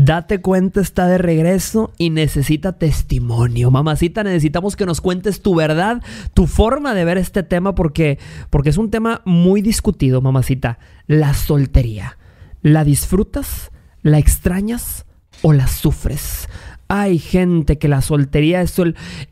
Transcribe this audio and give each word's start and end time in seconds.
Date 0.00 0.40
cuenta 0.40 0.80
está 0.80 1.08
de 1.08 1.18
regreso 1.18 1.92
y 1.98 2.10
necesita 2.10 2.78
testimonio. 2.78 3.72
Mamacita, 3.72 4.22
necesitamos 4.22 4.76
que 4.76 4.86
nos 4.86 5.00
cuentes 5.00 5.42
tu 5.42 5.56
verdad, 5.56 6.04
tu 6.34 6.46
forma 6.46 6.94
de 6.94 7.04
ver 7.04 7.18
este 7.18 7.42
tema 7.42 7.74
porque 7.74 8.20
porque 8.48 8.70
es 8.70 8.78
un 8.78 8.92
tema 8.92 9.22
muy 9.24 9.60
discutido, 9.60 10.22
mamacita. 10.22 10.78
La 11.08 11.34
soltería. 11.34 12.16
¿La 12.62 12.84
disfrutas? 12.84 13.72
¿La 14.02 14.18
extrañas 14.18 15.04
o 15.42 15.52
la 15.52 15.66
sufres? 15.66 16.48
Hay 16.88 17.18
gente 17.18 17.78
que 17.78 17.88
la 17.88 18.00
soltería 18.00 18.62
es, 18.62 18.74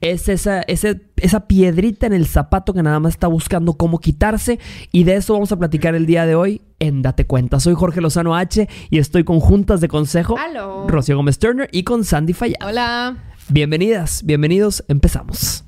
es 0.01 0.29
esa, 0.29 0.63
esa 0.63 1.47
piedrita 1.47 2.07
en 2.07 2.13
el 2.13 2.27
zapato 2.27 2.75
que 2.75 2.83
nada 2.83 3.01
más 3.01 3.15
está 3.15 3.27
buscando 3.27 3.75
cómo 3.75 3.99
quitarse. 3.99 4.59
Y 4.93 5.05
de 5.05 5.17
eso 5.17 5.33
vamos 5.33 5.53
a 5.53 5.59
platicar 5.59 5.95
el 5.95 6.07
día 6.07 6.27
de 6.27 6.35
hoy 6.35 6.61
en 6.79 7.03
Date 7.03 7.27
Cuenta. 7.27 7.59
Soy 7.61 7.75
Jorge 7.75 8.01
Lozano 8.01 8.37
H 8.37 8.69
y 8.91 8.99
estoy 8.99 9.25
con 9.25 9.41
Juntas 9.41 9.81
de 9.81 9.89
Consejo. 9.89 10.35
Hola. 10.35 10.87
Rocío 10.87 11.17
Gómez 11.17 11.39
Turner 11.39 11.69
y 11.73 11.85
con 11.85 12.05
Sandy 12.05 12.33
Falla. 12.33 12.57
Hola. 12.65 13.17
Bienvenidas, 13.49 14.23
bienvenidos. 14.25 14.85
Empezamos. 14.89 15.65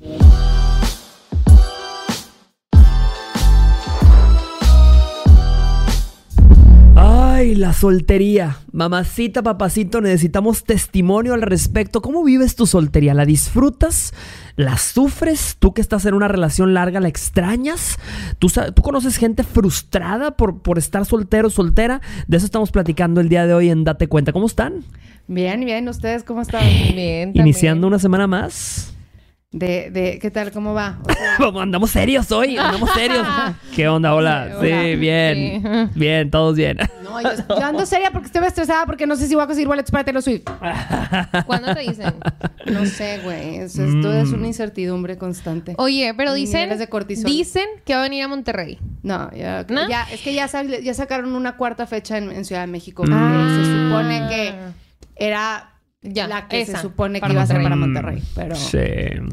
Ay, 7.39 7.55
la 7.55 7.71
soltería. 7.71 8.57
Mamacita, 8.73 9.41
papacito, 9.41 10.01
necesitamos 10.01 10.65
testimonio 10.65 11.33
al 11.33 11.41
respecto. 11.41 12.01
¿Cómo 12.01 12.21
vives 12.21 12.57
tu 12.57 12.67
soltería? 12.67 13.13
¿La 13.13 13.25
disfrutas? 13.25 14.13
¿La 14.57 14.77
sufres? 14.77 15.55
¿Tú 15.57 15.73
que 15.73 15.79
estás 15.79 16.03
en 16.05 16.15
una 16.15 16.27
relación 16.27 16.73
larga, 16.73 16.99
la 16.99 17.07
extrañas? 17.07 17.95
¿Tú, 18.39 18.51
tú 18.75 18.81
conoces 18.81 19.15
gente 19.15 19.43
frustrada 19.43 20.31
por, 20.35 20.61
por 20.61 20.77
estar 20.77 21.05
soltero 21.05 21.49
soltera? 21.49 22.01
De 22.27 22.35
eso 22.35 22.45
estamos 22.45 22.71
platicando 22.71 23.21
el 23.21 23.29
día 23.29 23.47
de 23.47 23.53
hoy 23.53 23.69
en 23.69 23.85
Date 23.85 24.07
Cuenta. 24.07 24.33
¿Cómo 24.33 24.47
están? 24.47 24.83
Bien, 25.27 25.63
bien. 25.63 25.87
¿Ustedes 25.87 26.25
cómo 26.25 26.41
están? 26.41 26.67
Bien. 26.93 27.31
Iniciando 27.35 27.87
una 27.87 27.99
semana 27.99 28.27
más. 28.27 28.93
De, 29.51 29.89
de, 29.89 30.19
¿qué 30.19 30.29
tal? 30.29 30.51
¿Cómo 30.51 30.75
va? 30.75 30.99
andamos 31.59 31.89
serios 31.89 32.31
hoy, 32.31 32.55
andamos 32.55 32.91
serios. 32.91 33.27
¿Qué 33.75 33.87
onda? 33.87 34.13
Hola. 34.13 34.57
Sí, 34.61 34.95
bien. 34.95 35.89
Bien, 35.95 36.29
todos 36.29 36.55
bien. 36.55 36.77
No, 37.03 37.19
yo, 37.19 37.65
ando 37.65 37.83
seria 37.87 38.11
porque 38.11 38.27
estoy 38.27 38.45
estresada 38.45 38.85
porque 38.85 39.07
no 39.07 39.15
sé 39.15 39.27
si 39.27 39.33
voy 39.33 39.43
a 39.43 39.47
conseguir 39.47 39.67
boletos 39.67 39.89
para 39.89 40.03
Taylor 40.03 40.21
Swift. 40.21 40.43
¿Cuándo 41.47 41.73
te 41.73 41.79
dicen? 41.79 42.13
No 42.67 42.85
sé, 42.85 43.21
güey. 43.23 43.57
Esto 43.57 44.13
es 44.13 44.31
una 44.31 44.45
incertidumbre 44.45 45.17
constante. 45.17 45.73
Oye, 45.77 46.13
pero 46.15 46.33
dicen... 46.33 46.69
Dicen 47.25 47.65
que 47.83 47.95
va 47.95 48.01
a 48.01 48.03
venir 48.03 48.23
a 48.23 48.27
Monterrey. 48.27 48.77
No, 49.01 49.31
ya, 49.31 49.65
ya 49.67 50.03
es 50.11 50.21
que 50.21 50.35
ya, 50.35 50.47
ya 50.47 50.93
sacaron 50.93 51.33
una 51.33 51.57
cuarta 51.57 51.87
fecha 51.87 52.17
en, 52.19 52.45
Ciudad 52.45 52.61
de 52.61 52.67
México. 52.67 53.03
Se 53.03 53.65
supone 53.65 54.27
que 54.29 54.53
era 55.15 55.68
ya, 56.01 56.27
la 56.27 56.47
que 56.47 56.65
se 56.65 56.77
supone 56.77 57.19
que 57.19 57.31
iba 57.31 57.41
a 57.41 57.45
ser 57.45 57.61
para 57.61 57.75
Monterrey. 57.75 58.23
Pero, 58.33 58.55
sí. 58.55 58.79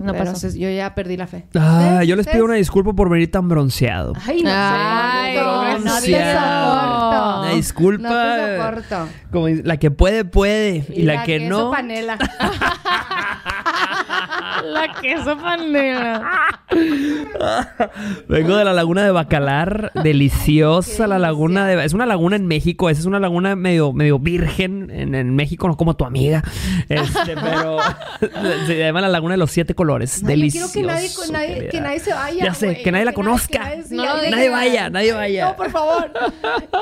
no 0.02 0.12
pasó. 0.14 0.48
yo 0.48 0.68
ya 0.68 0.94
perdí 0.96 1.16
la 1.16 1.28
fe. 1.28 1.46
Ah, 1.54 2.02
yo 2.04 2.16
les 2.16 2.26
pido 2.26 2.44
una 2.44 2.54
disculpa 2.54 2.92
por 2.92 3.08
venir 3.08 3.30
tan 3.30 3.48
bronceado. 3.48 4.14
Ay, 4.26 4.42
no, 4.42 4.50
Ay, 4.52 5.36
no, 5.36 5.78
no, 5.78 6.00
te 6.00 6.10
soporto. 6.10 7.40
Una 7.40 7.50
disculpa. 7.54 8.08
No 8.08 8.44
te 8.44 8.56
soporto. 8.56 9.08
Como 9.30 9.48
la 9.48 9.76
que 9.76 9.92
puede, 9.92 10.24
puede. 10.24 10.84
Y, 10.92 11.02
la, 11.02 11.22
que 11.22 11.48
no. 11.48 11.70
panela. 11.70 12.18
la 14.72 14.92
queso 15.00 15.36
panela. 15.36 16.60
Vengo 18.28 18.56
de 18.56 18.64
la 18.64 18.72
laguna 18.72 19.04
de 19.04 19.10
Bacalar, 19.10 19.92
deliciosa 20.02 21.06
la 21.06 21.18
laguna 21.18 21.66
de 21.66 21.84
es 21.84 21.92
una 21.92 22.06
laguna 22.06 22.36
en 22.36 22.46
México, 22.46 22.90
esa 22.90 23.00
es 23.00 23.06
una 23.06 23.20
laguna 23.20 23.54
medio 23.56 23.92
medio 23.92 24.18
virgen 24.18 24.90
en, 24.90 25.14
en 25.14 25.34
México, 25.34 25.68
no 25.68 25.76
como 25.76 25.94
tu 25.96 26.04
amiga. 26.04 26.42
Este, 26.88 27.34
pero 27.42 27.78
se 28.66 28.78
llama 28.78 29.00
la 29.00 29.08
laguna 29.08 29.34
de 29.34 29.38
los 29.38 29.50
siete 29.50 29.74
colores, 29.74 30.22
delicioso. 30.22 30.72
quiero 30.72 30.88
que 30.88 30.92
nadie, 31.32 31.68
que 31.68 31.80
nadie, 31.80 32.00
se 32.00 32.12
vaya. 32.12 32.44
Ya 32.44 32.54
sé, 32.54 32.82
que 32.82 32.92
nadie 32.92 33.04
la 33.04 33.12
conozca. 33.12 33.72
Nadie, 33.90 34.50
vaya, 34.50 34.90
nadie 34.90 35.12
vaya. 35.12 35.46
No, 35.46 35.56
por 35.56 35.70
favor. 35.70 36.12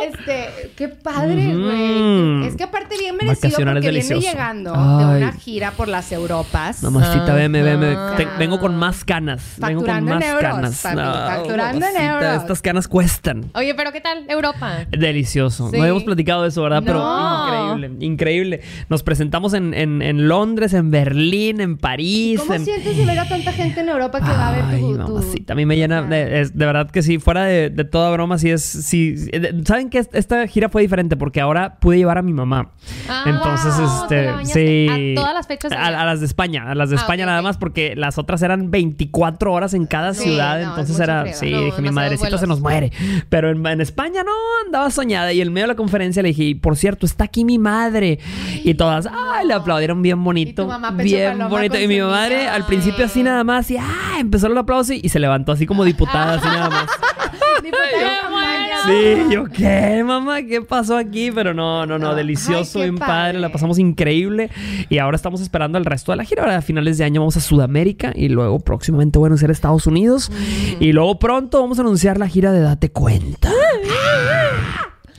Este, 0.02 0.72
qué 0.76 0.88
padre, 0.88 1.54
güey. 1.54 2.46
Es 2.46 2.56
que 2.56 2.64
aparte 2.64 2.96
bien 2.98 3.16
merecido 3.16 3.56
porque 3.56 3.90
viene 3.90 4.20
llegando 4.20 4.72
de 4.72 5.16
una 5.16 5.32
gira 5.32 5.72
por 5.72 5.88
las 5.88 6.10
Europas. 6.12 6.82
Mamacita, 6.82 7.34
veme. 7.76 7.96
vengo 8.38 8.58
con 8.58 8.76
más 8.76 9.04
canas. 9.04 9.56
Vengo 9.58 9.84
con 9.84 10.04
más 10.04 10.24
canas. 10.40 10.80
facturando 10.80 11.86
en 11.86 11.96
euros. 11.96 12.42
Estas 12.42 12.62
canas 12.62 12.88
cuestan. 12.88 13.50
Oye, 13.54 13.74
pero 13.74 13.92
¿qué 13.92 14.00
tal 14.00 14.24
Europa? 14.28 14.86
Delicioso. 14.90 15.70
No 15.72 15.80
habíamos 15.80 16.04
platicado 16.04 16.42
de 16.42 16.48
eso, 16.48 16.62
¿verdad? 16.62 16.82
Pero 16.84 17.00
increíble, 17.46 18.06
increíble. 18.06 18.60
Nos 18.88 19.02
presentamos 19.02 19.54
en, 19.54 19.74
en, 19.74 20.28
Londres, 20.28 20.74
en 20.74 20.90
Berlín, 20.90 21.60
en 21.60 21.76
París. 21.76 22.40
¿Cómo 22.40 22.54
en... 22.54 22.64
sientes 22.64 23.06
ver 23.06 23.18
a 23.18 23.28
tanta 23.28 23.52
gente 23.52 23.80
en 23.80 23.88
Europa 23.88 24.20
que 24.20 24.26
va 24.26 24.48
a 24.48 24.52
ver 24.52 24.80
tu, 24.80 24.96
mamacita, 24.96 25.52
a 25.52 25.56
mí 25.56 25.66
me 25.66 25.76
llena. 25.76 26.02
De, 26.02 26.50
de, 26.52 26.66
verdad 26.66 26.90
que 26.90 27.02
sí, 27.02 27.18
fuera 27.18 27.44
de, 27.44 27.70
de 27.70 27.84
toda 27.84 28.10
broma, 28.10 28.38
sí 28.38 28.50
es. 28.50 28.62
Sí, 28.62 29.16
¿Saben 29.64 29.90
que 29.90 29.98
esta 29.98 30.46
gira 30.46 30.68
fue 30.68 30.82
diferente? 30.82 31.16
Porque 31.16 31.40
ahora 31.40 31.76
pude 31.80 31.96
llevar 31.96 32.18
a 32.18 32.22
mi 32.22 32.32
mamá. 32.32 32.72
Ah, 33.08 33.24
Entonces, 33.26 33.74
este. 33.78 34.44
Sí. 34.44 35.14
A 35.14 35.20
todas 35.20 35.34
las 35.34 35.46
fechas. 35.46 35.72
A, 35.72 35.90
las 35.90 36.20
de 36.20 36.26
España, 36.26 36.70
a 36.70 36.74
las 36.74 36.90
de 36.90 36.96
ah, 36.96 37.00
España 37.00 37.26
nada 37.26 37.42
más, 37.42 37.53
porque 37.56 37.94
las 37.96 38.18
otras 38.18 38.42
eran 38.42 38.70
24 38.70 39.52
horas 39.52 39.74
en 39.74 39.86
cada 39.86 40.14
ciudad. 40.14 40.60
entonces 40.62 40.98
era. 40.98 41.32
Sí, 41.32 41.46
dije, 41.46 41.82
mi 41.82 41.90
madrecita 41.90 42.38
se 42.38 42.46
nos 42.46 42.60
muere. 42.60 42.92
Pero 43.28 43.50
en, 43.50 43.66
en, 43.66 43.80
España 43.80 44.22
no, 44.22 44.32
andaba 44.64 44.90
soñada. 44.90 45.32
Y 45.32 45.40
en 45.40 45.52
medio 45.52 45.64
de 45.64 45.72
la 45.72 45.76
conferencia 45.76 46.22
le 46.22 46.28
dije, 46.28 46.56
por 46.60 46.76
cierto, 46.76 47.06
está 47.06 47.24
aquí 47.24 47.44
mi 47.44 47.58
madre. 47.58 48.18
Y 48.62 48.74
todas, 48.74 49.06
ay, 49.06 49.46
le 49.46 49.54
aplaudieron 49.54 50.02
bien 50.02 50.22
bonito. 50.22 50.68
bien 50.94 51.38
bonito. 51.48 51.78
Y 51.78 51.88
mi 51.88 52.00
madre 52.00 52.48
al 52.48 52.66
principio 52.66 53.04
así 53.04 53.22
nada 53.22 53.44
más, 53.44 53.70
y 53.70 53.76
ah, 53.76 54.16
empezó 54.18 54.46
el 54.46 54.56
aplauso 54.56 54.92
y, 54.92 55.08
se 55.08 55.18
levantó 55.18 55.52
así 55.52 55.66
como 55.66 55.84
diputada, 55.84 56.34
así 56.34 56.46
nada 56.46 56.70
más. 56.70 56.90
Sí, 58.86 59.16
yo 59.30 59.44
qué, 59.44 60.02
mamá, 60.04 60.42
¿qué 60.42 60.62
pasó 60.62 60.96
aquí? 60.96 61.30
Pero 61.30 61.54
no, 61.54 61.86
no, 61.86 61.98
no, 61.98 62.14
delicioso, 62.14 62.80
bien 62.80 62.98
padre. 62.98 63.38
la 63.38 63.50
pasamos 63.50 63.78
increíble. 63.78 64.50
Y 64.88 64.98
ahora 64.98 65.16
estamos 65.16 65.40
esperando 65.40 65.78
el 65.78 65.84
resto 65.84 66.12
de 66.12 66.16
la 66.16 66.24
gira. 66.24 66.42
Ahora 66.42 66.58
a 66.58 66.62
finales 66.62 66.98
de 66.98 67.04
año 67.04 67.20
vamos 67.20 67.36
a 67.36 67.40
Sudamérica 67.40 68.12
y 68.14 68.28
luego 68.28 68.60
próximamente 68.60 69.18
a 69.18 69.26
anunciar 69.26 69.50
Estados 69.50 69.86
Unidos. 69.86 70.30
Mm. 70.30 70.82
Y 70.82 70.92
luego 70.92 71.18
pronto 71.18 71.60
vamos 71.60 71.78
a 71.78 71.82
anunciar 71.82 72.18
la 72.18 72.28
gira 72.28 72.52
de 72.52 72.60
Date 72.60 72.90
Cuenta. 72.90 73.50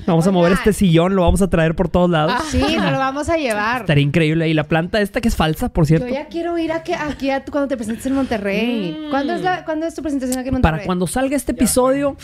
Vamos 0.06 0.28
a 0.28 0.32
mover 0.32 0.54
este 0.54 0.74
sillón, 0.74 1.16
lo 1.16 1.24
vamos 1.24 1.42
a 1.42 1.50
traer 1.50 1.76
por 1.76 1.90
todos 1.90 2.10
lados. 2.10 2.34
sí, 2.50 2.60
nos 2.60 2.92
lo 2.92 3.00
vamos 3.00 3.30
a 3.30 3.38
llevar. 3.38 3.82
Estaría 3.82 4.04
increíble. 4.04 4.48
Y 4.48 4.54
la 4.54 4.66
planta 4.66 5.02
esta 5.02 5.22
que 5.22 5.28
es 5.28 5.36
falsa, 5.36 5.70
por 5.70 5.86
cierto. 5.86 6.08
Yo 6.08 6.14
ya 6.14 6.28
quiero 6.28 6.58
ir 6.58 6.72
aquí, 6.72 6.94
aquí 6.94 7.30
a 7.30 7.44
cuando 7.44 7.68
te 7.68 7.78
presentes 7.78 8.06
en 8.06 8.14
Monterrey. 8.14 8.98
Mm. 9.00 9.10
¿Cuándo, 9.10 9.34
es 9.34 9.42
la, 9.42 9.66
¿Cuándo, 9.66 9.86
es 9.86 9.96
tu 9.96 10.02
presentación 10.02 10.40
aquí 10.40 10.50
en 10.50 10.56
Monterrey? 10.56 10.80
Para 10.80 10.86
cuando 10.86 11.08
salga 11.08 11.36
este 11.36 11.54
episodio, 11.54 12.16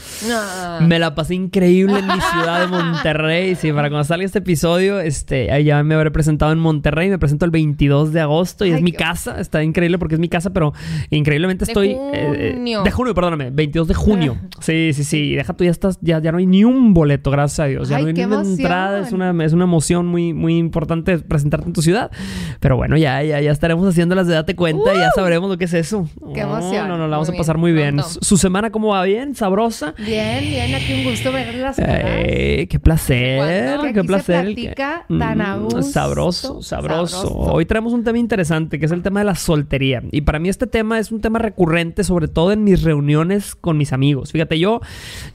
me 0.82 1.00
la 1.00 1.16
pasé 1.16 1.36
increíble 1.36 2.00
en 2.00 2.08
mi 2.08 2.22
ciudad 2.32 2.62
de 2.62 2.68
Monterrey. 2.68 3.56
Sí, 3.56 3.72
para 3.72 3.90
cuando 3.90 4.04
salga 4.04 4.26
este 4.26 4.40
episodio, 4.40 5.00
este, 5.00 5.50
ya 5.64 5.82
me 5.84 5.96
habré 5.96 6.12
presentado 6.12 6.52
en 6.52 6.60
Monterrey. 6.60 7.10
Me 7.10 7.18
presento 7.18 7.46
el 7.46 7.52
22 7.52 8.14
de 8.14 8.22
agosto 8.22 8.66
y 8.66 8.72
es 8.72 8.82
mi 8.82 8.92
casa. 8.92 9.40
Está 9.40 9.64
increíble 9.64 9.98
porque 9.98 10.16
es 10.16 10.22
mi 10.22 10.30
casa, 10.30 10.52
pero 10.52 10.74
increíblemente 11.10 11.66
estoy. 11.66 11.98
Eh, 12.14 12.54
junio. 12.56 12.84
de 12.84 12.92
junio, 12.92 13.16
perdóname. 13.16 13.50
22 13.50 13.88
de 13.88 13.94
junio. 13.94 14.38
sí, 14.60 14.92
sí, 14.94 15.04
sí. 15.04 15.36
Deja 15.36 15.54
tú, 15.54 15.64
ya 15.64 15.72
estás, 15.72 15.98
ya, 16.02 16.20
ya 16.20 16.32
no 16.32 16.38
hay 16.38 16.46
ni 16.46 16.64
un 16.64 16.94
boleto, 16.94 17.32
gracias 17.32 17.60
a 17.60 17.71
Dios. 17.72 17.90
Ya 17.90 18.00
no 18.00 18.08
hay 18.08 18.14
ni 18.14 18.24
una 18.24 18.42
entrada. 18.42 19.00
Es 19.00 19.12
una, 19.12 19.32
es 19.44 19.54
una 19.54 19.64
emoción 19.64 20.08
muy, 20.08 20.34
muy 20.34 20.58
importante 20.58 21.18
presentarte 21.20 21.68
en 21.68 21.74
tu 21.74 21.82
ciudad. 21.82 22.12
Pero 22.60 22.78
bueno, 22.78 22.98
ya, 22.98 23.24
ya, 23.24 23.42
ya 23.42 23.52
estaremos 23.52 23.88
haciendo 23.88 24.16
las 24.16 24.28
de 24.28 24.36
Date 24.36 24.56
Cuenta 24.56 24.94
y 24.94 24.98
ya 24.98 25.12
sabremos 25.12 25.50
lo 25.50 25.58
que 25.58 25.66
es 25.66 25.74
eso. 25.74 26.08
Qué 26.34 26.42
emoción. 26.42 26.88
No, 26.88 26.98
no, 26.98 27.08
la 27.08 27.18
vamos 27.18 27.30
a 27.30 27.34
pasar 27.34 27.58
muy 27.58 27.72
bien. 27.72 28.00
¿Su 28.04 28.38
semana 28.38 28.72
cómo 28.72 28.90
va? 28.90 29.04
¿Bien? 29.04 29.36
¿Sabrosa? 29.36 29.94
Bien, 29.98 30.42
bien. 30.42 30.76
Aquí 30.76 30.94
un 30.94 31.10
gusto 31.10 31.32
verlas 31.32 31.78
eh, 31.80 32.68
qué 32.70 32.80
placer. 32.80 33.94
Qué 33.94 34.04
placer. 34.04 34.56
Se 34.56 34.74
tan 34.76 35.42
a 35.42 35.58
mm, 35.58 35.84
sabroso, 35.84 36.62
sabroso, 36.62 37.28
Hoy 37.34 37.66
traemos 37.66 37.94
un 37.94 38.04
tema 38.04 38.18
interesante 38.18 38.80
que 38.80 38.86
es 38.86 38.92
el 38.92 39.02
tema 39.02 39.22
de 39.22 39.26
la 39.26 39.36
soltería. 39.36 40.04
Y 40.12 40.22
para 40.22 40.40
mí 40.40 40.50
este 40.50 40.68
tema 40.68 41.00
es 41.00 41.12
un 41.12 41.22
tema 41.22 41.40
recurrente, 41.40 42.04
sobre 42.04 42.28
todo 42.28 42.52
en 42.52 42.64
mis 42.64 42.84
reuniones 42.84 43.56
con 43.56 43.78
mis 43.78 43.94
amigos. 43.94 44.32
Fíjate, 44.32 44.60
yo, 44.60 44.82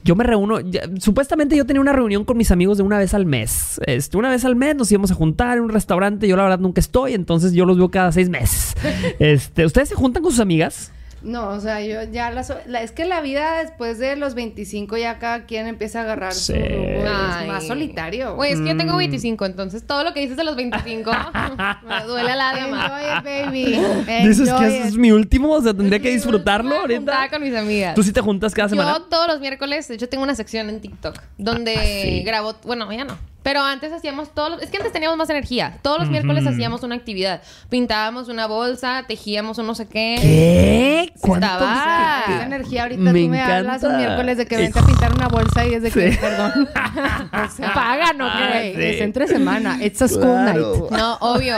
yo 0.03 0.15
me 0.15 0.23
reúno. 0.23 0.59
supuestamente 0.99 1.55
yo 1.55 1.65
tenía 1.65 1.81
una 1.81 1.93
reunión 1.93 2.25
con 2.27 2.37
mis 2.37 2.51
amigos 2.51 2.77
de 2.77 2.83
una 2.83 2.99
vez 2.99 3.15
al 3.15 3.25
mes. 3.25 3.81
Este, 3.87 4.17
una 4.17 4.29
vez 4.29 4.45
al 4.45 4.55
mes 4.55 4.75
nos 4.75 4.91
íbamos 4.91 5.09
a 5.09 5.15
juntar 5.15 5.57
en 5.57 5.63
un 5.63 5.69
restaurante. 5.69 6.27
Yo 6.27 6.37
la 6.37 6.43
verdad 6.43 6.59
nunca 6.59 6.79
estoy, 6.79 7.15
entonces 7.15 7.53
yo 7.53 7.65
los 7.65 7.77
veo 7.77 7.89
cada 7.89 8.11
seis 8.11 8.29
meses. 8.29 8.75
este, 9.19 9.65
¿Ustedes 9.65 9.89
se 9.89 9.95
juntan 9.95 10.21
con 10.21 10.31
sus 10.31 10.41
amigas? 10.41 10.91
No, 11.27 11.49
o 11.49 11.59
sea, 11.59 11.81
yo 11.81 12.03
ya 12.03 12.31
la, 12.31 12.81
es 12.81 12.91
que 12.93 13.03
la 13.03 13.19
vida 13.19 13.57
después 13.61 13.99
de 13.99 14.15
los 14.15 14.33
25 14.33 14.95
ya 14.95 15.19
cada 15.19 15.45
quien 15.45 15.67
empieza 15.67 15.99
a 15.99 16.03
agarrar 16.03 16.33
su 16.33 16.53
es 16.53 17.47
más 17.47 17.67
solitario. 17.67 18.35
Güey, 18.35 18.53
es 18.53 18.61
que 18.61 18.69
yo 18.69 18.77
tengo 18.77 18.95
25, 18.95 19.43
mm. 19.43 19.47
entonces 19.47 19.85
todo 19.85 20.05
lo 20.05 20.13
que 20.13 20.21
dices 20.21 20.37
de 20.37 20.45
los 20.45 20.55
25 20.55 21.11
me 21.87 22.03
duele 22.05 22.33
la 22.33 22.49
alma. 22.51 23.21
baby. 23.23 23.77
Dices 24.25 24.51
que 24.53 24.67
ese 24.67 24.87
es 24.87 24.97
mi 24.97 25.11
último, 25.11 25.51
o 25.51 25.61
sea, 25.61 25.73
tendría 25.73 25.99
que 25.99 26.09
disfrutarlo 26.13 26.77
ahorita. 26.77 27.29
con 27.29 27.41
mis 27.41 27.55
amigas. 27.55 27.93
¿Tú 27.93 28.03
sí 28.03 28.13
te 28.13 28.21
juntas 28.21 28.53
cada 28.53 28.69
semana? 28.69 28.93
Yo 28.93 29.03
todos 29.03 29.27
los 29.27 29.41
miércoles, 29.41 29.87
de 29.89 29.95
hecho 29.95 30.07
tengo 30.07 30.23
una 30.23 30.35
sección 30.35 30.69
en 30.69 30.79
TikTok 30.79 31.21
donde 31.37 32.21
¿Ah, 32.21 32.25
grabo, 32.25 32.55
bueno, 32.63 32.89
ya 32.93 33.03
no 33.03 33.17
Pero 33.47 33.61
antes 33.61 33.93
hacíamos 33.93 34.33
todos 34.33 34.49
los... 34.49 34.61
Es 34.61 34.69
que 34.69 34.75
antes 34.75 34.91
teníamos 34.91 35.17
más 35.17 35.29
energía. 35.29 35.79
Todos 35.81 36.01
los 36.01 36.09
miércoles 36.09 36.45
hacíamos 36.45 36.83
una 36.83 36.95
actividad. 36.95 37.41
Pintábamos 37.69 38.27
una 38.27 38.45
bolsa, 38.45 39.05
tejíamos 39.07 39.57
un 39.57 39.67
no 39.67 39.73
sé 39.73 39.87
qué. 39.87 40.17
¿Qué? 40.21 41.13
Estaba... 41.15 42.23
Esa 42.27 42.43
energía 42.43 42.83
ahorita 42.83 43.09
tú 43.09 43.29
me 43.29 43.41
hablas 43.41 43.81
un 43.83 43.95
miércoles 43.95 44.37
de 44.37 44.47
que 44.47 44.57
vente 44.57 44.77
a 44.77 44.85
pintar 44.85 45.13
una 45.13 45.29
bolsa 45.29 45.65
y 45.65 45.75
es 45.75 45.81
de 45.81 45.91
que, 45.91 46.17
perdón. 46.19 46.67
o 46.75 47.49
sea, 47.49 47.73
pagan 47.73 48.21
o 48.21 48.29
qué. 48.37 48.95
Es 48.95 49.01
entre 49.01 49.29
semana. 49.29 49.77
It's 49.81 50.01
a 50.01 50.09
school 50.09 50.43
night. 50.43 50.91
No, 50.91 51.15
obvio. 51.21 51.55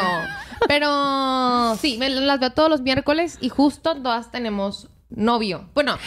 Pero 0.67 1.75
sí, 1.81 1.97
me 1.97 2.07
las 2.11 2.39
veo 2.39 2.51
todos 2.51 2.69
los 2.69 2.81
miércoles 2.81 3.39
y 3.41 3.49
justo 3.49 3.95
todas 3.95 4.29
tenemos 4.29 4.89
novio. 5.09 5.67
Bueno, 5.73 5.97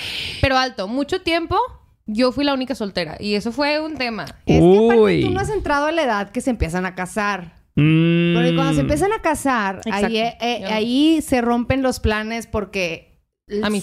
pero 0.40 0.56
alto, 0.56 0.86
mucho 0.86 1.22
tiempo 1.22 1.58
yo 2.06 2.32
fui 2.32 2.44
la 2.44 2.54
única 2.54 2.74
soltera 2.74 3.16
y 3.20 3.34
eso 3.34 3.52
fue 3.52 3.80
un 3.80 3.96
tema. 3.96 4.24
Es 4.46 4.60
que 4.60 5.22
tú 5.24 5.30
no 5.30 5.40
has 5.40 5.50
entrado 5.50 5.86
a 5.86 5.92
la 5.92 6.02
edad 6.02 6.30
que 6.30 6.40
se 6.40 6.50
empiezan 6.50 6.86
a 6.86 6.94
casar. 6.94 7.54
Mm. 7.74 8.34
Porque 8.34 8.54
cuando 8.54 8.74
se 8.74 8.80
empiezan 8.80 9.12
a 9.12 9.22
casar, 9.22 9.80
ahí, 9.90 10.18
eh, 10.18 10.36
eh, 10.40 10.64
ahí 10.66 11.22
se 11.22 11.40
rompen 11.40 11.82
los 11.82 12.00
planes 12.00 12.46
porque 12.46 13.12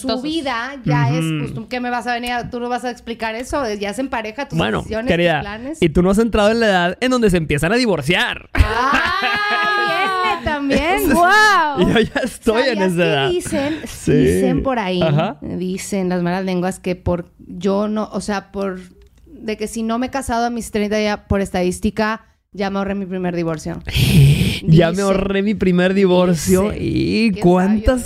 su 0.00 0.22
vida 0.22 0.80
ya 0.84 1.10
es 1.10 1.24
pues, 1.54 1.66
¿qué 1.68 1.80
me 1.80 1.90
vas 1.90 2.06
a 2.06 2.14
venir? 2.14 2.32
tú 2.50 2.60
no 2.60 2.68
vas 2.68 2.84
a 2.84 2.90
explicar 2.90 3.34
eso, 3.34 3.62
ya 3.74 3.92
se 3.94 4.00
empareja 4.00 4.48
tus 4.48 4.58
bueno, 4.58 4.78
decisiones, 4.78 5.16
tus 5.16 5.40
planes. 5.40 5.82
Y 5.82 5.88
tú 5.88 6.02
no 6.02 6.10
has 6.10 6.18
entrado 6.18 6.50
en 6.50 6.60
la 6.60 6.66
edad 6.66 6.98
en 7.00 7.10
donde 7.10 7.30
se 7.30 7.36
empiezan 7.36 7.72
a 7.72 7.76
divorciar. 7.76 8.48
¡Ah! 8.54 10.40
también. 10.44 10.89
¡Wow! 11.14 11.88
Yo 11.88 12.00
ya 12.00 12.20
estoy 12.24 12.62
en 12.68 12.82
esa 12.82 13.06
edad. 13.06 13.30
Dicen, 13.30 13.80
dicen 13.82 14.62
por 14.62 14.78
ahí, 14.78 15.00
dicen 15.42 16.08
las 16.08 16.22
malas 16.22 16.44
lenguas 16.44 16.80
que 16.80 16.96
por 16.96 17.30
yo 17.38 17.88
no, 17.88 18.08
o 18.12 18.20
sea, 18.20 18.52
por 18.52 18.80
de 19.26 19.56
que 19.56 19.68
si 19.68 19.82
no 19.82 19.98
me 19.98 20.06
he 20.06 20.10
casado 20.10 20.46
a 20.46 20.50
mis 20.50 20.70
30 20.70 21.00
ya 21.00 21.26
por 21.26 21.40
estadística 21.40 22.26
ya 22.52 22.68
me 22.68 22.78
ahorré 22.78 22.94
mi 22.96 23.06
primer 23.06 23.36
divorcio. 23.36 23.80
ya 24.62 24.90
me 24.90 25.02
ahorré 25.02 25.42
mi 25.42 25.54
primer 25.54 25.94
divorcio. 25.94 26.72
y 26.76 27.30
cuántas. 27.40 28.04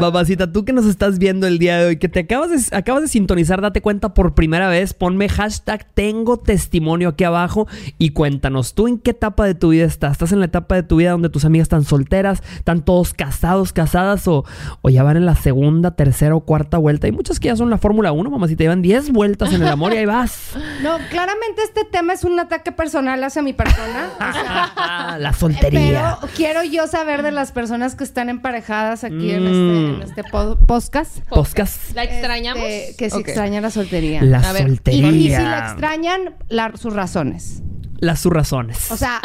Babacita, 0.00 0.52
tú 0.52 0.64
que 0.64 0.72
nos 0.72 0.86
estás 0.86 1.18
viendo 1.18 1.46
el 1.46 1.58
día 1.58 1.78
de 1.78 1.86
hoy, 1.86 1.96
que 1.98 2.08
te 2.08 2.20
acabas 2.20 2.50
de, 2.50 2.76
acabas 2.76 3.02
de 3.02 3.08
sintonizar, 3.08 3.60
date 3.60 3.80
cuenta 3.80 4.14
por 4.14 4.34
primera 4.34 4.68
vez, 4.68 4.94
ponme 4.94 5.28
hashtag 5.28 5.86
tengo 5.94 6.38
testimonio 6.38 7.10
aquí 7.10 7.24
abajo 7.24 7.66
y 7.98 8.10
cuéntanos, 8.10 8.74
¿tú 8.74 8.88
en 8.88 8.98
qué 8.98 9.12
etapa 9.12 9.44
de 9.46 9.54
tu 9.54 9.70
vida 9.70 9.84
estás? 9.84 10.12
¿Estás 10.12 10.32
en 10.32 10.40
la 10.40 10.46
etapa 10.46 10.74
de 10.74 10.82
tu 10.82 10.96
vida 10.96 11.12
donde 11.12 11.28
tus 11.28 11.44
amigas 11.44 11.66
están 11.66 11.84
solteras, 11.84 12.42
están 12.56 12.84
todos 12.84 13.14
casados, 13.14 13.72
casadas 13.72 14.26
o, 14.28 14.44
o 14.82 14.90
ya 14.90 15.02
van 15.02 15.16
en 15.16 15.26
la 15.26 15.36
segunda, 15.36 15.92
tercera 15.92 16.34
o 16.34 16.40
cuarta 16.40 16.78
vuelta? 16.78 17.06
Hay 17.06 17.12
muchas 17.12 17.40
que 17.40 17.48
ya 17.48 17.56
son 17.56 17.70
la 17.70 17.78
Fórmula 17.78 18.12
1, 18.12 18.30
mamacita, 18.30 18.64
llevan 18.64 18.82
10 18.82 19.12
vueltas 19.12 19.52
en 19.52 19.62
el 19.62 19.68
amor 19.68 19.92
y 19.92 19.98
ahí 19.98 20.06
vas. 20.06 20.50
No, 20.82 20.98
claramente 21.08 21.62
este 21.62 21.84
tema 21.84 22.12
es 22.12 22.24
un 22.24 22.38
ataque 22.38 22.72
personal 22.72 23.22
hacia 23.22 23.42
mi 23.42 23.52
persona. 23.52 24.10
la 25.18 25.32
soltería. 25.32 26.18
Pero 26.20 26.32
quiero 26.34 26.62
yo 26.62 26.86
saber 26.86 27.22
de 27.22 27.30
las 27.30 27.52
personas 27.52 27.94
que 27.94 28.04
están 28.04 28.28
emparejadas 28.28 29.04
aquí 29.04 29.30
en 29.30 29.46
este, 29.46 29.83
en 29.84 30.02
este 30.02 30.24
podcast. 30.24 31.20
Podcast. 31.28 31.94
¿La 31.94 32.04
extrañamos? 32.04 32.64
Este, 32.64 32.96
que 32.96 33.10
se 33.10 33.18
extraña 33.18 33.60
la 33.60 33.70
soltería. 33.70 34.22
La 34.22 34.42
soltería. 34.42 35.08
Y, 35.10 35.22
si 35.24 35.28
la 35.30 35.70
extrañan, 35.70 36.36
sus 36.76 36.92
razones 36.94 37.62
las 38.04 38.20
sus 38.20 38.32
razones. 38.32 38.90
O 38.90 38.96
sea, 38.96 39.20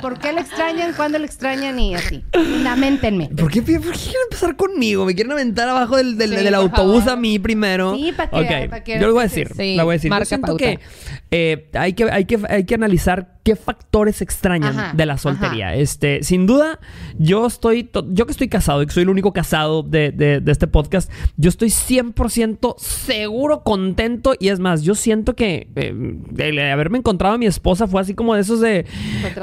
¿por 0.00 0.18
qué 0.18 0.32
le 0.32 0.40
extrañan? 0.40 0.92
¿Cuándo 0.94 1.18
le 1.18 1.26
extrañan? 1.26 1.78
Y 1.78 1.94
así. 1.94 2.24
Lamentenme. 2.62 3.28
¿Por 3.28 3.50
qué, 3.50 3.62
quieren 3.62 3.84
empezar 4.24 4.56
conmigo? 4.56 5.04
¿Me 5.04 5.14
quieren 5.14 5.32
aventar 5.32 5.68
abajo 5.68 5.96
del, 5.96 6.16
del, 6.16 6.54
autobús 6.54 7.06
a 7.06 7.16
mí 7.16 7.38
primero? 7.38 7.94
Sí, 7.94 8.12
para 8.16 8.82
que, 8.82 8.98
Yo 8.98 9.06
lo 9.06 9.12
voy 9.14 9.20
a 9.20 9.24
decir. 9.24 9.52
Sí, 9.56 9.76
lo 9.76 9.84
voy 9.84 9.94
a 9.94 9.96
decir. 9.96 10.10
Marca 10.10 10.24
Yo 10.24 10.28
siento 10.28 10.56
que, 10.56 10.80
eh, 11.30 11.68
hay 11.74 11.92
que 11.92 12.04
hay 12.10 12.24
que 12.24 12.40
hay 12.48 12.64
que 12.64 12.74
analizar 12.74 13.38
qué 13.48 13.56
factores 13.56 14.20
extrañan 14.20 14.94
de 14.94 15.06
la 15.06 15.16
soltería. 15.16 15.74
Este, 15.74 16.22
sin 16.22 16.46
duda, 16.46 16.80
yo 17.18 17.46
estoy, 17.46 17.90
yo 18.10 18.26
que 18.26 18.32
estoy 18.32 18.48
casado 18.48 18.82
y 18.82 18.86
que 18.86 18.92
soy 18.92 19.04
el 19.04 19.08
único 19.08 19.32
casado 19.32 19.82
de, 19.82 20.42
este 20.46 20.66
podcast, 20.66 21.10
yo 21.38 21.48
estoy 21.48 21.68
100% 21.68 22.78
seguro, 22.78 23.62
contento 23.62 24.34
y 24.38 24.48
es 24.48 24.60
más, 24.60 24.82
yo 24.82 24.94
siento 24.94 25.34
que 25.34 25.66
eh, 25.76 26.70
haberme 26.70 26.98
encontrado 26.98 27.36
a 27.36 27.38
mi 27.38 27.46
esposa 27.46 27.87
fue 27.88 28.00
así 28.00 28.14
como 28.14 28.34
de 28.34 28.40
esos 28.40 28.60
de, 28.60 28.86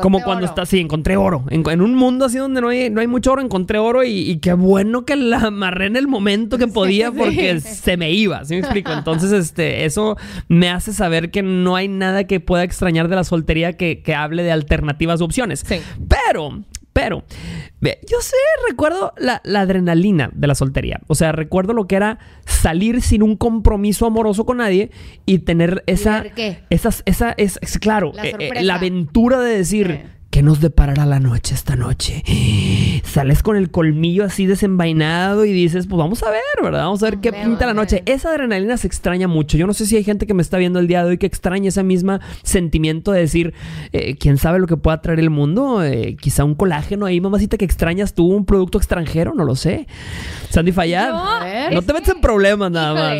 como 0.01 0.21
cuando 0.21 0.45
estás, 0.45 0.69
sí, 0.69 0.79
encontré 0.79 1.17
oro. 1.17 1.43
En, 1.49 1.81
un 1.81 1.95
mundo 1.95 2.25
así 2.25 2.37
donde 2.37 2.61
no 2.61 2.69
hay, 2.69 2.89
no 2.89 3.01
hay 3.01 3.07
mucho 3.07 3.31
oro, 3.31 3.41
encontré 3.41 3.79
oro 3.79 4.03
y, 4.03 4.37
qué 4.37 4.53
bueno 4.53 5.05
que 5.05 5.15
la 5.15 5.37
amarré 5.37 5.87
en 5.87 5.95
el 5.95 6.07
momento 6.07 6.57
que 6.57 6.67
podía 6.67 7.11
porque 7.11 7.59
se 7.61 7.97
me 7.97 8.11
iba, 8.11 8.43
¿sí 8.45 8.55
me 8.55 8.59
explico? 8.59 8.91
Entonces, 8.91 9.31
este, 9.31 9.85
eso 9.85 10.17
me 10.47 10.69
hace 10.69 10.93
saber 10.93 11.31
que 11.31 11.41
no 11.41 11.75
hay 11.75 11.87
nada 11.87 12.25
que 12.25 12.39
pueda 12.39 12.63
extrañar 12.63 13.07
de 13.07 13.15
la 13.15 13.23
soltería 13.23 13.73
que 13.73 13.85
que, 14.03 14.15
hable 14.15 14.43
de 14.43 14.51
alternativas 14.51 15.21
u 15.21 15.25
opciones. 15.25 15.63
Sí. 15.65 15.77
Pero, 16.07 16.63
pero, 16.95 17.25
yo 17.81 18.21
sé, 18.21 18.37
recuerdo 18.69 19.13
la, 19.17 19.41
adrenalina 19.59 20.29
de 20.33 20.47
la 20.47 20.55
soltería. 20.55 21.01
O 21.07 21.15
sea, 21.15 21.33
recuerdo 21.33 21.73
lo 21.73 21.87
que 21.87 21.97
era 21.97 22.19
salir 22.45 23.01
sin 23.01 23.21
un 23.21 23.35
compromiso 23.35 24.05
amoroso 24.05 24.45
con 24.45 24.59
nadie 24.59 24.91
y 25.25 25.39
tener 25.39 25.83
esa. 25.87 26.23
¿Qué? 26.23 26.59
Esas, 26.69 27.03
esa, 27.05 27.33
es, 27.35 27.59
claro, 27.81 28.13
la, 28.15 28.27
eh, 28.27 28.35
eh, 28.39 28.63
la 28.63 28.75
aventura 28.75 29.41
de 29.41 29.57
decir. 29.57 30.15
¿Qué 30.35 30.43
nos 30.43 30.59
deparará 30.59 31.05
la 31.05 31.21
noche 31.21 31.55
esta 31.55 31.77
noche? 31.77 32.21
Sales 33.05 33.41
con 33.41 33.55
el 33.55 33.71
colmillo 33.71 34.25
así 34.25 34.45
desenvainado 34.45 35.45
y 35.45 35.53
dices, 35.53 35.87
pues 35.87 35.97
vamos 35.97 36.23
a 36.23 36.29
ver, 36.29 36.41
¿verdad? 36.61 36.83
Vamos 36.83 37.01
a 37.03 37.05
ver 37.05 37.19
qué 37.19 37.31
pinta 37.31 37.65
la 37.65 37.73
noche. 37.73 38.03
Esa 38.05 38.31
adrenalina 38.31 38.75
se 38.75 38.85
extraña 38.85 39.29
mucho. 39.29 39.55
Yo 39.55 39.65
no 39.65 39.73
sé 39.73 39.85
si 39.85 39.95
hay 39.95 40.03
gente 40.03 40.27
que 40.27 40.33
me 40.33 40.41
está 40.41 40.57
viendo 40.57 40.79
el 40.79 40.87
día 40.87 41.05
de 41.05 41.11
hoy 41.11 41.17
que 41.17 41.25
extraña 41.25 41.69
ese 41.69 41.83
mismo 41.83 42.19
sentimiento 42.43 43.13
de 43.13 43.21
decir, 43.21 43.53
eh, 43.93 44.17
¿quién 44.17 44.37
sabe 44.37 44.59
lo 44.59 44.67
que 44.67 44.75
pueda 44.75 44.99
traer 45.01 45.21
el 45.21 45.29
mundo? 45.29 45.81
Eh, 45.81 46.17
quizá 46.19 46.43
un 46.43 46.55
colágeno 46.55 47.05
ahí, 47.05 47.21
mamacita, 47.21 47.55
que 47.55 47.63
extrañas 47.63 48.13
tú, 48.13 48.27
un 48.27 48.45
producto 48.45 48.77
extranjero, 48.77 49.33
no 49.33 49.45
lo 49.45 49.55
sé. 49.55 49.87
Sandy 50.49 50.73
Fallad, 50.73 51.71
no 51.71 51.81
te 51.81 51.93
metes 51.93 52.09
en 52.09 52.19
problemas 52.19 52.71
nada 52.71 52.93
más. 52.93 53.13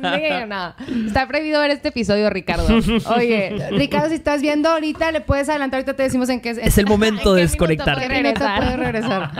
no. 0.48 1.06
Está 1.08 1.26
prohibido 1.26 1.60
ver 1.60 1.72
este 1.72 1.88
episodio, 1.88 2.30
Ricardo. 2.30 2.68
Oye, 3.16 3.70
Ricardo, 3.72 4.08
si 4.08 4.14
estás 4.14 4.40
viendo 4.40 4.68
ahorita, 4.68 5.10
le 5.10 5.20
puedes 5.20 5.48
adelantar 5.48 5.79
ahorita 5.80 5.94
te 5.94 6.02
decimos 6.02 6.28
en 6.28 6.40
qué 6.40 6.50
es. 6.50 6.58
Es 6.58 6.78
el 6.78 6.86
momento 6.86 7.34
de 7.34 7.42
desconectar. 7.42 7.98
Regresar. 7.98 8.78
regresar. 8.78 9.32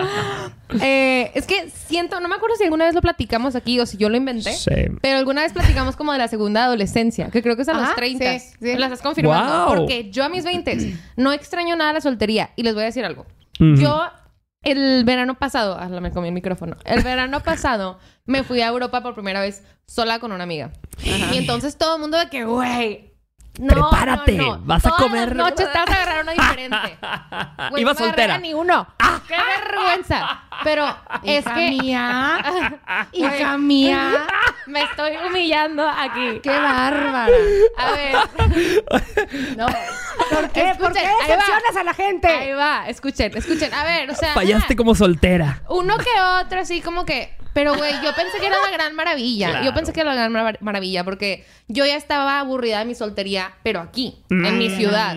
eh, 0.81 1.31
es 1.35 1.47
que 1.47 1.71
siento, 1.71 2.21
no 2.21 2.29
me 2.29 2.35
acuerdo 2.35 2.57
si 2.57 2.65
alguna 2.65 2.85
vez 2.85 2.95
lo 2.95 3.01
platicamos 3.01 3.55
aquí 3.55 3.79
o 3.81 3.87
si 3.87 3.97
yo 3.97 4.09
lo 4.09 4.17
inventé. 4.17 4.53
Sí. 4.53 4.71
Pero 5.01 5.19
alguna 5.19 5.43
vez 5.43 5.53
platicamos 5.53 5.97
como 5.97 6.13
de 6.13 6.19
la 6.19 6.29
segunda 6.29 6.65
adolescencia, 6.65 7.31
que 7.31 7.43
creo 7.43 7.57
que 7.57 7.63
es 7.63 7.69
a 7.69 7.75
los 7.75 7.95
30. 7.95 8.39
Sí, 8.39 8.47
sí. 8.61 8.77
Las 8.77 8.93
estás 8.93 9.03
confirmando. 9.03 9.67
Porque 9.69 10.11
yo 10.11 10.25
a 10.25 10.29
mis 10.29 10.45
20 10.45 10.95
no 11.17 11.33
extraño 11.33 11.77
nada 11.77 11.93
la 11.93 12.01
soltería. 12.01 12.51
Y 12.57 12.63
les 12.63 12.75
voy 12.75 12.83
a 12.83 12.87
decir 12.87 13.05
algo. 13.05 13.27
Yo 13.59 14.03
el 14.62 15.05
verano 15.05 15.38
pasado, 15.38 15.76
ah, 15.79 15.88
me 15.88 16.11
comí 16.11 16.29
el 16.29 16.35
micrófono. 16.35 16.76
El 16.85 17.03
verano 17.03 17.41
pasado 17.41 17.99
me 18.26 18.43
fui 18.43 18.61
a 18.61 18.69
Europa 18.69 19.03
por 19.03 19.14
primera 19.14 19.41
vez 19.41 19.62
sola 19.87 20.19
con 20.19 20.33
una 20.33 20.45
amiga. 20.45 20.73
Y 21.03 21.38
entonces 21.38 21.76
todo 21.76 21.97
el 21.97 22.00
mundo 22.00 22.19
de 22.19 22.29
que, 22.29 22.45
güey, 22.45 23.10
Prepárate, 23.54 24.38
vas 24.61 24.87
a 24.87 24.90
comer. 24.90 25.37
Todas 25.37 25.54
te 25.54 25.64
vas 25.64 25.76
a 25.76 25.83
agarrar 25.83 26.23
uno 26.23 26.33
diferente. 26.33 26.99
Iba 27.76 27.95
soltera. 27.95 28.38
ni 28.38 28.54
uno. 28.54 28.87
Ah. 28.99 29.21
¡Qué 29.26 29.37
vergüenza! 29.37 30.42
Pero 30.64 30.87
es 31.23 31.45
que. 31.45 31.71
mía. 31.71 32.43
hija 33.12 33.59
mía. 33.59 34.26
Me 34.67 34.83
estoy 34.83 35.12
humillando 35.26 35.88
aquí. 35.88 36.40
¡Qué 36.43 36.50
bárbara! 36.50 37.29
A 37.76 37.90
ver. 37.93 38.17
No. 39.57 39.67
¿Por 39.67 40.50
qué? 40.50 40.73
¿Por 40.79 40.93
qué 40.93 41.00
decepcionas 41.00 41.76
a 41.76 41.85
la 41.85 41.95
gente? 41.95 42.29
Ahí 42.29 42.52
va. 42.52 42.88
Escuchen, 42.88 43.37
escuchen. 43.37 43.73
A 43.73 43.85
ver, 43.85 44.11
o 44.11 44.14
sea. 44.14 44.35
Fallaste 44.35 44.76
como 44.76 44.95
soltera. 44.95 45.62
Uno 45.69 45.97
que 45.99 46.21
otro, 46.21 46.61
así 46.61 46.81
como 46.81 47.05
que 47.05 47.35
pero, 47.52 47.75
güey, 47.75 47.93
yo 48.02 48.14
pensé 48.14 48.38
que 48.38 48.47
era 48.47 48.57
la 48.62 48.71
gran 48.71 48.95
maravilla. 48.95 49.62
Yo 49.62 49.75
pensé 49.75 49.93
que 49.93 50.00
era 50.00 50.14
la 50.14 50.29
gran 50.29 50.57
maravilla 50.61 51.05
porque 51.05 51.45
yo 51.69 51.85
ya 51.85 51.97
estaba 51.97 52.40
aburrida 52.40 52.79
de 52.79 52.85
mi 52.85 52.95
soltería, 52.95 53.52
pero 53.62 53.81
aquí, 53.81 54.23
en 54.31 54.59
mi 54.59 54.69
mm. 54.69 54.76
ciudad. 54.76 55.17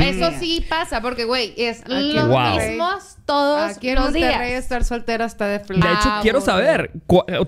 Eso 0.00 0.32
sí 0.38 0.64
pasa 0.68 1.00
porque, 1.00 1.24
güey, 1.24 1.54
es 1.56 1.82
los 1.86 2.28
mismos 2.28 3.16
todos 3.24 3.76
aquí 3.76 3.90
en 3.90 3.96
los 3.96 4.12
días. 4.12 4.40
estar 4.42 4.84
soltera 4.84 5.24
está 5.24 5.46
de 5.46 5.58
De 5.58 5.74
hecho, 5.74 6.10
quiero 6.22 6.40
saber, 6.40 6.90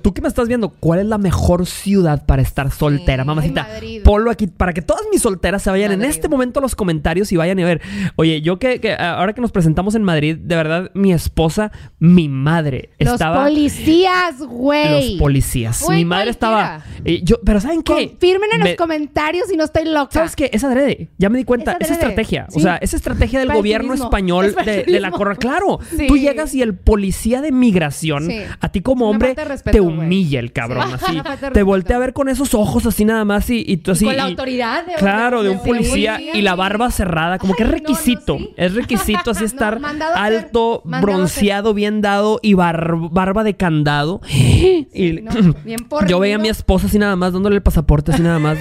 tú 0.02 0.14
que 0.14 0.22
me 0.22 0.28
estás 0.28 0.48
viendo, 0.48 0.70
¿cuál 0.70 1.00
es 1.00 1.06
la 1.06 1.18
mejor 1.18 1.66
ciudad 1.66 2.24
para 2.26 2.42
estar 2.42 2.70
soltera, 2.70 3.24
mamacita? 3.24 3.68
Ponlo 4.04 4.30
aquí 4.30 4.46
para 4.46 4.72
que 4.72 4.82
todas 4.82 5.02
mis 5.10 5.22
solteras 5.22 5.62
se 5.62 5.70
vayan 5.70 5.92
en 5.92 6.04
este 6.04 6.28
momento 6.28 6.60
a 6.60 6.62
los 6.62 6.74
comentarios 6.74 7.32
y 7.32 7.36
vayan 7.36 7.58
a 7.60 7.64
ver. 7.64 7.80
Oye, 8.16 8.40
yo 8.40 8.58
que, 8.58 8.96
ahora 8.98 9.32
que 9.32 9.40
nos 9.40 9.52
presentamos 9.52 9.94
en 9.94 10.02
Madrid, 10.02 10.36
de 10.38 10.56
verdad, 10.56 10.90
mi 10.94 11.12
esposa, 11.12 11.72
mi 11.98 12.28
madre, 12.28 12.90
los 12.98 13.20
policías 13.20 14.38
güey. 14.38 15.10
Los 15.10 15.20
policías. 15.20 15.88
Mi 15.88 16.04
madre 16.04 16.30
estaba. 16.30 16.82
Eh, 17.04 17.20
yo, 17.22 17.40
pero 17.44 17.60
¿saben 17.60 17.82
qué? 17.82 18.08
Confirmen 18.08 18.50
en 18.54 18.60
los 18.60 18.74
comentarios 18.74 19.48
si 19.48 19.56
no 19.56 19.64
estoy 19.64 19.84
loca. 19.84 20.10
¿Sabes 20.12 20.36
qué? 20.36 20.50
Es 20.52 20.64
adrede. 20.64 21.10
Ya 21.18 21.28
me 21.28 21.38
di 21.38 21.44
cuenta. 21.44 21.76
Es, 21.80 21.90
estrategia. 21.90 22.46
O 22.54 22.60
sea, 22.60 22.76
es 22.76 22.94
estrategia 22.94 23.40
del 23.40 23.52
gobierno 23.52 23.94
español 23.94 24.54
de, 24.64 25.00
la 25.00 25.10
corra. 25.10 25.36
Claro. 25.36 25.63
Tú 26.09 26.16
llegas 26.16 26.54
y 26.54 26.62
el 26.62 26.75
policía 26.75 27.40
de 27.40 27.52
migración, 27.52 28.28
a 28.61 28.68
ti 28.71 28.80
como 28.80 29.09
hombre, 29.09 29.35
te 29.71 29.80
humilla 29.80 30.40
el 30.40 30.52
cabrón. 30.52 30.92
Así. 30.94 31.21
te 31.52 31.62
voltea 31.62 31.97
a 31.97 31.99
ver 31.99 32.12
con 32.12 32.28
esos 32.28 32.54
ojos 32.54 32.87
así 32.87 33.04
nada 33.04 33.25
más 33.25 33.49
y, 33.50 33.76
tú 33.78 33.92
así. 33.92 34.04
con 34.04 34.16
la 34.16 34.25
autoridad 34.25 34.87
de 34.87 34.94
Claro, 34.94 35.42
de, 35.42 35.50
un 35.50 35.62
policía 35.62 36.21
y 36.21 36.42
la 36.42 36.54
barba 36.54 36.90
cerrada. 36.90 37.38
Como 37.38 37.54
que 37.54 37.64
es 37.64 37.68
requisito. 37.68 38.38
es 38.56 38.75
requisito 38.75 39.30
así 39.30 39.44
estar 39.54 39.80
alto, 40.14 40.83
bronceado, 40.85 41.75
bien 41.75 42.00
dado 42.00 42.40
y 42.42 42.54
barba 42.54 43.44
de 43.44 43.54
candado. 43.54 44.21
y 44.28 45.25
yo 46.09 46.18
veía 46.18 46.37
a 46.37 46.38
mi 46.38 46.49
esposa 46.49 46.87
así 46.87 46.99
nada 46.99 47.16
más 47.16 47.33
dándole 47.33 47.56
el 47.56 47.62
pasaporte 47.62 48.12
así 48.12 48.23
nada 48.23 48.38
más. 48.38 48.59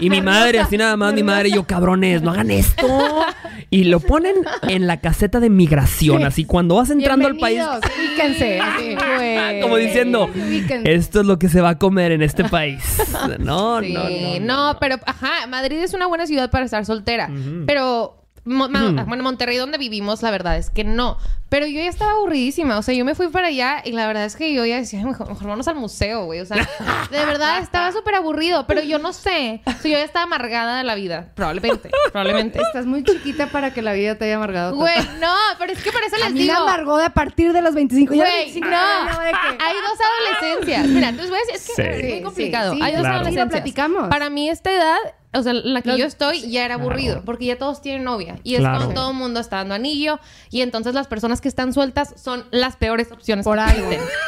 y 0.00 0.10
mi 0.10 0.20
madre 0.20 0.60
así 0.60 0.76
nada 0.76 0.96
más, 0.96 1.14
mi 1.14 1.22
madre 1.22 1.48
y 1.48 1.52
yo, 1.52 1.64
cabrones, 1.64 2.22
no 2.22 2.30
hagan 2.30 2.50
esto. 2.50 2.86
Y 3.70 3.84
lo 3.84 4.00
ponen 4.00 4.34
en 4.62 4.86
la 4.86 5.00
caseta 5.00 5.40
de 5.40 5.50
migración, 5.50 6.24
así 6.24 6.37
cuando 6.44 6.76
vas 6.76 6.90
entrando 6.90 7.26
al 7.26 7.36
país. 7.36 7.60
Fíjense, 8.16 8.60
Como 9.62 9.76
diciendo, 9.76 10.30
esto 10.84 11.20
es 11.20 11.26
lo 11.26 11.38
que 11.38 11.48
se 11.48 11.60
va 11.60 11.70
a 11.70 11.78
comer 11.78 12.12
en 12.12 12.22
este 12.22 12.44
país. 12.44 12.82
No, 13.38 13.80
no, 13.80 13.80
no, 13.80 14.40
no. 14.40 14.76
pero 14.80 14.96
ajá, 15.04 15.46
Madrid 15.48 15.78
es 15.78 15.94
una 15.94 16.06
buena 16.06 16.26
ciudad 16.26 16.50
para 16.50 16.64
estar 16.64 16.84
soltera. 16.84 17.30
Pero 17.66 18.17
bueno, 18.48 19.22
Monterrey 19.22 19.56
donde 19.56 19.78
vivimos, 19.78 20.22
la 20.22 20.30
verdad 20.30 20.56
es 20.56 20.70
que 20.70 20.84
no. 20.84 21.18
Pero 21.48 21.66
yo 21.66 21.80
ya 21.80 21.88
estaba 21.88 22.12
aburridísima. 22.12 22.76
O 22.76 22.82
sea, 22.82 22.94
yo 22.94 23.04
me 23.06 23.14
fui 23.14 23.28
para 23.28 23.46
allá 23.46 23.82
y 23.84 23.92
la 23.92 24.06
verdad 24.06 24.26
es 24.26 24.36
que 24.36 24.52
yo 24.52 24.66
ya 24.66 24.76
decía, 24.76 25.02
mejor, 25.04 25.34
vamos 25.42 25.66
al 25.66 25.76
museo, 25.76 26.26
güey. 26.26 26.40
O 26.40 26.46
sea, 26.46 26.56
de 27.10 27.24
verdad 27.24 27.60
estaba 27.60 27.90
súper 27.92 28.16
aburrido. 28.16 28.66
Pero 28.66 28.82
yo 28.82 28.98
no 28.98 29.14
sé. 29.14 29.62
O 29.64 29.70
sea, 29.70 29.82
yo 29.82 29.88
ya 29.96 30.04
estaba 30.04 30.24
amargada 30.24 30.76
de 30.76 30.84
la 30.84 30.94
vida. 30.94 31.32
Probablemente. 31.34 31.90
Probablemente. 32.12 32.60
Estás 32.60 32.84
muy 32.84 33.02
chiquita 33.02 33.46
para 33.46 33.72
que 33.72 33.80
la 33.80 33.94
vida 33.94 34.16
te 34.16 34.26
haya 34.26 34.36
amargado. 34.36 34.76
Güey, 34.76 34.98
no. 35.20 35.34
Pero 35.58 35.72
es 35.72 35.82
que 35.82 35.90
por 35.90 36.02
eso 36.02 36.16
les 36.16 36.26
a 36.26 36.30
mí 36.30 36.44
me 36.44 36.52
amargó 36.52 36.98
de 36.98 37.04
a 37.06 37.14
partir 37.14 37.54
de 37.54 37.62
los 37.62 37.74
25. 37.74 38.14
Güey, 38.14 38.60
no. 38.60 38.76
Hay 38.76 39.74
dos 39.74 39.98
adolescencias. 40.40 40.86
Mira, 40.86 41.08
entonces, 41.08 41.30
güey, 41.30 41.42
es 41.54 41.70
que 41.74 41.82
es 41.82 42.12
muy 42.14 42.22
complicado. 42.22 42.74
Hay 42.80 42.94
dos 42.94 43.06
adolescencias. 43.06 43.48
platicamos. 43.48 44.08
Para 44.08 44.28
mí 44.28 44.50
esta 44.50 44.70
edad 44.70 44.98
o 45.38 45.42
sea, 45.42 45.52
la 45.52 45.82
que 45.82 45.96
yo 45.98 46.04
estoy 46.04 46.50
ya 46.50 46.64
era 46.64 46.74
aburrido, 46.74 47.22
porque 47.24 47.46
ya 47.46 47.58
todos 47.58 47.80
tienen 47.80 48.04
novia. 48.04 48.38
Y 48.44 48.54
es 48.54 48.62
como 48.62 48.92
todo 48.94 49.10
el 49.10 49.16
mundo 49.16 49.40
está 49.40 49.56
dando 49.56 49.74
anillo. 49.74 50.18
Y 50.50 50.62
entonces 50.62 50.94
las 50.94 51.06
personas 51.06 51.40
que 51.40 51.48
están 51.48 51.72
sueltas 51.72 52.14
son 52.16 52.44
las 52.50 52.76
peores 52.76 53.12
opciones. 53.12 53.44
Por 53.44 53.58
ahí. 53.58 53.82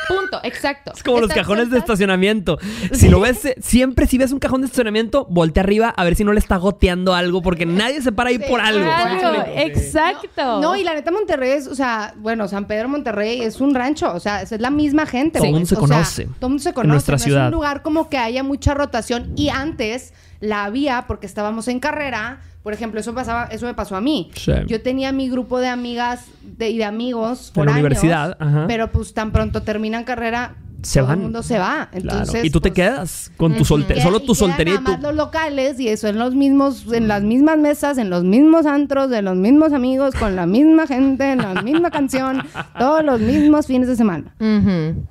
Punto, 0.08 0.40
exacto. 0.42 0.92
Es 0.94 1.02
como 1.02 1.20
los 1.20 1.30
cajones 1.30 1.70
de 1.70 1.78
estacionamiento. 1.78 2.58
Si 2.92 3.08
lo 3.08 3.20
ves, 3.20 3.40
siempre 3.60 4.06
si 4.06 4.18
ves 4.18 4.32
un 4.32 4.38
cajón 4.38 4.60
de 4.60 4.66
estacionamiento, 4.66 5.26
voltea 5.30 5.62
arriba 5.62 5.88
a 5.96 6.04
ver 6.04 6.16
si 6.16 6.24
no 6.24 6.32
le 6.32 6.38
está 6.38 6.56
goteando 6.56 7.14
algo, 7.14 7.40
porque 7.40 7.66
nadie 7.66 8.02
se 8.02 8.12
para 8.12 8.30
ahí 8.30 8.38
por 8.38 8.60
algo. 8.60 8.84
Claro, 8.84 9.44
exacto. 9.54 10.60
No, 10.60 10.76
y 10.76 10.84
la 10.84 10.94
neta 10.94 11.10
Monterrey 11.10 11.52
es, 11.52 11.66
o 11.66 11.74
sea, 11.74 12.14
bueno, 12.16 12.48
San 12.48 12.66
Pedro 12.66 12.88
Monterrey 12.88 13.40
es 13.42 13.60
un 13.60 13.74
rancho, 13.74 14.12
o 14.12 14.20
sea, 14.20 14.42
es 14.42 14.50
la 14.60 14.70
misma 14.70 15.06
gente. 15.06 15.38
Todo 15.38 15.46
el 15.46 15.52
mundo 15.52 15.66
se 15.66 15.76
conoce. 15.76 16.24
todo 16.24 16.34
el 16.42 16.48
mundo 16.48 16.62
se 16.62 16.72
conoce. 16.72 16.86
En 16.86 16.90
nuestra 16.90 17.18
ciudad. 17.18 17.44
Es 17.44 17.48
un 17.48 17.54
lugar 17.54 17.82
como 17.82 18.08
que 18.08 18.18
haya 18.18 18.42
mucha 18.42 18.74
rotación 18.74 19.32
y 19.36 19.48
antes 19.48 20.12
la 20.40 20.64
había 20.64 21.06
porque 21.06 21.26
estábamos 21.26 21.68
en 21.68 21.80
carrera. 21.80 22.40
Por 22.62 22.74
ejemplo, 22.74 23.00
eso 23.00 23.14
pasaba, 23.14 23.44
eso 23.46 23.66
me 23.66 23.74
pasó 23.74 23.96
a 23.96 24.00
mí. 24.00 24.30
Yo 24.66 24.82
tenía 24.82 25.12
mi 25.12 25.30
grupo 25.30 25.60
de 25.60 25.68
amigas 25.68 26.26
y 26.58 26.76
de 26.76 26.84
amigos 26.84 27.50
por 27.54 27.66
la 27.66 27.72
universidad, 27.72 28.36
pero 28.66 28.90
pues 28.92 29.14
tan 29.14 29.32
pronto 29.32 29.62
terminan 29.62 30.04
carrera, 30.04 30.56
se 30.82 31.00
todo 31.00 31.12
el 31.12 31.18
mundo 31.18 31.42
se 31.42 31.58
va. 31.58 31.88
Entonces, 31.92 32.44
Y 32.44 32.50
tú 32.50 32.60
te 32.60 32.70
pues, 32.70 32.76
quedas 32.76 33.32
con 33.36 33.56
tu 33.56 33.64
soltería, 33.64 34.02
solo 34.02 34.20
tu 34.20 34.34
soltería 34.34 34.74
y 34.74 34.78
tú. 34.78 34.96
los 35.00 35.14
locales 35.14 35.78
y 35.80 35.88
eso 35.88 36.08
en 36.08 36.18
los 36.18 36.34
mismos, 36.34 36.84
en 36.92 37.08
las 37.08 37.22
mismas 37.22 37.58
mesas, 37.58 37.98
en 37.98 38.10
los 38.10 38.24
mismos 38.24 38.66
antros, 38.66 39.10
de 39.10 39.22
los 39.22 39.36
mismos 39.36 39.72
amigos, 39.72 40.14
con 40.14 40.36
la 40.36 40.46
misma 40.46 40.86
gente, 40.86 41.32
en 41.32 41.38
la 41.38 41.62
misma 41.62 41.90
canción, 41.90 42.42
todos 42.78 43.04
los 43.04 43.20
mismos 43.20 43.66
fines 43.66 43.88
de 43.88 43.96
semana. 43.96 44.34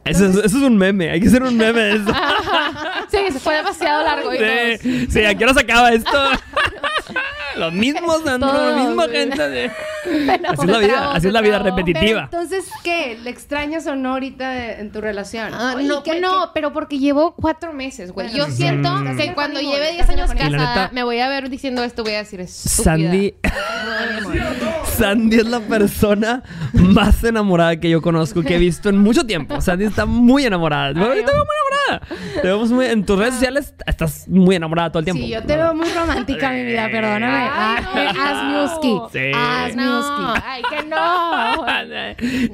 eso, 0.05 0.43
es, 0.43 0.53
un 0.53 0.77
meme, 0.77 1.11
hay 1.11 1.19
que 1.19 1.27
hacer 1.27 1.43
un 1.43 1.57
meme 1.57 1.79
de 1.79 1.95
eso. 1.95 2.05
sí, 3.09 3.17
se 3.31 3.39
fue 3.39 3.55
demasiado 3.55 4.03
largo. 4.03 4.33
Y 4.33 4.37
sí, 4.79 5.07
sí, 5.09 5.23
¿a 5.23 5.35
qué 5.35 5.43
hora 5.43 5.53
se 5.53 5.61
acaba 5.61 5.91
esto? 5.91 6.11
los 7.57 7.73
mismos 7.73 8.25
antros, 8.25 8.53
la 8.53 8.83
misma 8.83 9.07
gente. 9.07 9.71
Así, 10.05 10.61
es 10.61 10.69
la 10.69 10.79
vida, 10.79 11.11
así 11.13 11.27
es 11.27 11.33
la 11.33 11.41
vida 11.41 11.59
repetitiva. 11.59 12.23
entonces, 12.23 12.65
¿qué? 12.83 13.17
¿Le 13.21 13.29
extrañas 13.29 13.85
o 13.87 13.95
no 13.95 14.13
ahorita 14.13 14.79
en 14.79 14.91
tu 14.91 15.01
relación? 15.01 15.53
Ah, 15.53 15.75
no, 15.81 16.03
no 16.21 16.51
pero 16.53 16.73
porque 16.73 16.99
llevo 16.99 17.35
cuatro 17.35 17.73
meses, 17.73 18.11
güey. 18.11 18.31
Yo 18.33 18.47
siento 18.47 18.89
que 19.17 19.33
cuando 19.33 19.59
lleve 19.59 19.91
diez 19.93 20.09
años 20.09 20.31
casada, 20.33 20.89
me 20.93 21.03
voy 21.03 21.19
a 21.19 21.29
ver 21.29 21.49
diciendo 21.49 21.83
esto, 21.83 22.03
voy 22.03 22.13
a 22.13 22.19
decir 22.19 22.47
Sandy. 22.47 23.35
Sandy 24.97 25.37
es 25.37 25.45
la 25.45 25.59
persona 25.59 26.43
más 26.73 27.23
enamorada 27.23 27.79
que 27.79 27.89
yo 27.89 28.01
conozco, 28.01 28.41
que 28.41 28.55
he 28.55 28.59
visto 28.59 28.89
en 28.89 28.97
mucho 28.97 29.25
tiempo. 29.25 29.61
Sandy 29.61 29.85
está 29.85 30.05
muy 30.05 30.45
enamorada. 30.45 30.91
Yo 30.91 31.01
te 31.01 31.07
veo 31.07 31.45
muy 31.45 31.55
enamorada. 31.89 32.15
Te 32.41 32.47
vemos 32.47 32.71
muy, 32.71 32.85
en 32.85 33.05
tus 33.05 33.17
redes 33.17 33.35
sociales 33.35 33.73
estás 33.85 34.27
muy 34.27 34.55
enamorada 34.55 34.91
todo 34.91 34.99
el 34.99 35.05
tiempo. 35.05 35.23
Sí, 35.23 35.29
yo 35.29 35.43
te 35.43 35.55
veo 35.55 35.73
muy 35.73 35.89
romántica, 35.89 36.51
mi 36.51 36.63
vida, 36.63 36.87
perdóname. 36.91 37.49
Haz 37.49 38.79
Sí. 38.81 39.31
No, 39.99 40.33
ay, 40.45 40.61
que 40.69 40.85
no. 40.85 41.65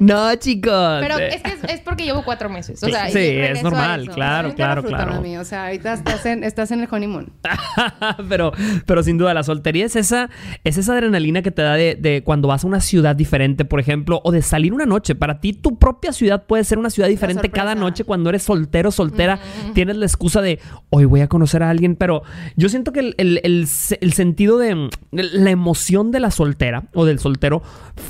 no, 0.00 0.34
chicos. 0.36 0.98
Pero 1.00 1.18
es 1.18 1.42
que 1.42 1.72
es, 1.72 1.80
porque 1.80 2.04
llevo 2.04 2.24
cuatro 2.24 2.48
meses. 2.48 2.82
O 2.82 2.88
sea, 2.88 3.08
sí, 3.10 3.18
es 3.18 3.62
normal, 3.62 4.08
claro, 4.10 4.54
claro, 4.54 4.82
claro. 4.82 5.22
O 5.40 5.44
sea, 5.44 5.66
ahorita 5.66 5.94
estás 5.94 6.26
en, 6.26 6.44
estás 6.44 6.70
en 6.70 6.80
el 6.80 6.88
honeymoon. 6.90 7.32
pero, 8.28 8.52
pero 8.86 9.02
sin 9.02 9.18
duda, 9.18 9.34
la 9.34 9.42
soltería 9.42 9.86
es 9.86 9.96
esa, 9.96 10.30
es 10.64 10.78
esa 10.78 10.92
adrenalina 10.94 11.42
que 11.42 11.50
te 11.50 11.62
da 11.62 11.74
de, 11.74 11.94
de, 11.94 12.22
cuando 12.22 12.48
vas 12.48 12.64
a 12.64 12.66
una 12.66 12.80
ciudad 12.80 13.14
diferente, 13.14 13.64
por 13.64 13.80
ejemplo, 13.80 14.20
o 14.24 14.32
de 14.32 14.42
salir 14.42 14.72
una 14.72 14.86
noche. 14.86 15.14
Para 15.14 15.40
ti, 15.40 15.52
tu 15.52 15.78
propia 15.78 16.12
ciudad 16.12 16.46
puede 16.46 16.64
ser 16.64 16.78
una 16.78 16.90
ciudad 16.90 17.08
diferente 17.08 17.50
cada 17.50 17.74
noche 17.74 18.04
cuando 18.04 18.30
eres 18.30 18.42
soltero, 18.42 18.90
soltera. 18.90 19.38
Tienes 19.74 19.96
la 19.96 20.06
excusa 20.06 20.40
de 20.40 20.58
hoy 20.90 21.04
voy 21.04 21.20
a 21.20 21.28
conocer 21.28 21.62
a 21.62 21.70
alguien, 21.70 21.96
pero 21.96 22.22
yo 22.56 22.68
siento 22.68 22.92
que 22.92 23.00
el, 23.00 23.14
el, 23.18 23.40
el, 23.42 23.68
el 24.00 24.12
sentido 24.12 24.58
de 24.58 24.90
la 25.10 25.50
emoción 25.50 26.10
de 26.10 26.20
la 26.20 26.30
soltera 26.30 26.84
o 26.94 27.04
del 27.04 27.18
soltero 27.18 27.25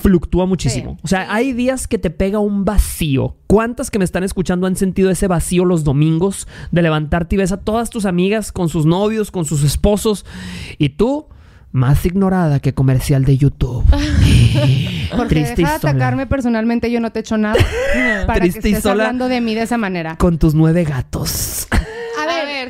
fluctúa 0.02 0.46
muchísimo. 0.46 0.98
O 1.02 1.08
sea, 1.08 1.32
hay 1.32 1.52
días 1.52 1.86
que 1.88 1.98
te 1.98 2.10
pega 2.10 2.38
un 2.38 2.64
vacío. 2.64 3.36
¿Cuántas 3.46 3.90
que 3.90 3.98
me 3.98 4.04
están 4.04 4.24
escuchando 4.24 4.66
han 4.66 4.76
sentido 4.76 5.10
ese 5.10 5.28
vacío 5.28 5.64
los 5.64 5.84
domingos 5.84 6.46
de 6.70 6.82
levantarte 6.82 7.36
y 7.36 7.38
ves 7.38 7.52
a 7.52 7.58
todas 7.58 7.90
tus 7.90 8.04
amigas 8.06 8.52
con 8.52 8.68
sus 8.68 8.86
novios, 8.86 9.30
con 9.30 9.44
sus 9.44 9.62
esposos 9.62 10.24
y 10.78 10.90
tú 10.90 11.26
más 11.72 12.06
ignorada 12.06 12.60
que 12.60 12.72
comercial 12.72 13.24
de 13.24 13.36
YouTube. 13.36 13.84
Porque 15.16 15.34
Triste 15.34 15.56
deja 15.56 15.78
de 15.78 15.88
atacarme 15.88 16.26
personalmente, 16.26 16.90
yo 16.90 17.00
no 17.00 17.12
te 17.12 17.18
he 17.18 17.20
hecho 17.20 17.36
nada. 17.36 17.62
para 18.26 18.40
Triste 18.40 18.60
que 18.60 18.68
estés 18.68 18.86
hablando 18.86 19.28
de 19.28 19.40
mí 19.40 19.54
de 19.54 19.62
esa 19.62 19.78
manera. 19.78 20.16
Con 20.16 20.38
tus 20.38 20.54
nueve 20.54 20.84
gatos. 20.84 21.68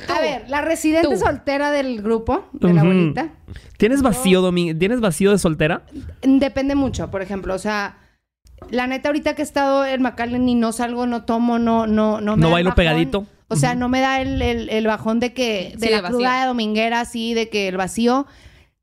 A 0.08 0.20
ver, 0.20 0.34
a 0.34 0.38
ver, 0.38 0.50
la 0.50 0.60
residente 0.60 1.16
soltera 1.16 1.70
del 1.70 2.02
grupo, 2.02 2.48
de 2.52 2.72
la 2.72 2.84
bonita. 2.84 3.30
¿Tienes 3.76 4.02
vacío, 4.02 4.40
Domi 4.40 4.74
¿Tienes 4.74 5.00
vacío 5.00 5.30
de 5.30 5.38
soltera? 5.38 5.82
Depende 6.22 6.74
mucho, 6.74 7.10
por 7.10 7.22
ejemplo, 7.22 7.54
o 7.54 7.58
sea, 7.58 7.98
la 8.70 8.86
neta 8.86 9.08
ahorita 9.08 9.34
que 9.34 9.42
he 9.42 9.44
estado 9.44 9.84
en 9.84 10.02
McAllen 10.02 10.48
y 10.48 10.54
no 10.54 10.72
salgo, 10.72 11.06
no 11.06 11.24
tomo, 11.24 11.58
no, 11.58 11.86
no, 11.86 12.20
no 12.20 12.36
me 12.36 12.42
No 12.42 12.50
bailo 12.50 12.74
pegadito. 12.74 13.26
O 13.48 13.54
sea, 13.54 13.76
no 13.76 13.88
me 13.88 14.00
da 14.00 14.20
el, 14.20 14.42
el, 14.42 14.86
bajón 14.86 15.20
de 15.20 15.32
que, 15.32 15.74
de 15.78 15.90
la 15.90 16.02
cruda 16.02 16.40
de 16.40 16.46
dominguera, 16.46 17.00
así, 17.00 17.32
de 17.32 17.48
que 17.48 17.68
el 17.68 17.76
vacío. 17.76 18.26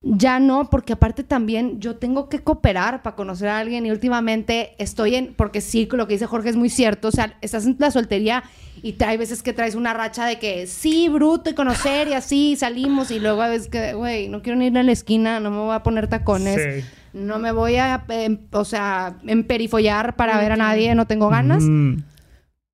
Ya 0.06 0.38
no, 0.42 0.70
porque 0.70 0.92
aparte 0.92 1.24
también 1.24 1.80
yo 1.80 1.96
tengo 1.96 2.28
que 2.28 2.40
cooperar 2.40 3.02
para 3.04 3.16
conocer 3.16 3.48
a 3.48 3.60
alguien 3.60 3.86
y 3.86 3.92
últimamente 3.92 4.76
estoy 4.78 5.16
en, 5.16 5.34
porque 5.34 5.62
sí, 5.62 5.88
lo 5.90 6.08
que 6.08 6.16
dice 6.16 6.26
Jorge 6.26 6.50
es 6.50 6.58
muy 6.58 6.70
cierto, 6.70 7.08
o 7.08 7.12
sea, 7.12 7.38
estás 7.40 7.66
en 7.66 7.78
la 7.80 7.90
soltería 7.90 8.44
y 8.82 9.02
hay 9.02 9.16
veces 9.16 9.42
que 9.42 9.54
traes 9.54 9.76
una 9.76 9.94
racha 9.94 10.26
de 10.26 10.40
que 10.40 10.68
sí, 10.68 11.08
bruto 11.08 11.50
y 11.50 11.54
conocer 11.54 12.10
y 12.10 12.14
así 12.14 12.58
salimos 12.58 13.12
y 13.12 13.20
luego 13.22 13.44
a 13.44 13.48
veces 13.48 13.70
que, 13.70 13.94
güey, 13.94 14.28
no 14.28 14.42
quiero 14.42 14.60
ni 14.60 14.68
ir 14.68 14.78
a 14.78 14.84
la 14.84 14.92
esquina, 14.92 15.40
no 15.40 15.52
me 15.52 15.60
voy 15.60 15.74
a 15.74 15.84
poner 15.84 16.10
tacones, 16.10 16.86
no 17.14 17.40
me 17.40 17.54
voy 17.54 17.78
a, 17.78 18.04
em, 18.10 18.40
o 18.52 18.66
sea, 18.66 19.16
emperifollar 19.26 20.18
para 20.18 20.38
ver 20.38 20.52
a 20.52 20.58
nadie, 20.58 20.96
no 20.96 21.08
tengo 21.08 21.30
ganas. 21.30 21.64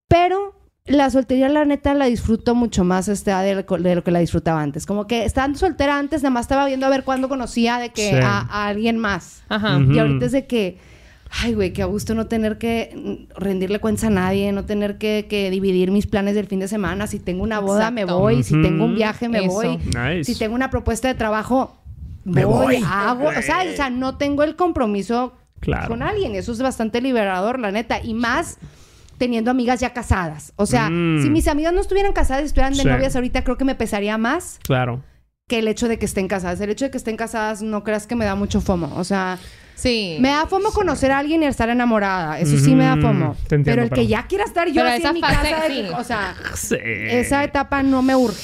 Pero 0.08 0.59
la 0.90 1.10
soltería, 1.10 1.50
la 1.50 1.66
neta, 1.66 1.94
la 1.94 2.06
disfruto 2.06 2.56
mucho 2.56 2.84
más 2.84 3.08
este, 3.08 3.32
de, 3.32 3.56
lo, 3.96 4.04
que 4.04 4.12
la 4.12 4.20
disfrutaba 4.20 4.62
antes. 4.62 4.86
Como 4.86 5.08
que 5.08 5.24
estando 5.24 5.58
soltera 5.58 5.98
antes, 5.98 6.24
nada 6.24 6.32
más 6.32 6.46
estaba 6.46 6.66
viendo 6.66 6.86
a 6.86 6.90
ver 6.90 7.04
cuándo 7.04 7.30
conocía 7.30 7.78
de 7.78 7.90
que 7.90 8.20
a, 8.22 8.68
alguien 8.68 8.98
más. 8.98 9.44
Ajá. 9.50 9.80
Y 9.80 10.00
ahorita 10.00 10.26
es 10.26 10.32
de 10.32 10.48
que, 10.48 10.78
ay, 11.30 11.54
güey, 11.54 11.74
que 11.74 11.84
a 11.84 11.86
gusto 11.86 12.16
no 12.16 12.26
tener 12.26 12.58
que 12.58 13.28
rendirle 13.36 13.80
cuentas 13.80 14.06
a 14.06 14.10
nadie, 14.10 14.52
no 14.52 14.66
tener 14.66 14.98
que, 14.98 15.50
dividir 15.52 15.92
mis 15.92 16.08
planes 16.08 16.36
del 16.36 16.48
fin 16.48 16.60
de 16.60 16.68
semana. 16.68 17.06
Si 17.08 17.20
tengo 17.20 17.44
una 17.44 17.60
boda, 17.60 17.92
me 17.92 18.06
voy. 18.06 18.44
Si 18.44 18.60
tengo 18.62 18.86
un 18.86 18.96
viaje, 18.96 19.30
me 19.30 19.48
voy. 19.48 19.80
Si 20.24 20.36
tengo 20.38 20.56
una 20.56 20.72
propuesta 20.72 21.08
de 21.08 21.14
trabajo, 21.14 21.78
me 22.24 22.46
voy. 22.46 22.84
Hago. 22.86 23.28
O 23.28 23.42
sea, 23.42 23.64
o 23.72 23.76
sea, 23.76 23.90
no 23.90 24.18
tengo 24.18 24.44
el 24.44 24.56
compromiso 24.56 25.34
con 25.88 26.02
alguien. 26.02 26.36
Eso 26.36 26.52
es 26.52 26.62
bastante 26.62 27.00
liberador, 27.00 27.60
la 27.60 27.72
neta. 27.72 28.02
Y 28.04 28.14
más 28.16 28.58
teniendo 29.20 29.52
amigas 29.52 29.80
ya 29.80 29.94
casadas. 29.94 30.54
O 30.56 30.66
sea, 30.66 30.90
mm. 30.90 31.22
si 31.22 31.30
mis 31.30 31.48
amigas 31.48 31.74
no 31.74 31.82
estuvieran 31.82 32.14
casadas 32.14 32.44
y 32.44 32.46
estuvieran 32.48 32.74
de 32.74 32.86
novias 32.86 33.16
ahorita, 33.16 33.44
creo 33.44 33.58
que 33.58 33.66
me 33.66 33.76
pesaría 33.76 34.18
más. 34.18 34.60
Claro. 34.64 35.04
Que 35.48 35.60
el 35.60 35.68
hecho 35.68 35.88
de 35.88 36.00
que 36.00 36.06
estén 36.06 36.28
casadas. 36.28 36.60
El 36.62 36.72
hecho 36.72 36.86
de 36.86 36.92
que 36.92 36.98
estén 36.98 37.18
casadas 37.18 37.62
no 37.62 37.84
creas 37.84 38.08
que 38.08 38.16
me 38.16 38.26
da 38.26 38.34
mucho 38.34 38.62
fomo. 38.62 38.92
O 38.96 39.04
sea, 39.04 39.38
Sí. 39.76 40.18
Me 40.20 40.30
da 40.30 40.46
fomo 40.46 40.72
conocer 40.72 41.10
a 41.12 41.20
alguien 41.20 41.42
y 41.42 41.46
estar 41.46 41.70
enamorada. 41.70 42.38
Eso 42.40 42.58
sí 42.58 42.76
me 42.76 42.84
da 42.84 42.98
fomo. 42.98 43.38
pero 43.64 43.84
el 43.84 43.90
que 43.90 44.08
ya 44.08 44.28
quiera 44.28 44.44
estar 44.44 44.68
yo 44.70 44.86
así 44.86 45.06
en 45.06 45.14
mi 45.14 45.22
casa, 45.22 45.98
o 45.98 46.04
sea, 46.04 46.36
esa 47.12 47.44
etapa 47.46 47.82
no 47.82 48.02
me 48.02 48.14
urge. 48.16 48.42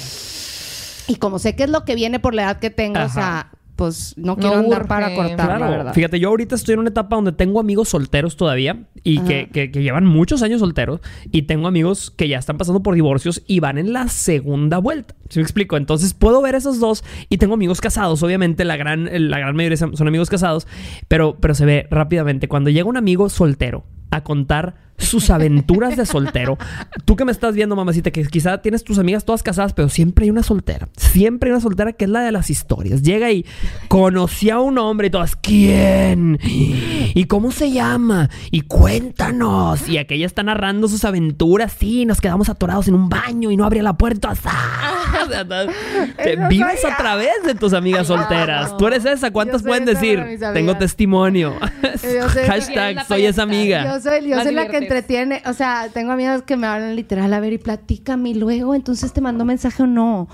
Y 1.07 1.17
como 1.17 1.37
sé 1.37 1.55
que 1.55 1.63
es 1.63 1.69
lo 1.69 1.83
que 1.83 1.95
viene 1.95 2.19
por 2.19 2.33
la 2.33 2.43
edad 2.43 2.59
que 2.59 2.69
tengo, 2.69 3.01
o 3.01 3.09
sea, 3.09 3.49
pues 3.75 4.13
no 4.17 4.37
quiero 4.37 4.55
andar 4.55 4.87
para 4.87 5.13
cortar, 5.13 5.59
la 5.59 5.69
verdad. 5.69 5.93
Fíjate, 5.93 6.19
yo 6.19 6.29
ahorita 6.29 6.55
estoy 6.55 6.73
en 6.73 6.79
una 6.79 6.89
etapa 6.89 7.15
donde 7.15 7.33
tengo 7.33 7.59
amigos 7.59 7.89
solteros 7.89 8.37
todavía 8.37 8.85
y 9.03 9.19
que, 9.19 9.49
que, 9.49 9.67
llevan 9.67 10.05
muchos 10.05 10.41
años 10.43 10.61
solteros 10.61 11.01
y 11.31 11.43
tengo 11.43 11.67
amigos 11.67 12.11
que 12.11 12.27
ya 12.27 12.37
están 12.37 12.57
pasando 12.57 12.81
por 12.81 12.95
divorcios 12.95 13.43
y 13.47 13.59
van 13.59 13.77
en 13.77 13.91
la 13.91 14.07
segunda 14.07 14.77
vuelta. 14.77 15.15
¿Sí 15.29 15.39
me 15.39 15.43
explico? 15.43 15.75
Entonces 15.75 16.13
puedo 16.13 16.41
ver 16.41 16.55
esos 16.55 16.79
dos 16.79 17.03
y 17.29 17.37
tengo 17.37 17.55
amigos 17.55 17.81
casados. 17.81 18.23
Obviamente 18.23 18.63
la 18.63 18.77
gran, 18.77 19.09
la 19.29 19.39
gran 19.39 19.55
mayoría 19.55 19.77
son 19.77 20.07
amigos 20.07 20.29
casados, 20.29 20.67
pero, 21.07 21.37
pero 21.39 21.53
se 21.53 21.65
ve 21.65 21.87
rápidamente. 21.91 22.47
Cuando 22.47 22.69
llega 22.69 22.87
un 22.87 22.97
amigo 22.97 23.29
soltero 23.29 23.85
a 24.11 24.23
contar 24.23 24.84
sus 24.97 25.29
aventuras 25.29 25.97
de 25.97 26.05
soltero. 26.05 26.57
Tú 27.05 27.15
que 27.15 27.25
me 27.25 27.31
estás 27.31 27.55
viendo, 27.55 27.75
mamacita, 27.75 28.11
que 28.11 28.25
quizá 28.25 28.61
tienes 28.61 28.83
tus 28.83 28.99
amigas 28.99 29.25
todas 29.25 29.43
casadas, 29.43 29.73
pero 29.73 29.89
siempre 29.89 30.25
hay 30.25 30.31
una 30.31 30.43
soltera. 30.43 30.87
Siempre 30.97 31.49
hay 31.49 31.53
una 31.53 31.61
soltera 31.61 31.93
que 31.93 32.05
es 32.05 32.11
la 32.11 32.21
de 32.21 32.31
las 32.31 32.49
historias. 32.49 33.01
Llega 33.01 33.31
y 33.31 33.45
conocí 33.87 34.49
a 34.49 34.59
un 34.59 34.77
hombre 34.77 35.07
y 35.07 35.09
todas, 35.09 35.35
¿quién? 35.35 36.39
¿Y 36.43 37.25
cómo 37.25 37.51
se 37.51 37.71
llama? 37.71 38.29
Y 38.51 38.61
cuéntanos. 38.61 39.87
Y 39.87 39.97
aquella 39.97 40.25
está 40.25 40.43
narrando 40.43 40.87
sus 40.87 41.05
aventuras. 41.05 41.75
Sí, 41.77 42.05
nos 42.05 42.21
quedamos 42.21 42.49
atorados 42.49 42.87
en 42.87 42.95
un 42.95 43.09
baño 43.09 43.51
y 43.51 43.57
no 43.57 43.65
abría 43.65 43.83
la 43.83 43.97
puerta. 43.97 44.33
Te 46.23 46.35
vives 46.49 46.85
a 46.85 46.95
través 46.97 47.43
de 47.45 47.55
tus 47.55 47.73
amigas 47.73 48.07
solteras. 48.07 48.75
Tú 48.77 48.87
eres 48.87 49.05
esa. 49.05 49.31
¿Cuántas 49.31 49.63
pueden 49.63 49.85
decir? 49.85 50.23
Tengo 50.53 50.77
testimonio. 50.77 51.55
Hashtag, 52.47 53.05
soy 53.07 53.25
esa 53.25 53.43
amiga. 53.43 53.95
Yo 53.95 54.01
soy, 54.01 54.29
yo 54.29 54.41
soy 54.41 54.53
la 54.53 54.67
que 54.67 54.84
entretiene. 54.85 55.41
O 55.45 55.53
sea, 55.53 55.89
tengo 55.93 56.11
amigos 56.11 56.43
que 56.43 56.57
me 56.57 56.67
hablan 56.67 56.95
literal, 56.95 57.33
a 57.33 57.39
ver, 57.39 57.53
y 57.53 57.57
platícame, 57.57 58.29
y 58.29 58.33
luego, 58.33 58.75
entonces 58.75 59.13
te 59.13 59.21
mandó 59.21 59.45
mensaje 59.45 59.83
o 59.83 59.87
no. 59.87 60.27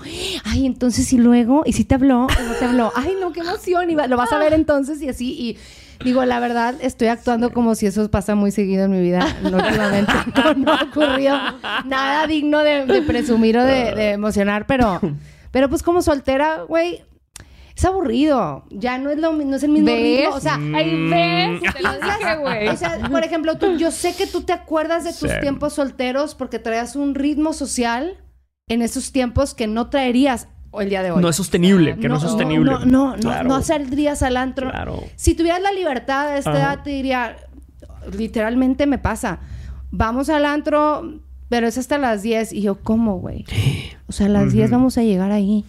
Ay, 0.44 0.66
entonces, 0.66 1.12
y 1.12 1.18
luego, 1.18 1.62
y 1.66 1.72
si 1.72 1.84
te 1.84 1.94
habló, 1.94 2.26
o 2.26 2.42
no 2.42 2.54
te 2.58 2.64
habló. 2.64 2.92
Ay, 2.94 3.16
no, 3.20 3.32
qué 3.32 3.40
emoción, 3.40 3.90
y 3.90 3.94
lo 3.94 4.16
vas 4.16 4.32
a 4.32 4.38
ver 4.38 4.52
entonces, 4.52 5.02
y 5.02 5.08
así, 5.08 5.32
y. 5.32 5.58
Digo, 6.04 6.24
la 6.24 6.40
verdad, 6.40 6.74
estoy 6.80 7.06
actuando 7.06 7.52
como 7.52 7.76
si 7.76 7.86
eso 7.86 8.10
pasa 8.10 8.34
muy 8.34 8.50
seguido 8.50 8.86
en 8.86 8.90
mi 8.90 9.00
vida. 9.00 9.24
No, 9.42 9.58
últimamente 9.58 10.12
no, 10.56 10.74
ocurrió 10.74 11.38
nada 11.84 12.26
digno 12.26 12.58
de, 12.58 13.02
presumir 13.06 13.56
o 13.58 13.64
de, 13.64 13.94
de, 13.94 14.10
emocionar, 14.10 14.66
pero, 14.66 15.00
pero 15.52 15.68
pues 15.68 15.84
como 15.84 16.02
soltera, 16.02 16.62
güey, 16.66 17.04
es 17.76 17.84
aburrido. 17.84 18.64
Ya 18.70 18.98
no 18.98 19.10
es 19.10 19.18
lo 19.18 19.32
no 19.32 19.56
es 19.56 19.62
el 19.62 19.70
mismo 19.70 19.88
ritmo. 19.88 20.34
O 20.34 20.40
sea, 20.40 20.54
ahí 20.54 20.94
mm. 20.94 21.10
ves. 21.10 21.72
Te 21.74 21.82
lo 21.82 21.92
dije, 21.92 22.36
güey. 22.40 22.68
O 22.68 22.76
sea, 22.76 22.98
por 23.10 23.24
ejemplo, 23.24 23.58
tú, 23.58 23.76
yo 23.76 23.90
sé 23.90 24.14
que 24.14 24.26
tú 24.26 24.42
te 24.42 24.52
acuerdas 24.52 25.04
de 25.04 25.12
tus 25.12 25.40
tiempos 25.40 25.74
solteros 25.74 26.34
porque 26.34 26.58
traías 26.58 26.96
un 26.96 27.14
ritmo 27.14 27.52
social 27.52 28.18
en 28.68 28.82
esos 28.82 29.12
tiempos 29.12 29.54
que 29.54 29.66
no 29.66 29.90
traerías 29.90 30.48
el 30.80 30.88
día 30.88 31.02
de 31.02 31.10
hoy. 31.10 31.20
No 31.20 31.28
es 31.28 31.36
sostenible, 31.36 31.98
que 31.98 32.08
no, 32.08 32.16
es 32.16 32.22
sostenible. 32.22 32.70
No, 32.70 32.84
no, 32.84 33.16
no, 33.16 33.42
no, 33.42 33.62
saldrías 33.62 34.22
al 34.22 34.36
antro. 34.36 34.70
Claro. 34.70 35.02
Si 35.16 35.34
tuvieras 35.34 35.60
la 35.60 35.72
libertad 35.72 36.32
de 36.32 36.38
esta 36.38 36.52
edad, 36.52 36.82
te 36.82 36.90
diría, 36.90 37.36
literalmente 38.16 38.86
me 38.86 38.98
pasa. 38.98 39.40
Vamos 39.90 40.30
al 40.30 40.46
antro, 40.46 41.20
pero 41.48 41.66
es 41.66 41.76
hasta 41.76 41.98
las 41.98 42.22
10. 42.22 42.52
Y 42.52 42.62
yo, 42.62 42.76
¿cómo, 42.82 43.18
güey? 43.18 43.44
O 44.06 44.12
sea, 44.12 44.26
a 44.26 44.30
las 44.30 44.52
10 44.52 44.70
vamos 44.70 44.98
a 44.98 45.02
llegar 45.02 45.30
ahí. 45.30 45.64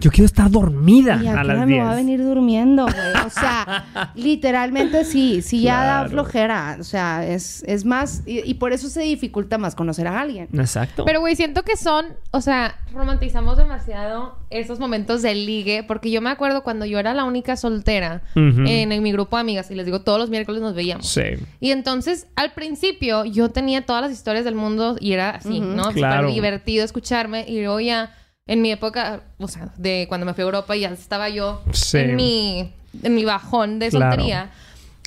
yo 0.00 0.10
quiero 0.10 0.26
estar 0.26 0.50
dormida 0.50 1.20
y 1.22 1.26
a, 1.26 1.44
las 1.44 1.66
10. 1.66 1.68
me 1.68 1.84
va 1.84 1.92
a 1.92 1.94
venir 1.94 2.22
durmiendo, 2.22 2.84
güey. 2.84 3.26
O 3.26 3.30
sea, 3.30 4.12
literalmente 4.14 5.04
sí, 5.04 5.42
sí 5.42 5.62
ya 5.62 5.84
da 5.84 6.08
flojera. 6.08 6.76
O 6.80 6.84
sea, 6.84 7.26
es, 7.26 7.62
es 7.66 7.84
más, 7.84 8.22
y, 8.26 8.54
por 8.54 8.72
eso 8.72 8.88
se 8.88 9.02
dificulta 9.02 9.58
más 9.58 9.74
conocer 9.74 10.06
a 10.06 10.20
alguien. 10.20 10.48
Exacto. 10.52 11.04
Pero, 11.04 11.20
güey, 11.20 11.36
siento 11.36 11.62
que 11.62 11.76
son, 11.76 12.06
o 12.30 12.40
sea, 12.40 12.76
romantizamos 12.92 13.56
demasiado 13.56 14.38
esos 14.50 14.78
momentos 14.78 15.22
del 15.22 15.46
ligue, 15.46 15.84
porque 15.86 16.10
yo 16.10 16.20
me 16.20 16.30
acuerdo 16.30 16.62
cuando 16.62 16.86
yo 16.86 16.98
era 16.98 17.14
la 17.14 17.24
única 17.24 17.56
soltera 17.56 18.22
en, 18.34 19.02
mi 19.02 19.12
grupo 19.12 19.36
de 19.36 19.40
amigas, 19.40 19.70
y 19.70 19.74
les 19.74 19.84
digo, 19.84 20.00
todos 20.00 20.18
los 20.18 20.30
miércoles 20.30 20.62
nos 20.62 20.74
veíamos. 20.74 21.08
Sí. 21.08 21.22
Y 21.60 21.70
entonces, 21.70 22.26
al 22.36 22.52
principio, 22.52 23.24
yo 23.24 23.50
tenía 23.50 23.84
todas 23.84 24.02
las 24.02 24.12
historias 24.12 24.44
del 24.44 24.54
mundo 24.54 24.96
y 25.00 25.12
era 25.12 25.30
así, 25.30 25.60
¿no? 25.60 25.90
Claro. 25.92 26.28
Súper 26.28 26.34
divertido 26.34 26.84
escucharme, 26.96 27.44
y 27.46 27.60
luego 27.60 27.80
ya 27.80 28.14
en 28.46 28.62
mi 28.62 28.72
época, 28.72 29.22
o 29.38 29.48
sea, 29.48 29.72
de 29.76 30.06
cuando 30.08 30.24
me 30.24 30.32
fui 30.32 30.42
a 30.42 30.44
Europa 30.44 30.76
y 30.76 30.80
ya 30.80 30.90
estaba 30.90 31.28
yo 31.28 31.62
en, 31.92 32.16
mi, 32.16 32.72
en 33.02 33.14
mi 33.14 33.24
bajón 33.24 33.78
de 33.78 33.90
soltería, 33.90 34.50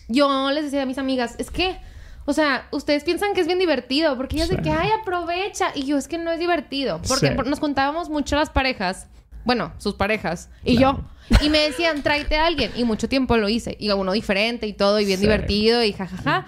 yo 0.08 0.52
les 0.52 0.66
decía 0.66 0.84
a 0.84 0.86
mis 0.86 0.98
amigas, 0.98 1.36
es 1.40 1.50
que, 1.50 1.78
o 2.26 2.34
sea, 2.34 2.68
ustedes 2.72 3.04
piensan 3.04 3.34
que 3.34 3.42
es 3.42 3.48
bien 3.48 3.60
divertido, 3.60 4.18
porque 4.18 4.36
ellas 4.36 4.50
de 4.50 4.58
que, 4.58 4.70
ay, 4.70 4.90
aprovecha. 5.02 5.72
Y 5.74 5.86
yo, 5.86 5.98
es 5.98 6.08
que 6.08 6.18
no 6.18 6.32
es 6.32 6.40
divertido, 6.40 7.02
porque 7.08 7.32
nos 7.32 7.60
contábamos 7.60 8.10
mucho 8.10 8.36
las 8.36 8.50
parejas, 8.50 9.08
bueno, 9.46 9.72
sus 9.78 9.96
parejas, 9.96 10.50
y 10.64 10.78
yo. 10.78 11.00
Y 11.42 11.50
me 11.50 11.60
decían, 11.60 12.04
tráete 12.04 12.38
a 12.38 12.46
alguien. 12.46 12.72
Y 12.76 12.84
mucho 12.84 13.08
tiempo 13.08 13.38
lo 13.38 13.50
hice. 13.50 13.78
Y 13.80 13.90
uno 13.92 14.12
diferente 14.12 14.68
y 14.68 14.74
todo, 14.74 15.00
y 15.00 15.06
bien 15.06 15.22
divertido, 15.22 15.84
y 15.84 15.94
jajaja. 15.94 16.46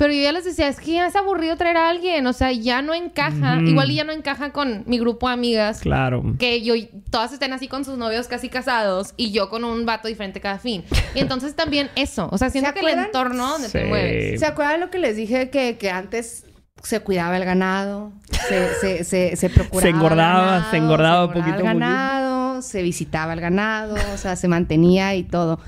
Pero 0.00 0.14
yo 0.14 0.22
ya 0.22 0.32
les 0.32 0.46
decía, 0.46 0.66
es 0.66 0.80
que 0.80 0.94
ya 0.94 1.06
es 1.06 1.14
aburrido 1.14 1.58
traer 1.58 1.76
a 1.76 1.90
alguien, 1.90 2.26
o 2.26 2.32
sea, 2.32 2.50
ya 2.52 2.80
no 2.80 2.94
encaja, 2.94 3.60
igual 3.60 3.90
ya 3.90 4.02
no 4.02 4.12
encaja 4.12 4.50
con 4.50 4.82
mi 4.86 4.98
grupo 4.98 5.28
de 5.28 5.34
amigas. 5.34 5.80
Claro. 5.80 6.22
Que 6.38 6.62
yo, 6.62 6.72
todas 7.10 7.34
estén 7.34 7.52
así 7.52 7.68
con 7.68 7.84
sus 7.84 7.98
novios 7.98 8.26
casi 8.26 8.48
casados 8.48 9.12
y 9.18 9.30
yo 9.30 9.50
con 9.50 9.62
un 9.62 9.84
vato 9.84 10.08
diferente 10.08 10.40
cada 10.40 10.58
fin. 10.58 10.84
Y 11.14 11.20
entonces 11.20 11.54
también 11.54 11.90
eso, 11.96 12.30
o 12.32 12.38
sea, 12.38 12.48
siento 12.48 12.72
que 12.72 12.80
el 12.80 12.98
entorno 12.98 13.46
donde 13.46 13.68
te 13.68 13.84
mueves. 13.84 14.40
¿Se 14.40 14.46
acuerdan 14.46 14.80
lo 14.80 14.88
que 14.88 15.00
les 15.00 15.16
dije 15.16 15.50
que, 15.50 15.76
que 15.76 15.90
antes 15.90 16.46
se 16.82 17.00
cuidaba 17.00 17.36
el 17.36 17.44
ganado, 17.44 18.14
se, 18.48 18.74
se, 18.76 19.04
se, 19.04 19.36
se 19.36 19.50
procuraba. 19.50 19.82
Se 19.82 19.88
engordaba, 19.90 20.70
se 20.70 20.76
engordaba 20.78 21.26
un 21.26 21.32
poquito. 21.34 21.56
El 21.58 21.62
ganado, 21.62 22.62
se 22.62 22.80
visitaba 22.80 23.34
el 23.34 23.40
ganado, 23.42 23.96
o 24.14 24.16
sea, 24.16 24.34
se 24.36 24.48
mantenía 24.48 25.14
y 25.14 25.24
todo. 25.24 25.60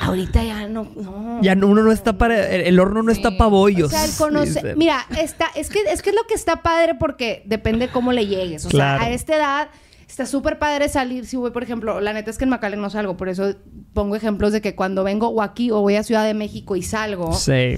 Ahorita 0.00 0.42
ya 0.42 0.68
no, 0.68 0.88
Ya 1.42 1.54
uno 1.54 1.82
no 1.82 1.92
está 1.92 2.18
para. 2.18 2.48
El, 2.48 2.78
horno 2.80 3.02
no 3.02 3.12
está 3.12 3.36
para 3.36 3.50
bollos. 3.50 3.92
O 3.92 3.96
sea, 3.96 4.06
conoce. 4.18 4.74
Mira, 4.76 5.06
está, 5.18 5.46
es 5.54 5.70
que, 5.70 5.80
es 5.80 6.02
que 6.02 6.10
es 6.10 6.16
lo 6.16 6.22
que 6.28 6.34
está 6.34 6.62
padre 6.62 6.94
porque 6.94 7.42
depende 7.46 7.88
cómo 7.88 8.12
le 8.12 8.26
llegues. 8.26 8.64
O 8.66 8.70
sea, 8.70 9.00
a 9.00 9.10
esta 9.10 9.36
edad 9.36 9.68
está 10.08 10.26
súper 10.26 10.58
padre 10.58 10.88
salir. 10.88 11.26
Si 11.26 11.36
voy, 11.36 11.50
por 11.50 11.62
ejemplo, 11.62 12.00
la 12.00 12.12
neta 12.12 12.30
es 12.30 12.38
que 12.38 12.44
en 12.44 12.50
Macale 12.50 12.76
no 12.76 12.90
salgo, 12.90 13.16
por 13.16 13.28
eso 13.28 13.54
pongo 13.92 14.16
ejemplos 14.16 14.52
de 14.52 14.60
que 14.60 14.74
cuando 14.74 15.04
vengo 15.04 15.28
o 15.28 15.42
aquí 15.42 15.70
o 15.70 15.80
voy 15.80 15.96
a 15.96 16.02
Ciudad 16.02 16.24
de 16.24 16.34
México 16.34 16.76
y 16.76 16.82
salgo. 16.82 17.32
Sí. 17.32 17.76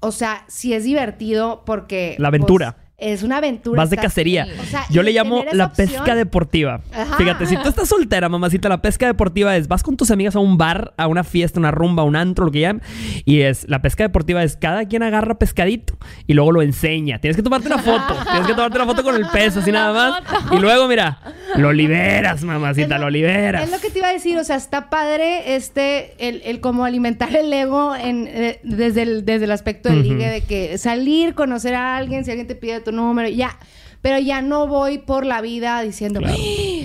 O 0.00 0.12
sea, 0.12 0.44
sí 0.48 0.74
es 0.74 0.84
divertido 0.84 1.62
porque. 1.64 2.16
La 2.18 2.28
aventura. 2.28 2.72
Pues, 2.72 2.83
es 2.96 3.22
una 3.22 3.38
aventura. 3.38 3.82
Vas 3.82 3.90
de 3.90 3.96
cacería. 3.96 4.46
Yo 4.90 5.02
le 5.02 5.12
llamo 5.12 5.44
la 5.52 5.72
pesca 5.72 6.14
deportiva. 6.14 6.80
Fíjate, 7.18 7.46
si 7.46 7.56
tú 7.56 7.68
estás 7.68 7.88
soltera, 7.88 8.28
mamacita, 8.28 8.68
la 8.68 8.80
pesca 8.80 9.06
deportiva 9.06 9.56
es 9.56 9.68
vas 9.68 9.82
con 9.82 9.96
tus 9.96 10.10
amigas 10.10 10.36
a 10.36 10.38
un 10.38 10.56
bar, 10.56 10.94
a 10.96 11.08
una 11.08 11.24
fiesta, 11.24 11.58
una 11.58 11.70
rumba, 11.70 12.04
un 12.04 12.16
antro, 12.16 12.46
lo 12.46 12.52
que 12.52 12.60
llaman. 12.60 12.82
Y 13.24 13.40
es 13.40 13.68
la 13.68 13.82
pesca 13.82 14.04
deportiva 14.04 14.42
es 14.42 14.56
cada 14.56 14.86
quien 14.86 15.02
agarra 15.02 15.38
pescadito 15.38 15.98
y 16.26 16.34
luego 16.34 16.52
lo 16.52 16.62
enseña. 16.62 17.18
Tienes 17.18 17.36
que 17.36 17.42
tomarte 17.42 17.66
una 17.66 17.78
foto. 17.78 18.14
Tienes 18.30 18.46
que 18.46 18.54
tomarte 18.54 18.78
una 18.78 18.86
foto 18.86 19.02
con 19.02 19.16
el 19.16 19.26
peso, 19.26 19.60
así 19.60 19.72
nada 19.72 19.92
más. 19.92 20.52
Y 20.52 20.58
luego, 20.60 20.86
mira, 20.86 21.18
lo 21.56 21.72
liberas, 21.72 22.44
mamacita, 22.44 22.98
lo, 22.98 23.10
liberas. 23.10 23.64
Es 23.64 23.70
lo 23.70 23.80
que 23.80 23.90
te 23.90 23.98
iba 23.98 24.08
a 24.08 24.12
decir. 24.12 24.38
O 24.38 24.44
sea, 24.44 24.56
está 24.56 24.88
padre 24.88 25.56
este, 25.56 26.14
el, 26.18 26.42
el 26.44 26.60
como 26.60 26.84
alimentar 26.84 27.34
el 27.34 27.52
ego 27.52 27.94
en, 27.96 28.28
eh, 28.28 28.60
desde, 28.62 29.02
el, 29.02 29.24
desde 29.24 29.46
el 29.46 29.50
aspecto 29.50 29.88
del 29.88 30.02
ligue, 30.02 30.28
de 30.28 30.40
que 30.42 30.78
salir, 30.78 31.34
conocer 31.34 31.74
a 31.74 31.96
alguien, 31.96 32.24
si 32.24 32.30
alguien 32.30 32.46
te 32.46 32.54
pide 32.54 32.83
tu 32.84 32.92
número, 32.92 33.28
ya. 33.28 33.56
Pero 34.02 34.18
ya 34.18 34.42
no 34.42 34.66
voy 34.66 34.98
por 34.98 35.24
la 35.24 35.40
vida 35.40 35.80
diciendo, 35.80 36.20
¡Ah! 36.22 36.34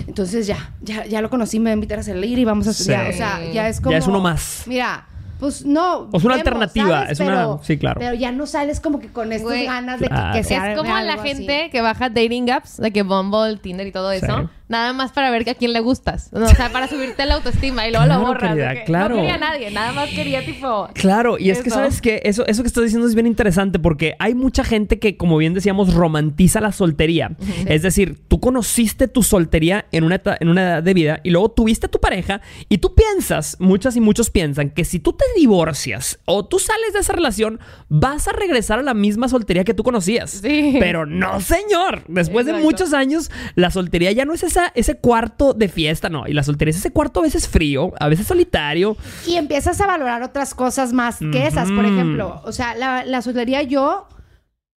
entonces 0.07 0.47
ya, 0.47 0.71
ya, 0.81 1.05
ya 1.05 1.21
lo 1.21 1.29
conocí, 1.29 1.59
me 1.59 1.63
voy 1.65 1.71
a 1.71 1.73
invitar 1.73 1.99
a 1.99 2.03
salir 2.03 2.39
y 2.39 2.45
vamos 2.45 2.65
a 2.67 2.71
estudiar. 2.71 3.09
O 3.09 3.13
sea, 3.13 3.41
ya 3.51 3.67
es 3.67 3.81
como. 3.81 3.91
Ya 3.91 3.97
es 3.97 4.07
uno 4.07 4.21
más. 4.21 4.63
Mira, 4.67 5.05
pues 5.39 5.65
no. 5.65 6.09
Es 6.13 6.23
una 6.23 6.35
alternativa, 6.35 7.03
es 7.03 7.19
una. 7.19 7.57
Sí, 7.61 7.77
claro. 7.77 7.99
Pero 7.99 8.13
ya 8.13 8.31
no 8.31 8.45
sales 8.45 8.79
como 8.79 8.99
que 8.99 9.09
con 9.09 9.31
estas 9.31 9.63
ganas 9.63 9.99
de 9.99 10.07
que, 10.33 10.43
sea. 10.43 10.71
Es 10.71 10.77
como 10.77 10.97
la 10.97 11.17
gente 11.17 11.69
que 11.71 11.81
baja 11.81 12.09
dating 12.09 12.49
apps, 12.51 12.77
de 12.77 12.91
que 12.91 13.03
Bumble, 13.03 13.57
Tinder 13.57 13.87
y 13.87 13.91
todo 13.91 14.11
eso. 14.11 14.49
Nada 14.69 14.93
más 14.93 15.11
para 15.11 15.29
ver 15.31 15.49
a 15.49 15.55
quién 15.55 15.73
le 15.73 15.79
gustas. 15.81 16.29
o 16.31 16.45
sea, 16.47 16.71
para 16.71 16.87
subirte 16.87 17.25
la 17.25 17.35
autoestima 17.35 17.87
y 17.87 17.91
luego 17.91 18.05
lo 18.05 18.19
borras. 18.21 18.55
claro. 18.85 19.15
No 19.15 19.21
quería 19.21 19.35
a 19.35 19.39
nadie, 19.39 19.71
nada 19.71 19.91
más 19.91 20.09
quería 20.09 20.45
tipo. 20.45 20.89
Claro, 20.93 21.37
y 21.37 21.49
es 21.49 21.61
que 21.61 21.69
sabes 21.69 22.01
que 22.01 22.21
eso, 22.23 22.45
eso 22.47 22.61
que 22.63 22.67
estás 22.67 22.83
diciendo 22.83 23.07
es 23.07 23.15
bien 23.15 23.27
interesante 23.27 23.79
porque 23.79 24.15
hay 24.19 24.35
mucha 24.35 24.63
gente 24.63 24.99
que, 24.99 25.17
como 25.17 25.37
bien 25.37 25.53
decíamos, 25.53 25.93
romantiza 25.93 26.61
la 26.61 26.71
soltería. 26.71 27.31
Es 27.65 27.81
decir, 27.81 28.19
tú 28.27 28.39
conociste 28.39 29.07
tu 29.07 29.23
soltería 29.23 29.85
en 29.91 30.03
una, 30.03 30.21
en 30.39 30.49
una 30.49 30.61
edad 30.61 30.83
de 30.83 30.93
vida 30.93 31.19
y 31.23 31.31
luego 31.31 31.49
tuviste 31.49 31.87
a 31.87 31.89
tu 31.89 31.99
pareja 31.99 32.41
y 32.69 32.77
tú 32.77 32.93
piensas, 32.93 33.57
muchas 33.59 33.95
y 33.95 34.01
muchos 34.01 34.29
piensan 34.29 34.69
que 34.69 34.85
si 34.85 34.99
tú 34.99 35.13
te 35.13 35.25
divorcias 35.35 36.19
o 36.25 36.45
tú 36.45 36.59
sales 36.59 36.93
de 36.93 36.99
esa 36.99 37.13
relación, 37.13 37.59
vas 37.87 38.27
a 38.27 38.31
regresar 38.31 38.79
a 38.79 38.83
la 38.83 38.93
misma 38.93 39.27
soltería 39.29 39.63
que 39.63 39.73
tú 39.73 39.83
conocías. 39.83 40.29
Sí. 40.29 40.75
Pero 40.79 41.05
no, 41.05 41.41
señor. 41.41 42.03
Después 42.07 42.45
de 42.45 42.53
muchos 42.53 42.93
años, 42.93 43.31
la 43.55 43.71
soltería 43.71 44.11
ya 44.11 44.25
no 44.25 44.33
es 44.33 44.43
esa, 44.43 44.58
ese 44.75 44.95
cuarto 44.95 45.53
de 45.53 45.67
fiesta, 45.67 46.09
no. 46.09 46.27
Y 46.27 46.33
la 46.33 46.43
soltería 46.43 46.71
es 46.71 46.77
ese 46.77 46.91
cuarto 46.91 47.19
a 47.19 47.23
veces 47.23 47.47
frío, 47.47 47.93
a 47.99 48.07
veces 48.07 48.27
solitario. 48.27 48.97
Y 49.27 49.35
empiezas 49.35 49.79
a 49.81 49.87
valorar 49.87 50.23
otras 50.23 50.53
cosas 50.53 50.93
más 50.93 51.17
que 51.31 51.47
esas. 51.47 51.71
Por 51.71 51.85
ejemplo, 51.85 52.41
o 52.45 52.51
sea, 52.51 52.75
la, 52.75 53.05
la 53.05 53.21
soltería 53.21 53.63
yo 53.63 54.07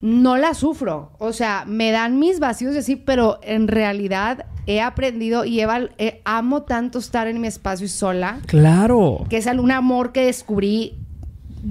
no 0.02 0.38
la 0.38 0.54
sufro. 0.54 1.12
O 1.20 1.32
sea, 1.32 1.63
me 1.67 1.91
dan 1.91 2.20
mis 2.20 2.39
vacíos 2.39 2.74
de 2.74 2.82
sí, 2.82 2.96
pero 2.96 3.39
en 3.44 3.67
realidad 3.67 4.46
he 4.65 4.82
aprendido 4.82 5.46
y 5.46 5.62
he, 5.62 6.22
amo 6.26 6.63
tanto 6.63 7.00
estar 7.00 7.28
en 7.28 7.39
mi 7.39 7.48
espacio 7.48 7.88
sola. 7.88 8.39
Claro. 8.48 9.26
Que 9.30 9.38
es 9.38 9.46
un 9.46 9.72
amor 9.72 10.12
que 10.12 10.26
descubrí 10.26 10.98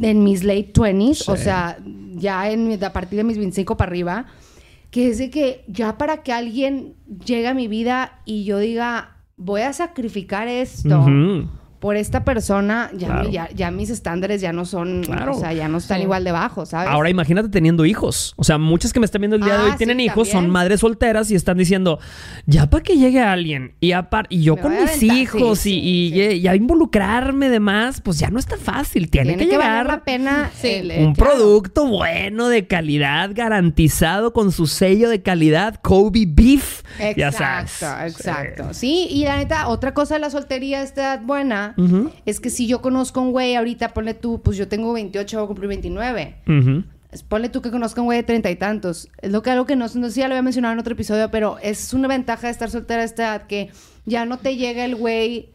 en 0.00 0.22
mis 0.22 0.44
late 0.44 0.72
20s, 0.72 1.28
o 1.28 1.36
sea, 1.36 1.78
ya 2.14 2.48
en, 2.50 2.82
a 2.82 2.92
partir 2.92 3.16
de 3.16 3.24
mis 3.24 3.38
25 3.38 3.76
para 3.76 3.90
arriba, 3.90 4.26
que 4.90 5.08
es 5.08 5.18
de 5.18 5.30
que 5.30 5.64
ya 5.68 5.98
para 5.98 6.22
que 6.22 6.32
alguien 6.32 6.94
llegue 7.24 7.48
a 7.48 7.54
mi 7.54 7.68
vida 7.68 8.20
y 8.24 8.44
yo 8.44 8.58
diga, 8.58 9.16
voy 9.36 9.62
a 9.62 9.72
sacrificar 9.72 10.48
esto 10.48 11.06
por 11.80 11.96
esta 11.96 12.24
persona, 12.24 12.90
ya, 12.94 13.48
ya, 13.54 13.70
mis 13.70 13.88
estándares 13.88 14.42
ya 14.42 14.52
no 14.52 14.66
son, 14.66 15.02
o 15.28 15.34
sea, 15.34 15.54
ya 15.54 15.66
no 15.66 15.78
están 15.78 16.02
igual 16.02 16.24
de 16.24 16.32
bajos, 16.32 16.68
¿sabes? 16.68 16.90
Ahora 16.90 17.08
imagínate 17.08 17.48
teniendo 17.48 17.86
hijos. 17.86 18.34
O 18.36 18.44
sea, 18.44 18.58
muchas 18.58 18.92
que 18.92 19.00
me 19.00 19.06
están 19.06 19.22
viendo 19.22 19.36
el 19.36 19.42
día 19.42 19.56
de 19.56 19.64
hoy 19.64 19.70
ah, 19.72 19.76
tienen 19.78 19.98
hijos, 19.98 20.28
son 20.28 20.50
madres 20.50 20.80
solteras 20.80 21.30
y 21.30 21.34
están 21.34 21.56
diciendo, 21.56 21.98
ya 22.44 22.68
para 22.68 22.82
que 22.82 22.98
llegue 22.98 23.20
alguien 23.22 23.74
y, 23.80 23.92
y 24.28 24.42
yo 24.42 24.58
con 24.58 24.72
mis 24.78 25.02
hijos 25.02 25.62
y, 25.64 26.40
ya 26.42 26.54
involucrarme 26.54 27.48
de 27.48 27.60
más, 27.60 28.02
pues 28.02 28.18
ya 28.18 28.28
no 28.28 28.38
está 28.38 28.58
fácil. 28.58 29.10
Tiene, 29.10 29.38
que, 29.38 29.46
llegar 29.46 29.86
la 29.86 30.04
pena 30.04 30.50
un 30.98 31.14
producto 31.14 31.86
bueno, 31.86 32.48
de 32.48 32.66
calidad, 32.66 33.30
garantizado 33.32 34.34
con 34.34 34.52
su 34.52 34.66
sello 34.66 35.08
de 35.08 35.22
calidad, 35.22 35.76
Kobe 35.80 36.26
Beef. 36.28 36.82
Exacto, 36.98 37.86
exacto. 38.04 38.74
Sí, 38.74 39.08
y 39.10 39.24
la 39.24 39.38
neta, 39.38 39.68
otra 39.68 39.94
cosa 39.94 40.14
de 40.14 40.20
la 40.20 40.28
soltería 40.28 40.82
esta 40.82 41.16
buena 41.16 41.69
es 42.26 42.40
que 42.40 42.50
si 42.50 42.66
yo 42.66 42.80
conozco 42.80 43.20
a 43.20 43.22
un 43.22 43.32
güey 43.32 43.54
ahorita, 43.54 43.90
ponle 43.90 44.14
tú, 44.14 44.40
pues 44.42 44.56
yo 44.56 44.68
tengo 44.68 44.92
28, 44.92 45.36
voy 45.36 45.44
a 45.44 45.46
cumplir 45.46 45.68
29. 45.68 46.36
Ponle 47.28 47.48
tú 47.48 47.60
que 47.60 47.70
conozca 47.70 48.00
a 48.00 48.02
un 48.02 48.06
güey 48.06 48.18
de 48.18 48.22
treinta 48.22 48.50
y 48.50 48.56
tantos. 48.56 49.08
Es 49.18 49.32
lo 49.32 49.42
que 49.42 49.50
algo 49.50 49.66
que 49.66 49.76
no, 49.76 49.88
sé 49.88 50.10
si 50.10 50.20
ya 50.20 50.28
lo 50.28 50.34
había 50.34 50.42
mencionado 50.42 50.72
en 50.74 50.78
otro 50.78 50.92
episodio, 50.92 51.30
pero 51.30 51.58
es 51.62 51.92
una 51.92 52.08
ventaja 52.08 52.46
de 52.46 52.52
estar 52.52 52.70
soltera 52.70 53.02
a 53.02 53.04
esta 53.04 53.22
edad 53.22 53.46
que 53.46 53.70
ya 54.04 54.24
no 54.24 54.38
te 54.38 54.56
llega 54.56 54.84
el 54.84 54.94
güey 54.94 55.50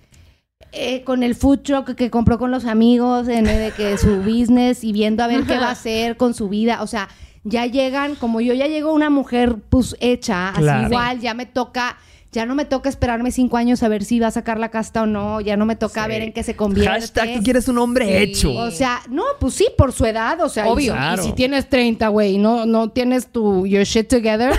eh, 0.71 1.03
con 1.03 1.23
el 1.23 1.35
food 1.35 1.59
truck 1.59 1.95
que 1.95 2.09
compró 2.09 2.37
con 2.37 2.51
los 2.51 2.65
amigos, 2.65 3.27
en 3.29 3.45
de 3.45 3.71
que 3.75 3.97
su 3.97 4.17
business 4.23 4.83
y 4.83 4.91
viendo 4.91 5.23
a 5.23 5.27
ver 5.27 5.43
qué 5.45 5.57
va 5.57 5.67
a 5.67 5.71
hacer 5.71 6.17
con 6.17 6.33
su 6.33 6.49
vida. 6.49 6.81
O 6.81 6.87
sea, 6.87 7.07
ya 7.45 7.65
llegan, 7.65 8.15
como 8.15 8.41
yo 8.41 8.53
ya 8.53 8.67
llego 8.67 8.91
una 8.91 9.09
mujer 9.09 9.55
pues 9.69 9.95
hecha, 10.01 10.49
así 10.49 10.85
igual, 10.85 11.19
ya 11.19 11.33
me 11.33 11.45
toca 11.45 11.97
ya 12.35 12.45
no 12.45 12.53
me 12.53 12.65
toca 12.65 12.89
esperarme 12.89 13.31
cinco 13.31 13.57
años 13.57 13.81
a 13.81 13.87
ver 13.87 14.03
si 14.03 14.19
va 14.19 14.27
a 14.27 14.31
sacar 14.31 14.59
la 14.59 14.69
casta 14.69 15.03
o 15.03 15.05
no. 15.05 15.41
Ya 15.41 15.57
no 15.57 15.65
me 15.65 15.75
toca 15.75 16.05
ver 16.05 16.21
en 16.21 16.33
qué 16.33 16.43
se 16.43 16.55
convierte. 16.55 16.91
Hashtag, 16.91 17.33
tú 17.35 17.43
quieres 17.43 17.67
un 17.67 17.77
hombre 17.77 18.21
hecho. 18.21 18.53
O 18.53 18.69
sea, 18.71 19.01
no, 19.09 19.23
pues 19.39 19.55
sí, 19.55 19.67
por 19.77 19.93
su 19.93 20.05
edad. 20.05 20.39
O 20.41 20.49
sea, 20.49 20.67
obvio. 20.67 20.95
Y, 21.15 21.17
si 21.23 21.31
tienes 21.31 21.69
30, 21.69 22.07
güey, 22.09 22.37
no, 22.37 22.65
no 22.65 22.89
tienes 22.89 23.27
tu 23.27 23.65
your 23.65 23.85
shit 23.85 24.07
together. 24.07 24.53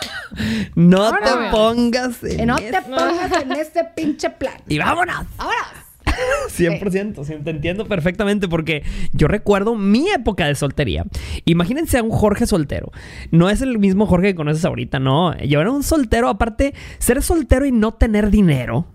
no 0.74 1.10
te 1.10 1.50
pongas 1.50 2.22
en 2.22 2.46
No 2.46 2.56
te 2.56 2.82
pongas 2.82 3.42
en 3.42 3.52
este 3.52 3.84
pinche 3.96 4.30
plan. 4.30 4.54
Y 4.68 4.78
vámonos. 4.78 5.24
Ahora. 5.38 5.85
100%, 6.48 7.42
te 7.44 7.50
entiendo 7.50 7.86
perfectamente 7.86 8.48
porque 8.48 8.82
yo 9.12 9.28
recuerdo 9.28 9.74
mi 9.74 10.08
época 10.10 10.46
de 10.46 10.54
soltería. 10.54 11.04
Imagínense 11.44 11.98
a 11.98 12.02
un 12.02 12.10
Jorge 12.10 12.46
soltero. 12.46 12.92
No 13.30 13.50
es 13.50 13.60
el 13.62 13.78
mismo 13.78 14.06
Jorge 14.06 14.28
que 14.28 14.34
conoces 14.34 14.64
ahorita, 14.64 14.98
no. 14.98 15.36
Yo 15.38 15.60
era 15.60 15.70
un 15.70 15.82
soltero, 15.82 16.28
aparte, 16.28 16.74
ser 16.98 17.22
soltero 17.22 17.66
y 17.66 17.72
no 17.72 17.94
tener 17.94 18.30
dinero 18.30 18.86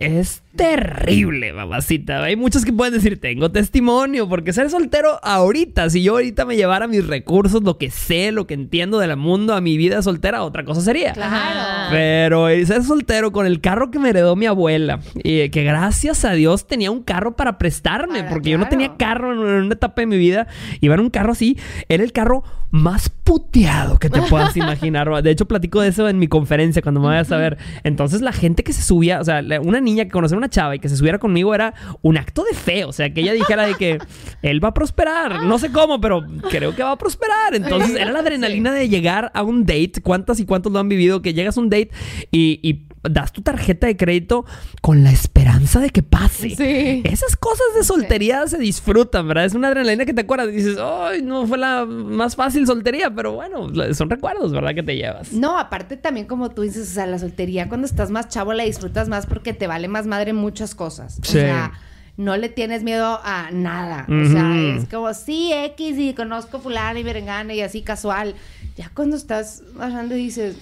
es 0.00 0.42
terrible, 0.56 1.52
mamacita. 1.52 2.22
Hay 2.22 2.36
muchos 2.36 2.64
que 2.64 2.72
pueden 2.72 2.94
decir, 2.94 3.20
tengo 3.20 3.50
testimonio, 3.50 4.28
porque 4.28 4.52
ser 4.52 4.70
soltero 4.70 5.18
ahorita, 5.22 5.88
si 5.90 6.02
yo 6.02 6.12
ahorita 6.12 6.44
me 6.44 6.56
llevara 6.56 6.86
mis 6.86 7.06
recursos, 7.06 7.62
lo 7.62 7.78
que 7.78 7.90
sé, 7.90 8.32
lo 8.32 8.46
que 8.46 8.54
entiendo 8.54 8.98
del 8.98 9.16
mundo, 9.16 9.54
a 9.54 9.60
mi 9.60 9.76
vida 9.76 10.02
soltera, 10.02 10.42
otra 10.42 10.64
cosa 10.64 10.80
sería. 10.80 11.12
Claro. 11.12 11.90
Pero 11.90 12.48
ser 12.66 12.82
soltero 12.82 13.32
con 13.32 13.46
el 13.46 13.60
carro 13.60 13.90
que 13.90 13.98
me 13.98 14.10
heredó 14.10 14.36
mi 14.36 14.46
abuela, 14.46 15.00
y 15.14 15.48
que 15.50 15.62
gracias 15.64 16.24
a 16.24 16.32
Dios 16.32 16.66
tenía 16.66 16.90
un 16.90 17.02
carro 17.02 17.36
para 17.36 17.58
prestarme, 17.58 18.24
porque 18.24 18.50
yo 18.50 18.58
no 18.58 18.68
tenía 18.68 18.96
carro 18.96 19.32
en 19.32 19.38
una 19.64 19.74
etapa 19.74 20.02
de 20.02 20.06
mi 20.06 20.18
vida, 20.18 20.46
iba 20.80 20.94
en 20.94 21.00
un 21.00 21.10
carro 21.10 21.32
así, 21.32 21.56
era 21.88 22.02
el 22.02 22.12
carro 22.12 22.42
más 22.70 23.08
puteado 23.08 23.98
que 23.98 24.08
te 24.08 24.22
puedas 24.22 24.56
imaginar. 24.56 25.22
De 25.22 25.30
hecho, 25.30 25.46
platico 25.46 25.80
de 25.80 25.88
eso 25.88 26.08
en 26.08 26.18
mi 26.18 26.28
conferencia 26.28 26.82
cuando 26.82 27.00
me 27.00 27.08
vayas 27.08 27.32
a 27.32 27.36
ver. 27.36 27.58
Entonces, 27.82 28.20
la 28.20 28.32
gente 28.32 28.62
que 28.62 28.72
se 28.72 28.82
subía, 28.82 29.20
o 29.20 29.24
sea, 29.24 29.42
una 29.62 29.80
niña 29.80 30.04
que 30.04 30.10
conocía 30.10 30.36
a 30.36 30.39
una 30.40 30.48
chava 30.48 30.74
y 30.74 30.78
que 30.78 30.88
se 30.88 30.96
subiera 30.96 31.18
conmigo 31.18 31.54
era 31.54 31.74
un 32.02 32.18
acto 32.18 32.44
de 32.44 32.54
fe. 32.54 32.84
O 32.84 32.92
sea, 32.92 33.12
que 33.12 33.20
ella 33.20 33.32
dijera 33.32 33.66
de 33.66 33.74
que 33.74 33.98
él 34.42 34.62
va 34.62 34.68
a 34.68 34.74
prosperar. 34.74 35.44
No 35.44 35.58
sé 35.58 35.70
cómo, 35.70 36.00
pero 36.00 36.24
creo 36.50 36.74
que 36.74 36.82
va 36.82 36.92
a 36.92 36.98
prosperar. 36.98 37.54
Entonces, 37.54 37.96
era 37.96 38.12
la 38.12 38.20
adrenalina 38.20 38.72
de 38.72 38.88
llegar 38.88 39.30
a 39.34 39.42
un 39.42 39.64
date. 39.64 40.00
¿Cuántas 40.02 40.40
y 40.40 40.46
cuántos 40.46 40.72
lo 40.72 40.78
han 40.78 40.88
vivido? 40.88 41.22
Que 41.22 41.34
llegas 41.34 41.56
a 41.56 41.60
un 41.60 41.70
date 41.70 41.90
y, 42.30 42.86
das 43.02 43.32
tu 43.32 43.40
tarjeta 43.40 43.86
de 43.86 43.96
crédito 43.96 44.44
con 44.82 45.04
la 45.04 45.10
esperanza 45.10 45.80
de 45.80 45.88
que 45.88 46.02
pase. 46.02 46.50
Sí. 46.50 47.02
Esas 47.04 47.34
cosas 47.34 47.66
de 47.74 47.82
soltería 47.82 48.46
se 48.46 48.58
disfrutan, 48.58 49.26
¿verdad? 49.26 49.46
Es 49.46 49.54
una 49.54 49.68
adrenalina 49.68 50.04
que 50.04 50.12
te 50.12 50.20
acuerdas 50.20 50.48
y 50.48 50.52
dices, 50.52 50.76
ay, 50.78 51.22
no 51.22 51.46
fue 51.46 51.56
la 51.56 51.86
más 51.86 52.36
fácil 52.36 52.66
soltería, 52.66 53.10
pero 53.14 53.32
bueno, 53.32 53.68
son 53.94 54.10
recuerdos, 54.10 54.52
¿verdad? 54.52 54.74
Que 54.74 54.82
te 54.82 54.96
llevas. 54.96 55.32
No, 55.32 55.58
aparte 55.58 55.96
también 55.96 56.26
como 56.26 56.50
tú 56.50 56.62
dices, 56.62 56.90
o 56.90 56.92
sea, 56.92 57.06
la 57.06 57.18
soltería 57.18 57.68
cuando 57.68 57.86
estás 57.86 58.10
más 58.10 58.28
chavo 58.28 58.52
la 58.52 58.64
disfrutas 58.64 59.08
más 59.08 59.26
porque 59.26 59.54
te 59.54 59.66
vale 59.66 59.88
más 59.88 60.06
madre 60.06 60.29
muchas 60.32 60.74
cosas. 60.74 61.18
O 61.20 61.24
sea, 61.24 61.72
no 62.16 62.36
le 62.36 62.48
tienes 62.48 62.82
miedo 62.82 63.20
a 63.22 63.50
nada. 63.50 64.06
O 64.08 64.28
sea, 64.30 64.56
es 64.56 64.88
como, 64.88 65.12
sí, 65.14 65.52
X 65.52 65.98
y 65.98 66.14
conozco 66.14 66.60
fulano 66.60 66.98
y 66.98 67.02
berengana 67.02 67.54
y 67.54 67.62
así 67.62 67.82
casual. 67.82 68.34
Ya 68.76 68.90
cuando 68.94 69.16
estás 69.16 69.62
bajando 69.74 70.16
y 70.16 70.24
dices, 70.24 70.56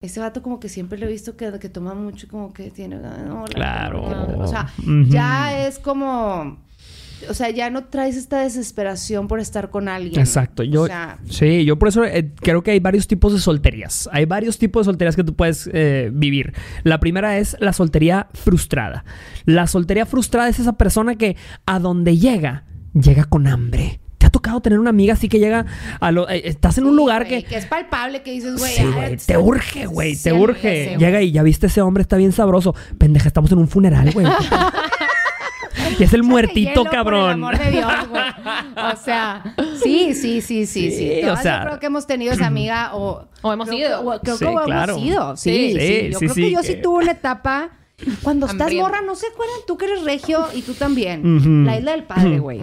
ese 0.00 0.20
vato 0.20 0.42
como 0.42 0.60
que 0.60 0.68
siempre 0.68 0.98
lo 0.98 1.06
he 1.06 1.10
visto 1.10 1.36
que, 1.36 1.58
que 1.58 1.68
toma 1.68 1.94
mucho, 1.94 2.28
como 2.28 2.52
que 2.52 2.70
tiene... 2.70 3.00
claro. 3.54 4.02
o 4.38 4.46
sea, 4.46 4.72
ya 5.08 5.66
es 5.66 5.78
como 5.78 6.58
o 7.28 7.34
sea, 7.34 7.50
ya 7.50 7.70
no 7.70 7.84
traes 7.84 8.16
esta 8.16 8.40
desesperación 8.40 9.28
por 9.28 9.40
estar 9.40 9.70
con 9.70 9.88
alguien. 9.88 10.20
Exacto. 10.20 10.62
Yo, 10.62 10.86
sí, 11.28 11.64
yo 11.64 11.78
por 11.78 11.88
eso 11.88 12.04
eh, 12.04 12.32
creo 12.36 12.62
que 12.62 12.72
hay 12.72 12.80
varios 12.80 13.06
tipos 13.06 13.32
de 13.32 13.38
solterías. 13.38 14.08
Hay 14.12 14.24
varios 14.24 14.58
tipos 14.58 14.86
de 14.86 14.92
solterías 14.92 15.16
que 15.16 15.24
tú 15.24 15.34
puedes 15.34 15.68
eh, 15.72 16.10
vivir. 16.12 16.52
La 16.82 17.00
primera 17.00 17.38
es 17.38 17.56
la 17.60 17.72
soltería 17.72 18.28
frustrada. 18.34 19.04
La 19.44 19.66
soltería 19.66 20.06
frustrada 20.06 20.48
es 20.48 20.58
esa 20.58 20.74
persona 20.74 21.16
que 21.16 21.36
a 21.66 21.78
donde 21.78 22.16
llega, 22.16 22.64
llega 22.94 23.24
con 23.24 23.46
hambre 23.46 24.00
¿Te 24.24 24.28
ha 24.28 24.30
tocado 24.30 24.62
tener 24.62 24.78
una 24.78 24.88
amiga 24.88 25.12
así 25.12 25.28
que 25.28 25.38
llega 25.38 25.66
a 26.00 26.10
lo... 26.10 26.26
Eh, 26.30 26.48
estás 26.48 26.78
en 26.78 26.86
un 26.86 26.96
lugar 26.96 27.28
que... 27.28 27.42
Que 27.42 27.58
es 27.58 27.66
palpable, 27.66 28.22
que 28.22 28.30
dices, 28.30 28.56
güey... 28.56 28.72
Sí, 28.72 28.82
güey, 28.86 29.16
te 29.18 29.36
urge, 29.36 29.84
güey, 29.84 30.16
te 30.16 30.32
urge. 30.32 30.96
Llega 30.98 31.20
y 31.20 31.30
ya 31.30 31.42
viste 31.42 31.66
ese 31.66 31.82
hombre, 31.82 32.00
está 32.00 32.16
bien 32.16 32.32
sabroso. 32.32 32.74
Pendeja, 32.96 33.28
estamos 33.28 33.52
en 33.52 33.58
un 33.58 33.68
funeral, 33.68 34.12
güey. 34.12 34.26
y 35.98 36.02
es 36.02 36.12
el 36.12 36.22
muertito, 36.22 36.84
cabrón. 36.84 37.40
Por 37.40 37.54
el 37.54 37.58
amor 37.58 37.58
de 37.58 37.70
Dios, 37.70 38.08
güey. 38.08 38.22
O 38.92 38.96
sea, 38.96 39.54
sí, 39.82 40.14
sí, 40.14 40.40
sí, 40.40 40.66
sí, 40.66 40.90
sí. 40.90 41.24
o 41.28 41.36
sea, 41.36 41.60
yo 41.60 41.66
creo 41.66 41.80
que 41.80 41.86
hemos 41.86 42.06
tenido 42.06 42.32
esa 42.32 42.46
amiga 42.46 42.94
o... 42.94 43.26
O 43.42 43.52
hemos 43.52 43.70
ido. 43.72 44.20
creo 44.22 44.38
que 44.38 44.44
hemos 44.44 44.98
ido. 44.98 45.36
Sí, 45.36 45.76
sí. 45.78 46.10
Yo 46.10 46.18
creo 46.18 46.34
que 46.34 46.50
yo 46.50 46.62
sí 46.62 46.76
tuve 46.82 47.04
una 47.04 47.12
etapa... 47.12 47.70
Cuando 48.22 48.46
estás 48.46 48.74
morra, 48.74 49.02
no 49.02 49.14
se 49.14 49.28
acuerdan 49.28 49.56
tú 49.68 49.76
que 49.78 49.84
eres 49.84 50.02
regio 50.02 50.46
y 50.52 50.62
tú 50.62 50.74
también. 50.74 51.64
La 51.64 51.78
isla 51.78 51.92
del 51.92 52.02
padre, 52.04 52.38
güey. 52.40 52.60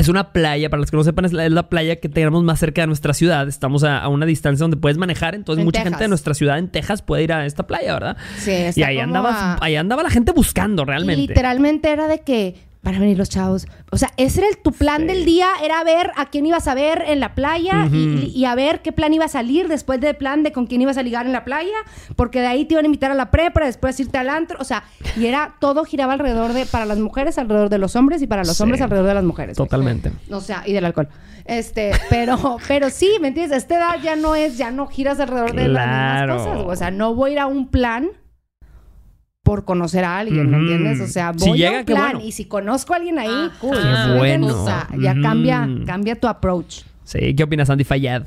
Es 0.00 0.08
una 0.08 0.32
playa, 0.32 0.70
para 0.70 0.80
los 0.80 0.90
que 0.90 0.96
no 0.96 1.04
sepan, 1.04 1.26
es 1.26 1.32
la, 1.32 1.68
playa 1.68 1.96
que 1.96 2.08
tenemos 2.08 2.42
más 2.42 2.58
cerca 2.58 2.80
de 2.80 2.86
nuestra 2.86 3.12
ciudad. 3.12 3.46
Estamos 3.46 3.84
a, 3.84 4.08
una 4.08 4.24
distancia 4.24 4.64
donde 4.64 4.78
puedes 4.78 4.96
manejar, 4.96 5.34
entonces 5.34 5.62
mucha 5.62 5.82
gente 5.82 5.98
de 5.98 6.08
nuestra 6.08 6.32
ciudad 6.32 6.58
en 6.58 6.68
Texas 6.68 7.02
puede 7.02 7.24
ir 7.24 7.32
a 7.34 7.44
esta 7.44 7.66
playa, 7.66 7.92
¿verdad? 7.92 8.16
Sí, 8.38 8.52
Y 8.74 8.82
ahí 8.82 8.98
andaba, 8.98 9.58
ahí 9.60 9.76
andaba 9.76 10.02
la 10.02 10.10
gente 10.10 10.32
buscando 10.32 10.86
realmente. 10.86 11.20
literalmente 11.20 11.90
era 11.90 12.08
de 12.08 12.20
que 12.20 12.69
van 12.82 12.94
a 12.94 12.98
venir 12.98 13.18
los 13.18 13.28
chavos. 13.28 13.66
O 13.90 13.98
sea, 13.98 14.10
ese 14.16 14.40
era 14.40 14.48
el, 14.48 14.56
tu 14.56 14.72
plan 14.72 15.06
del 15.06 15.24
día, 15.24 15.48
era 15.62 15.82
ver 15.84 16.12
a 16.16 16.26
quién 16.26 16.46
ibas 16.46 16.66
a 16.66 16.74
ver 16.74 17.04
en 17.06 17.20
la 17.20 17.34
playa 17.34 17.86
y, 17.92 18.44
a 18.44 18.54
ver 18.54 18.80
qué 18.80 18.92
plan 18.92 19.12
iba 19.12 19.26
a 19.26 19.28
salir 19.28 19.68
después 19.68 20.00
del 20.00 20.16
plan 20.16 20.42
de 20.42 20.52
con 20.52 20.66
quién 20.66 20.80
ibas 20.80 20.96
a 20.96 21.02
ligar 21.02 21.26
en 21.26 21.32
la 21.32 21.44
playa, 21.44 21.76
porque 22.16 22.40
de 22.40 22.46
ahí 22.46 22.64
te 22.64 22.74
iban 22.74 22.84
a 22.84 22.86
invitar 22.86 23.10
a 23.10 23.14
la 23.14 23.30
prepa, 23.30 23.64
después 23.64 24.00
irte 24.00 24.16
al 24.16 24.30
antro, 24.30 24.58
o 24.60 24.64
sea, 24.64 24.84
y 25.16 25.26
era, 25.26 25.56
todo 25.60 25.84
giraba 25.84 26.14
alrededor 26.14 26.52
de, 26.52 26.64
para 26.66 26.86
las 26.86 26.98
mujeres, 26.98 27.36
alrededor 27.38 27.68
de 27.68 27.78
los 27.78 27.96
hombres 27.96 28.22
y 28.22 28.26
para 28.26 28.44
los 28.44 28.60
hombres 28.60 28.80
alrededor 28.80 29.08
de 29.08 29.14
las 29.14 29.24
mujeres. 29.24 29.56
Totalmente. 29.56 30.12
O 30.30 30.40
sea, 30.40 30.62
y 30.64 30.72
del 30.72 30.84
alcohol. 30.84 31.08
Este, 31.44 31.92
pero, 32.08 32.56
pero 32.68 32.88
sí, 32.90 33.10
¿me 33.20 33.28
entiendes? 33.28 33.52
A 33.52 33.56
esta 33.58 33.76
edad 33.76 34.02
ya 34.02 34.16
no 34.16 34.34
es, 34.34 34.56
ya 34.56 34.70
no 34.70 34.86
giras 34.86 35.20
alrededor 35.20 35.54
de 35.54 35.68
las 35.68 35.86
mismas 35.86 36.46
cosas, 36.46 36.64
o 36.66 36.76
sea, 36.76 36.90
no 36.90 37.14
voy 37.14 37.30
a 37.30 37.32
ir 37.34 37.38
a 37.40 37.46
un 37.46 37.68
plan 37.68 38.08
por 39.42 39.64
conocer 39.64 40.04
a 40.04 40.18
alguien, 40.18 40.50
¿me 40.50 40.58
entiendes? 40.58 41.00
O 41.00 41.06
sea, 41.06 41.32
voy 41.32 41.64
a 41.64 41.72
un 41.72 41.84
plan 41.84 42.20
y 42.20 42.32
si 42.32 42.44
conozco 42.44 42.92
a 42.92 42.96
alguien 42.96 43.18
ahí, 43.18 43.28
ah, 43.30 43.52
cool. 43.60 43.76
Qué 43.76 44.18
bueno. 44.18 44.62
O 44.62 44.66
sea, 44.66 44.88
ya 44.98 45.14
cambia, 45.20 45.68
cambia 45.86 46.14
tu 46.14 46.26
approach. 46.26 46.82
Sí, 47.04 47.34
¿qué 47.34 47.42
opinas, 47.42 47.70
Andy 47.70 47.84
Fayad? 47.84 48.26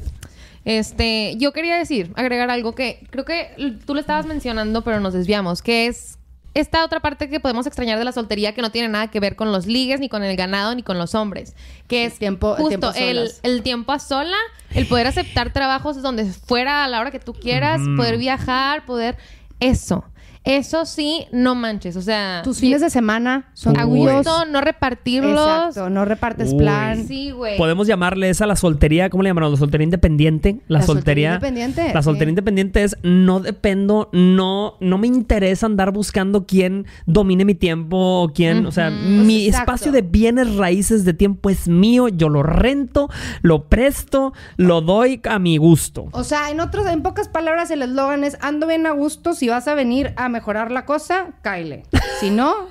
Este, 0.66 1.36
yo 1.38 1.52
quería 1.52 1.78
decir, 1.78 2.12
agregar 2.16 2.50
algo 2.50 2.74
que 2.74 3.06
creo 3.10 3.26
que 3.26 3.78
tú 3.86 3.94
lo 3.94 4.00
estabas 4.00 4.26
mencionando, 4.26 4.84
pero 4.84 5.00
nos 5.00 5.14
desviamos, 5.14 5.62
que 5.62 5.88
es 5.88 6.18
esta 6.54 6.86
otra 6.86 7.00
parte 7.00 7.30
que 7.30 7.40
podemos 7.40 7.66
extrañar 7.66 7.98
de 7.98 8.06
la 8.06 8.12
soltería 8.12 8.54
que 8.54 8.62
no 8.62 8.72
tiene 8.72 8.88
nada 8.88 9.10
que 9.10 9.20
ver 9.20 9.36
con 9.36 9.52
los 9.52 9.66
ligues, 9.66 10.00
ni 10.00 10.08
con 10.08 10.24
el 10.24 10.36
ganado, 10.38 10.76
ni 10.76 10.84
con 10.84 10.98
los 10.98 11.16
hombres. 11.16 11.56
Que 11.88 12.06
es 12.06 12.20
tiempo, 12.20 12.56
justo 12.56 12.94
el, 12.96 13.30
el, 13.42 13.64
tiempo 13.64 13.92
a 13.92 14.00
sola, 14.00 14.38
el 14.74 14.86
poder 14.86 15.08
aceptar 15.08 15.52
trabajos 15.52 16.02
donde 16.02 16.26
fuera 16.26 16.86
a 16.86 16.88
la 16.88 17.02
hora 17.02 17.12
que 17.12 17.20
tú 17.20 17.34
quieras, 17.34 17.82
poder 17.98 18.18
viajar, 18.18 18.86
poder... 18.86 19.18
Eso. 19.60 20.04
Eso 20.44 20.86
sí, 20.86 21.26
no 21.32 21.56
manches. 21.56 21.96
O 21.96 22.02
sea. 22.02 22.42
Tus 22.44 22.60
fines 22.60 22.82
de 22.82 22.90
semana 22.90 23.50
son 23.54 23.76
gusto, 23.86 24.46
no 24.46 24.62
repartirlos. 24.62 25.68
Exacto, 25.68 25.90
no 25.90 26.04
repartes 26.06 26.54
plan. 26.54 27.08
Sí, 27.08 27.32
güey. 27.32 27.58
Podemos 27.58 27.88
llamarle 27.88 28.30
esa 28.30 28.46
la 28.46 28.56
soltería, 28.56 29.10
¿cómo 29.10 29.24
le 29.24 29.30
llamamos? 29.30 29.52
La 29.52 29.58
soltería 29.58 29.86
independiente. 29.86 30.60
La, 30.68 30.82
soltería, 30.82 31.36
independiente. 31.36 31.94
La 31.94 32.02
soltería 32.02 32.30
independiente 32.30 32.84
es 32.84 32.98
no 33.04 33.40
dependo, 33.40 34.10
no, 34.12 34.76
no 34.82 34.98
me 34.98 35.08
interesa 35.08 35.66
andar 35.66 35.92
buscando 35.92 36.46
quién 36.46 36.86
domine 37.06 37.46
mi 37.46 37.56
tiempo 37.56 38.24
o 38.24 38.34
quién. 38.34 38.66
O 38.66 38.72
sea, 38.72 38.90
mi 38.90 39.48
espacio 39.48 39.92
de 39.92 40.02
bienes 40.02 40.56
raíces 40.56 41.06
de 41.06 41.14
tiempo 41.14 41.50
es 41.50 41.68
mío, 41.70 42.10
yo 42.10 42.28
lo 42.28 42.44
rento, 42.44 43.10
lo 43.42 43.70
presto, 43.70 44.34
lo 44.58 44.82
doy 44.82 45.22
a 45.30 45.40
mi 45.40 45.58
gusto. 45.58 46.08
O 46.12 46.24
sea, 46.24 46.50
en 46.52 46.60
otros, 46.60 46.86
en 46.88 47.02
pocas 47.02 47.30
palabras, 47.30 47.72
el 47.72 47.82
eslogan 47.82 48.24
es 48.26 48.38
ando 48.42 48.68
bien 48.68 48.86
a 48.88 48.92
gusto 48.92 49.34
si 49.34 49.48
vas 49.48 49.68
a 49.68 49.76
venir 49.76 50.14
a 50.18 50.33
mejorar 50.34 50.72
la 50.72 50.84
cosa, 50.84 51.28
caile. 51.42 51.84
Si 52.20 52.30
no, 52.30 52.68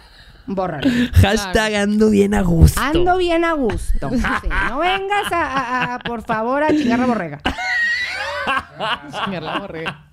bórralo. 0.46 0.90
Hashtag 1.14 1.76
ando 1.76 2.10
bien 2.10 2.34
a 2.34 2.42
gusto. 2.42 2.78
Ando 2.78 3.16
bien 3.16 3.44
a 3.44 3.52
gusto. 3.52 4.10
no 4.10 4.78
vengas 4.78 5.28
a, 5.30 5.98
por 6.04 6.22
favor, 6.22 6.62
a 6.62 6.68
chingar 6.68 6.98
la 6.98 7.06
borrega. 7.06 7.40
chingar 9.24 9.42
la 9.42 9.58
borrega. 9.60 10.04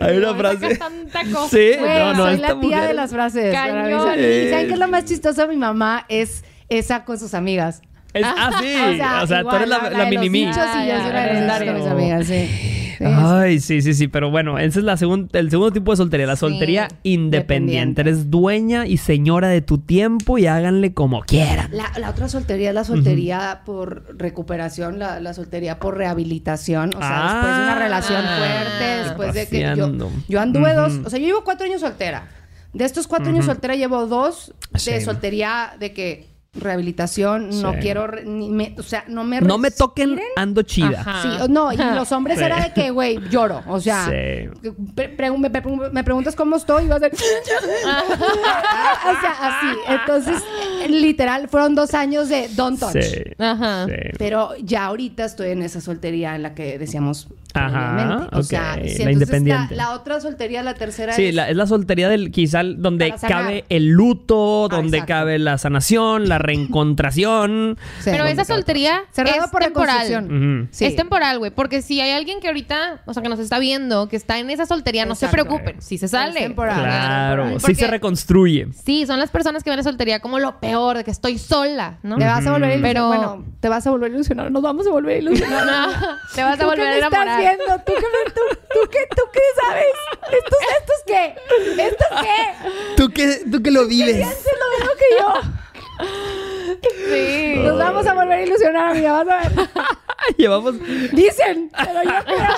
Hay 0.00 0.16
una 0.16 0.34
frase. 0.34 0.76
Tanta 0.76 1.22
cosa. 1.32 1.48
Sí, 1.50 1.72
no, 1.78 2.14
no, 2.14 2.24
soy 2.24 2.38
la 2.38 2.58
tía 2.58 2.82
de 2.82 2.94
las 2.94 3.12
frases. 3.12 3.52
¿Y 3.52 4.50
saben 4.50 4.66
qué 4.66 4.72
es 4.72 4.78
lo 4.78 4.88
más 4.88 5.04
chistoso? 5.04 5.46
Mi 5.46 5.56
mamá 5.56 6.06
es 6.08 6.44
esa 6.68 7.04
con 7.04 7.18
sus 7.18 7.34
amigas. 7.34 7.82
ah, 8.24 8.50
sí. 8.58 8.74
O 9.22 9.26
sea, 9.26 9.42
tú 9.42 9.54
eres 9.56 9.68
la, 9.68 9.90
la, 9.90 10.06
mini 10.06 10.30
mí. 10.30 10.42
Y 10.42 10.46
yo 10.46 10.52
soy 10.54 10.90
una 10.90 11.58
de 11.58 11.72
mis 11.72 11.86
amigas, 11.86 12.26
sí. 12.26 12.87
Ay, 13.04 13.60
sí, 13.60 13.82
sí, 13.82 13.94
sí. 13.94 14.08
Pero 14.08 14.30
bueno, 14.30 14.58
ese 14.58 14.80
es 14.80 14.84
la 14.84 14.92
el 14.92 15.50
segundo 15.50 15.72
tipo 15.72 15.92
de 15.92 15.96
soltería. 15.96 16.26
La 16.26 16.36
soltería 16.36 16.88
independiente. 17.02 18.00
Eres 18.00 18.30
dueña 18.30 18.86
y 18.86 18.98
señora 18.98 19.48
de 19.48 19.60
tu 19.60 19.78
tiempo 19.78 20.38
y 20.38 20.46
háganle 20.46 20.94
como 20.94 21.22
quieran. 21.22 21.70
La, 21.72 22.10
otra 22.10 22.28
soltería 22.28 22.70
es 22.70 22.74
la 22.74 22.84
soltería 22.84 23.62
por 23.64 24.16
recuperación, 24.18 24.98
la, 24.98 25.34
soltería 25.34 25.78
por 25.78 25.96
rehabilitación. 25.96 26.94
O 26.94 26.98
sea, 26.98 27.22
después 27.22 27.56
de 27.56 27.62
una 27.62 27.72
ah, 27.72 27.78
relación 27.78 28.22
fuerte, 28.22 28.84
después 29.04 29.34
de 29.34 29.48
que 29.48 29.76
yo, 29.76 30.10
yo 30.28 30.40
anduve 30.40 30.74
dos... 30.74 31.00
O 31.04 31.10
sea, 31.10 31.18
yo 31.18 31.26
llevo 31.26 31.44
cuatro 31.44 31.66
años 31.66 31.80
soltera. 31.80 32.28
De 32.72 32.84
estos 32.84 33.06
cuatro 33.06 33.30
años 33.30 33.46
soltera 33.46 33.74
llevo 33.76 34.06
dos 34.06 34.52
de 34.84 35.00
soltería 35.00 35.72
de 35.78 35.92
que 35.92 36.27
rehabilitación, 36.60 37.60
no 37.62 37.74
quiero, 37.74 38.08
ni 38.24 38.74
o 38.76 38.82
sea, 38.82 39.04
no 39.08 39.24
me 39.24 39.40
No 39.40 39.58
me 39.58 39.70
toquen, 39.70 40.18
ando 40.36 40.62
chida. 40.62 41.22
Sí, 41.22 41.28
no, 41.50 41.72
y 41.72 41.76
los 41.76 42.10
hombres 42.12 42.38
era 42.38 42.60
de 42.62 42.72
que, 42.72 42.90
güey, 42.90 43.18
lloro, 43.30 43.62
o 43.66 43.80
sea, 43.80 44.06
me, 44.08 46.04
preguntas 46.04 46.34
cómo 46.34 46.56
estoy 46.56 46.84
y 46.84 46.88
vas 46.88 47.02
a 47.02 47.08
decir, 47.08 47.26
o 47.84 49.20
sea, 49.20 49.36
así. 49.40 49.78
Entonces, 49.88 50.42
literal, 50.88 51.48
fueron 51.48 51.74
dos 51.74 51.94
años 51.94 52.28
de 52.28 52.48
don't 52.54 52.78
touch. 52.78 52.96
Ajá. 53.38 53.86
Pero 54.18 54.50
ya 54.62 54.86
ahorita 54.86 55.24
estoy 55.24 55.50
en 55.50 55.62
esa 55.62 55.80
soltería 55.80 56.34
en 56.36 56.42
la 56.42 56.54
que 56.54 56.78
decíamos 56.78 57.28
Ajá, 57.54 58.28
o 58.32 58.42
sea, 58.42 58.76
la 58.76 59.12
independiente. 59.12 59.74
La, 59.74 59.92
otra 59.92 60.20
soltería, 60.20 60.62
la 60.62 60.74
tercera 60.74 61.14
sí, 61.14 61.26
es... 61.26 61.34
Sí, 61.34 61.40
es 61.40 61.56
la 61.56 61.66
soltería 61.66 62.08
del 62.08 62.30
quizá 62.30 62.62
donde 62.62 63.14
cabe 63.20 63.64
el 63.68 63.88
luto, 63.88 64.68
donde 64.68 65.04
cabe 65.04 65.38
la 65.38 65.58
sanación, 65.58 66.28
la 66.28 66.38
reencontración. 66.48 67.78
Pero 68.04 68.24
esa 68.24 68.44
soltería 68.44 69.02
Cerrado 69.12 69.44
es 69.44 69.50
por 69.50 69.62
temporal. 69.62 70.68
Es 70.78 70.96
temporal, 70.96 71.38
güey. 71.38 71.50
Porque 71.50 71.82
si 71.82 72.00
hay 72.00 72.10
alguien 72.10 72.40
que 72.40 72.48
ahorita, 72.48 73.02
o 73.06 73.14
sea, 73.14 73.22
que 73.22 73.28
nos 73.28 73.38
está 73.38 73.58
viendo, 73.58 74.08
que 74.08 74.16
está 74.16 74.38
en 74.38 74.50
esa 74.50 74.66
soltería, 74.66 75.06
no 75.06 75.14
se 75.14 75.28
preocupen. 75.28 75.80
Si 75.80 75.98
se 75.98 76.08
sale. 76.08 76.40
Es 76.40 76.46
temporal. 76.46 76.80
Claro, 76.80 77.60
si 77.60 77.74
se 77.74 77.86
reconstruye. 77.86 78.68
Sí, 78.84 79.06
son 79.06 79.18
las 79.18 79.30
personas 79.30 79.62
que 79.62 79.70
ven 79.70 79.78
a 79.78 79.82
soltería 79.82 80.20
como 80.20 80.38
lo 80.38 80.58
peor, 80.60 80.96
de 80.96 81.04
que 81.04 81.10
estoy 81.10 81.38
sola, 81.38 81.98
¿no? 82.02 82.16
Te 82.16 82.24
vas 82.24 82.46
a 82.46 82.52
volver 82.52 82.70
a 82.70 82.74
ilusionar. 82.74 83.06
Bueno, 83.06 83.44
te 83.60 83.68
vas 83.68 83.86
a 83.86 83.90
volver 83.90 84.10
a 84.10 84.14
ilusionar. 84.14 84.50
Nos 84.50 84.62
vamos 84.62 84.86
a 84.86 84.90
volver 84.90 85.16
a 85.16 85.18
ilusionar. 85.18 85.66
no, 85.66 86.16
te 86.34 86.42
vas 86.42 86.60
a 86.60 86.66
volver 86.66 86.86
a 86.86 86.98
enamorar. 86.98 87.40
Estás 87.40 87.56
viendo? 87.56 87.84
¿Tú 87.84 87.92
qué, 87.94 88.32
tú, 88.32 88.40
tú, 88.72 88.90
qué, 88.90 88.98
¿Tú 89.14 89.22
qué 89.32 89.40
sabes? 89.60 89.84
¿Estos, 90.32 90.58
estos 90.80 90.96
qué? 91.06 91.34
¿Estos 91.82 92.08
qué? 92.20 92.96
¿Tú 92.96 93.08
qué, 93.10 93.50
tú 93.50 93.62
qué 93.62 93.70
lo 93.70 93.86
vives? 93.86 94.16
lo 94.16 94.78
mismo 94.78 94.92
que 94.98 95.18
yo. 95.18 95.58
Sí. 95.98 97.54
Nos 97.56 97.78
vamos 97.78 98.06
a 98.06 98.14
volver 98.14 98.38
a 98.38 98.42
ilusionar, 98.42 98.90
amiga. 98.90 99.12
Vas 99.24 99.28
a 99.28 99.48
ver. 99.48 99.68
Llevamos. 100.36 100.74
Dicen, 101.12 101.70
pero 101.76 102.02
yo 102.02 102.24
creo. 102.24 102.48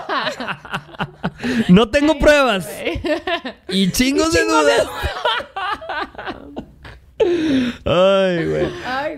No 1.68 1.88
tengo 1.88 2.18
pruebas. 2.18 2.68
Y 3.68 3.90
chingos, 3.92 4.32
de 4.32 4.44
dudas. 4.44 4.86
Ay, 7.84 8.46
güey. 8.46 8.66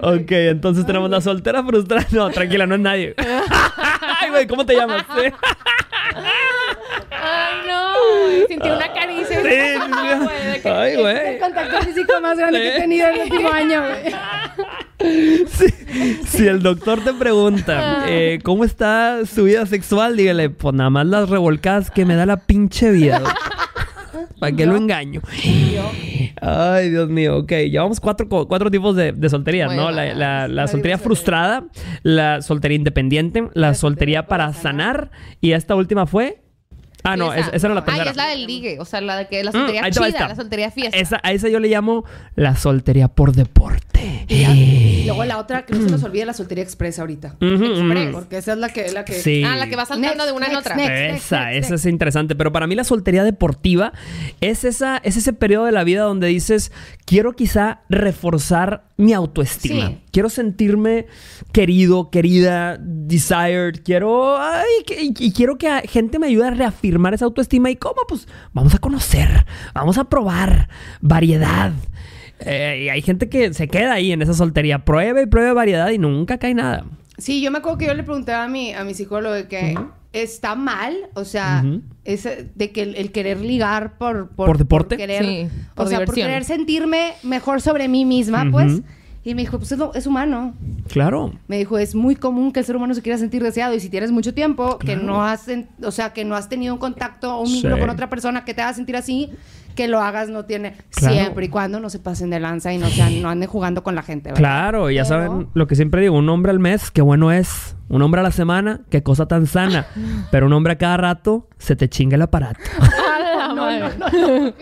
Ok, 0.00 0.30
entonces 0.32 0.84
tenemos 0.86 1.10
la 1.10 1.20
soltera 1.20 1.62
frustrada. 1.64 2.06
No, 2.10 2.30
tranquila, 2.30 2.66
no 2.66 2.74
es 2.74 2.80
nadie. 2.80 3.14
Ay, 4.20 4.30
güey, 4.30 4.46
¿cómo 4.46 4.66
te 4.66 4.74
llamas? 4.74 5.04
No. 8.22 8.46
Sentí 8.48 8.68
una 8.68 8.92
caricia. 8.92 9.42
Sí, 9.42 10.68
Ay, 10.68 10.96
güey. 10.96 11.34
El 11.34 11.38
contacto 11.38 11.82
físico 11.82 12.12
más 12.20 12.38
grande 12.38 12.58
que 12.60 12.76
he 12.76 12.80
tenido 12.80 13.08
en 13.08 13.14
el 13.14 13.20
último 13.22 13.48
año, 13.50 13.82
güey. 13.82 14.14
Si, 16.26 16.46
el 16.46 16.62
doctor 16.62 17.02
te 17.02 17.12
pregunta 17.12 18.04
eh, 18.08 18.38
cómo 18.44 18.64
está 18.64 19.26
su 19.26 19.44
vida 19.44 19.66
sexual, 19.66 20.16
dígale, 20.16 20.50
pues 20.50 20.74
nada 20.74 20.90
más 20.90 21.06
las 21.06 21.28
revolcadas 21.28 21.90
que 21.90 22.04
me 22.04 22.14
da 22.14 22.24
la 22.24 22.36
pinche 22.36 22.90
vida. 22.92 23.20
¿Para 24.38 24.56
qué 24.56 24.66
lo 24.66 24.76
engaño? 24.76 25.22
Ay, 26.40 26.90
Dios 26.90 27.08
mío. 27.08 27.38
Ok, 27.38 27.52
llevamos 27.70 28.00
cuatro, 28.00 28.28
cuatro 28.28 28.70
tipos 28.70 28.96
de, 28.96 29.14
soltería, 29.28 29.68
¿no? 29.68 29.90
La, 29.90 30.66
soltería 30.66 30.98
frustrada, 30.98 31.64
la 32.02 32.42
soltería 32.42 32.76
independiente, 32.76 33.48
la 33.54 33.74
soltería 33.74 34.26
para 34.26 34.52
sanar 34.52 35.10
y 35.40 35.52
esta 35.52 35.76
última 35.76 36.06
fue 36.06 36.41
Ah, 37.04 37.16
no, 37.16 37.32
esa, 37.32 37.50
esa 37.50 37.66
era 37.66 37.74
la 37.74 37.84
primera. 37.84 38.04
Ay, 38.04 38.10
es 38.10 38.16
la 38.16 38.28
del 38.28 38.46
ligue, 38.46 38.78
o 38.78 38.84
sea, 38.84 39.00
la 39.00 39.16
de 39.16 39.26
que 39.26 39.42
la 39.42 39.50
mm, 39.50 39.54
soltería 39.54 39.90
chida, 39.90 40.28
la 40.28 40.36
soltería 40.36 40.70
fiesta. 40.70 40.96
Esa, 40.96 41.20
a 41.22 41.32
esa 41.32 41.48
yo 41.48 41.58
le 41.58 41.68
llamo 41.68 42.04
la 42.36 42.56
soltería 42.56 43.08
por 43.08 43.32
deporte. 43.32 44.24
Y, 44.28 45.04
luego 45.06 45.24
la 45.24 45.38
otra, 45.38 45.64
que 45.64 45.74
no 45.74 45.84
se 45.84 45.90
nos 45.90 46.02
olvide 46.02 46.24
la 46.24 46.32
soltería 46.32 46.62
express 46.62 46.98
ahorita. 46.98 47.36
Porque 48.12 48.38
esa 48.38 48.52
es 48.52 48.58
la 48.58 48.68
que... 48.68 48.90
La 48.92 49.04
que... 49.04 49.14
Sí. 49.14 49.42
Ah, 49.44 49.56
la 49.56 49.68
que 49.68 49.76
va 49.76 49.84
saltando 49.84 50.26
de 50.26 50.32
una 50.32 50.46
en 50.46 50.56
otra. 50.56 50.76
esa, 51.14 51.52
esa 51.52 51.74
es 51.74 51.86
interesante. 51.86 52.34
Pero 52.34 52.52
para 52.52 52.66
mí 52.66 52.74
la 52.74 52.84
soltería 52.84 53.24
deportiva 53.24 53.92
es, 54.40 54.64
esa, 54.64 54.98
es 54.98 55.16
ese 55.16 55.32
periodo 55.32 55.66
de 55.66 55.72
la 55.72 55.84
vida 55.84 56.02
donde 56.02 56.28
dices, 56.28 56.72
quiero 57.04 57.34
quizá 57.34 57.80
reforzar 57.88 58.84
mi 58.96 59.12
autoestima. 59.12 59.92
Quiero 60.10 60.28
sentirme 60.28 61.06
querido, 61.52 62.10
querida, 62.10 62.78
desired. 62.80 63.82
Quiero... 63.84 64.38
Ay, 64.38 64.66
y 64.96 65.32
quiero 65.32 65.58
que 65.58 65.68
gente 65.88 66.18
me 66.18 66.26
ayude 66.26 66.48
a 66.48 66.50
reafirmar 66.50 66.91
esa 67.14 67.24
autoestima. 67.24 67.70
¿Y 67.70 67.76
cómo? 67.76 67.96
Pues 68.08 68.28
vamos 68.52 68.74
a 68.74 68.78
conocer, 68.78 69.46
vamos 69.74 69.98
a 69.98 70.04
probar 70.04 70.68
variedad. 71.00 71.72
Eh, 72.40 72.84
y 72.84 72.88
hay 72.88 73.02
gente 73.02 73.28
que 73.28 73.54
se 73.54 73.68
queda 73.68 73.92
ahí 73.92 74.12
en 74.12 74.22
esa 74.22 74.34
soltería, 74.34 74.84
prueba 74.84 75.22
y 75.22 75.26
prueba 75.26 75.52
variedad 75.52 75.90
y 75.90 75.98
nunca 75.98 76.38
cae 76.38 76.54
nada. 76.54 76.84
Sí, 77.18 77.40
yo 77.40 77.50
me 77.50 77.58
acuerdo 77.58 77.78
que 77.78 77.86
yo 77.86 77.94
le 77.94 78.02
preguntaba 78.02 78.44
a 78.44 78.48
mi, 78.48 78.72
a 78.72 78.84
mi 78.84 78.94
psicólogo 78.94 79.34
de 79.34 79.46
que 79.46 79.76
está 80.12 80.54
mal, 80.54 80.96
o 81.14 81.24
sea, 81.24 81.64
de 81.64 82.72
que 82.72 82.82
el, 82.82 83.12
querer 83.12 83.40
ligar 83.40 83.96
por, 83.98 84.30
por, 84.30 84.58
deporte, 84.58 84.96
querer, 84.96 85.48
o 85.76 85.86
sea, 85.86 86.04
por 86.04 86.14
querer 86.14 86.44
sentirme 86.44 87.12
mejor 87.22 87.60
sobre 87.60 87.88
mí 87.88 88.04
misma, 88.04 88.48
pues 88.50 88.82
Y 89.24 89.34
me 89.34 89.42
dijo, 89.42 89.58
pues 89.58 89.72
es, 89.94 90.06
humano. 90.06 90.54
Claro. 90.88 91.32
Me 91.46 91.56
dijo, 91.56 91.78
es 91.78 91.94
muy 91.94 92.16
común 92.16 92.52
que 92.52 92.60
el 92.60 92.66
ser 92.66 92.74
humano 92.74 92.92
se 92.92 93.02
quiera 93.02 93.18
sentir 93.18 93.42
deseado 93.42 93.74
y 93.74 93.80
si 93.80 93.88
tienes 93.88 94.10
mucho 94.10 94.34
tiempo 94.34 94.78
que 94.78 94.96
no 94.96 95.24
has, 95.24 95.46
o 95.84 95.90
sea, 95.92 96.12
que 96.12 96.24
no 96.24 96.34
has 96.34 96.48
tenido 96.48 96.74
un 96.74 96.80
contacto 96.80 97.36
o 97.36 97.42
un 97.42 97.52
vínculo 97.52 97.78
con 97.78 97.90
otra 97.90 98.08
persona 98.08 98.44
que 98.44 98.52
te 98.52 98.62
haga 98.62 98.74
sentir 98.74 98.96
así, 98.96 99.30
que 99.76 99.86
lo 99.86 100.00
hagas 100.00 100.28
no 100.28 100.44
tiene 100.44 100.74
siempre 100.90 101.46
y 101.46 101.48
cuando 101.48 101.80
no 101.80 101.88
se 101.88 101.98
pasen 101.98 102.30
de 102.30 102.40
lanza 102.40 102.72
y 102.72 102.78
no 102.78 102.88
sean, 102.88 103.22
no 103.22 103.28
anden 103.28 103.48
jugando 103.48 103.82
con 103.82 103.94
la 103.94 104.02
gente. 104.02 104.30
¿verdad? 104.30 104.38
Claro, 104.38 104.90
ya 104.90 105.04
saben 105.04 105.48
lo 105.54 105.66
que 105.68 105.76
siempre 105.76 106.02
digo, 106.02 106.16
un 106.16 106.28
hombre 106.28 106.50
al 106.50 106.58
mes, 106.58 106.90
qué 106.90 107.02
bueno 107.02 107.30
es. 107.32 107.76
Un 107.88 108.00
hombre 108.00 108.20
a 108.22 108.24
la 108.24 108.30
semana, 108.30 108.80
qué 108.88 109.02
cosa 109.02 109.26
tan 109.26 109.46
sana. 109.46 109.86
Pero 110.30 110.46
un 110.46 110.52
hombre 110.54 110.72
a 110.72 110.78
cada 110.78 110.96
rato, 110.96 111.48
se 111.58 111.76
te 111.76 111.90
chinga 111.90 112.16
el 112.16 112.22
aparato. 112.22 112.58
no, 113.54 113.78
no, 113.78 113.88
no, 113.98 114.52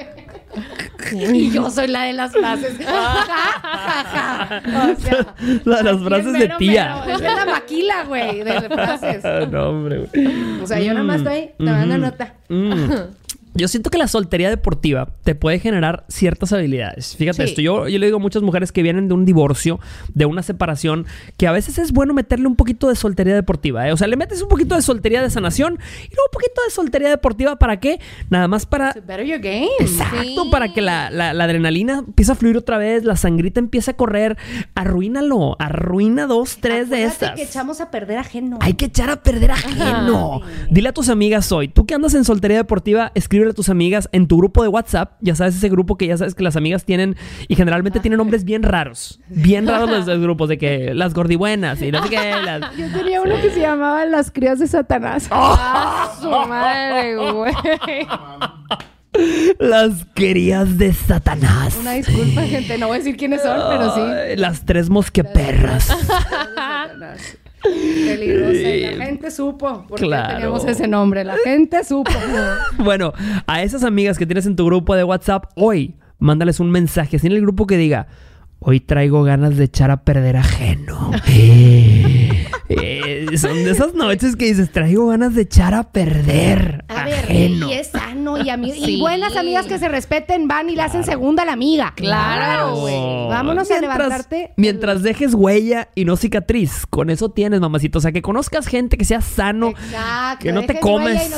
y 1.12 1.50
yo 1.50 1.70
soy 1.70 1.88
la 1.88 2.02
de 2.04 2.12
las 2.12 2.32
frases. 2.38 2.74
o 2.80 2.80
sea, 5.00 5.34
la 5.64 5.76
de 5.76 5.82
las 5.82 6.02
frases 6.02 6.32
de 6.32 6.48
tía. 6.58 7.04
es 7.08 7.20
la 7.20 7.46
maquila, 7.46 8.04
güey, 8.04 8.42
de 8.42 8.60
frases. 8.68 9.24
no, 9.50 9.70
hombre, 9.70 10.06
güey. 10.12 10.60
O 10.62 10.66
sea, 10.66 10.80
yo 10.80 10.92
nada 10.92 11.04
más 11.04 11.22
mm, 11.22 11.26
estoy 11.26 11.50
tomando 11.58 11.98
nota. 11.98 12.34
Mm. 12.48 12.92
Yo 13.54 13.68
siento 13.68 13.90
que 13.90 13.98
la 13.98 14.08
soltería 14.08 14.48
deportiva 14.48 15.08
te 15.24 15.34
puede 15.34 15.58
generar 15.58 16.04
ciertas 16.08 16.52
habilidades. 16.52 17.16
Fíjate 17.16 17.44
esto, 17.44 17.60
yo, 17.60 17.88
yo 17.88 17.98
le 17.98 18.06
digo 18.06 18.18
a 18.18 18.20
muchas 18.20 18.42
mujeres 18.42 18.70
que 18.72 18.82
vienen 18.82 19.08
de 19.08 19.14
un 19.14 19.24
divorcio, 19.24 19.80
de 20.14 20.26
una 20.26 20.42
separación, 20.42 21.06
que 21.36 21.46
a 21.46 21.52
veces 21.52 21.78
es 21.78 21.92
bueno 21.92 22.14
meterle 22.14 22.46
un 22.46 22.56
poquito 22.56 22.88
de 22.88 22.96
soltería 22.96 23.34
deportiva. 23.34 23.88
¿eh? 23.88 23.92
O 23.92 23.96
sea, 23.96 24.06
le 24.06 24.16
metes 24.16 24.40
un 24.42 24.48
poquito 24.48 24.76
de 24.76 24.82
soltería 24.82 25.22
de 25.22 25.30
sanación 25.30 25.74
y 25.74 26.14
luego 26.14 26.24
un 26.28 26.32
poquito 26.32 26.62
de 26.64 26.70
soltería 26.70 27.08
deportiva. 27.08 27.56
¿Para 27.56 27.80
qué? 27.80 28.00
Nada 28.28 28.46
más 28.46 28.66
para... 28.66 28.94
your 28.94 29.40
game. 29.40 29.68
Exacto, 29.80 30.50
para 30.50 30.72
que 30.72 30.80
la, 30.80 31.06
adrenalina 31.30 32.04
empiece 32.06 32.32
a 32.32 32.34
fluir 32.34 32.56
otra 32.56 32.78
vez, 32.78 33.04
la 33.04 33.16
sangrita 33.16 33.60
empiece 33.60 33.90
a 33.90 33.94
correr. 33.96 34.38
Arruínalo, 34.74 35.56
arruina 35.58 36.26
dos, 36.26 36.58
tres 36.60 36.88
de 36.88 37.04
estas. 37.04 37.30
Hay 37.30 37.36
que 37.36 37.42
echamos 37.42 37.80
a 37.80 37.90
perder 37.90 38.18
ajeno. 38.18 38.58
Hay 38.60 38.74
que 38.74 38.86
echar 38.86 39.10
a 39.10 39.22
perder 39.22 39.50
ajeno. 39.50 40.40
Dile 40.70 40.88
a 40.88 40.92
tus 40.92 41.08
amigas 41.08 41.50
hoy, 41.52 41.68
tú 41.68 41.86
que 41.86 41.94
andas 41.94 42.14
en 42.14 42.24
soltería 42.24 42.58
deportiva, 42.58 43.12
escribe 43.14 43.39
a 43.48 43.52
tus 43.52 43.68
amigas 43.68 44.08
en 44.12 44.26
tu 44.26 44.38
grupo 44.38 44.62
de 44.62 44.68
WhatsApp. 44.68 45.18
Ya 45.20 45.34
sabes, 45.34 45.56
ese 45.56 45.68
grupo 45.68 45.96
que 45.96 46.06
ya 46.06 46.16
sabes 46.16 46.34
que 46.34 46.42
las 46.42 46.56
amigas 46.56 46.84
tienen 46.84 47.16
y 47.48 47.56
generalmente 47.56 48.00
tienen 48.00 48.18
nombres 48.18 48.44
bien 48.44 48.62
raros. 48.62 49.20
Bien 49.28 49.66
raros 49.66 50.06
los, 50.06 50.20
grupos 50.20 50.48
de 50.48 50.58
que 50.58 50.94
las 50.94 51.14
gordibuenas 51.14 51.80
y 51.82 51.90
no 51.90 52.02
sé 52.02 52.10
qué. 52.10 52.32
Yo 52.76 52.92
tenía 52.92 53.22
uno 53.22 53.34
que 53.40 53.50
se 53.50 53.60
llamaba 53.60 54.04
Las 54.04 54.30
crías 54.30 54.58
de 54.58 54.66
Satanás. 54.66 55.28
¡Ah, 55.30 56.12
su 56.20 56.28
madre, 56.28 57.16
güey! 57.16 57.54
Las 59.58 60.06
crías 60.14 60.78
de 60.78 60.92
Satanás. 60.92 61.76
Una 61.80 61.92
disculpa, 61.92 62.42
gente. 62.42 62.78
No 62.78 62.86
voy 62.88 62.96
a 62.96 62.98
decir 62.98 63.16
quiénes 63.16 63.42
son, 63.42 63.58
pero 63.68 63.94
sí. 63.94 64.36
Las 64.36 64.64
tres 64.64 64.88
mosqueperras. 64.88 65.88
Peligrosa. 67.62 68.96
La 68.96 69.04
gente 69.06 69.30
supo 69.30 69.84
por 69.88 70.00
qué 70.00 70.06
teníamos 70.06 70.64
ese 70.64 70.88
nombre. 70.88 71.24
La 71.24 71.36
gente 71.44 71.84
supo. 71.84 72.10
bueno, 72.78 73.12
a 73.46 73.62
esas 73.62 73.84
amigas 73.84 74.18
que 74.18 74.26
tienes 74.26 74.46
en 74.46 74.56
tu 74.56 74.66
grupo 74.66 74.94
de 74.94 75.04
WhatsApp, 75.04 75.44
hoy 75.56 75.94
mándales 76.18 76.60
un 76.60 76.70
mensaje 76.70 77.16
así 77.16 77.26
en 77.26 77.32
el 77.34 77.40
grupo 77.40 77.66
que 77.66 77.76
diga: 77.76 78.06
Hoy 78.62 78.78
traigo 78.80 79.22
ganas 79.22 79.56
de 79.56 79.64
echar 79.64 79.90
a 79.90 80.04
perder 80.04 80.36
ajeno. 80.36 81.12
Eh, 82.68 83.26
son 83.38 83.64
de 83.64 83.70
esas 83.70 83.94
noches 83.94 84.36
que 84.36 84.44
dices, 84.44 84.70
traigo 84.70 85.06
ganas 85.06 85.34
de 85.34 85.42
echar 85.42 85.72
a 85.72 85.90
perder. 85.90 86.84
A 86.88 87.04
ajeno. 87.04 87.66
ver, 87.66 87.74
y 87.74 87.78
es 87.78 87.86
sano 87.88 88.36
y, 88.36 88.50
y 88.50 89.00
buenas 89.00 89.34
amigas 89.36 89.64
que 89.64 89.78
se 89.78 89.88
respeten 89.88 90.46
van 90.46 90.68
y 90.68 90.76
le 90.76 90.82
hacen 90.82 91.04
segunda 91.04 91.44
a 91.44 91.46
la 91.46 91.52
amiga. 91.54 91.94
Claro, 91.96 92.76
güey. 92.76 92.94
Vámonos 93.28 93.70
a 93.70 93.80
levantarte. 93.80 94.52
Mientras 94.58 95.02
dejes 95.02 95.32
huella 95.32 95.88
y 95.94 96.04
no 96.04 96.16
cicatriz, 96.16 96.84
con 96.86 97.08
eso 97.08 97.30
tienes, 97.30 97.60
mamacito. 97.60 97.98
O 97.98 98.02
sea, 98.02 98.12
que 98.12 98.20
conozcas 98.20 98.66
gente 98.66 98.98
que 98.98 99.06
sea 99.06 99.22
sano, 99.22 99.70
Exacto, 99.70 100.42
que 100.42 100.52
no 100.52 100.66
te 100.66 100.78
comes 100.80 101.32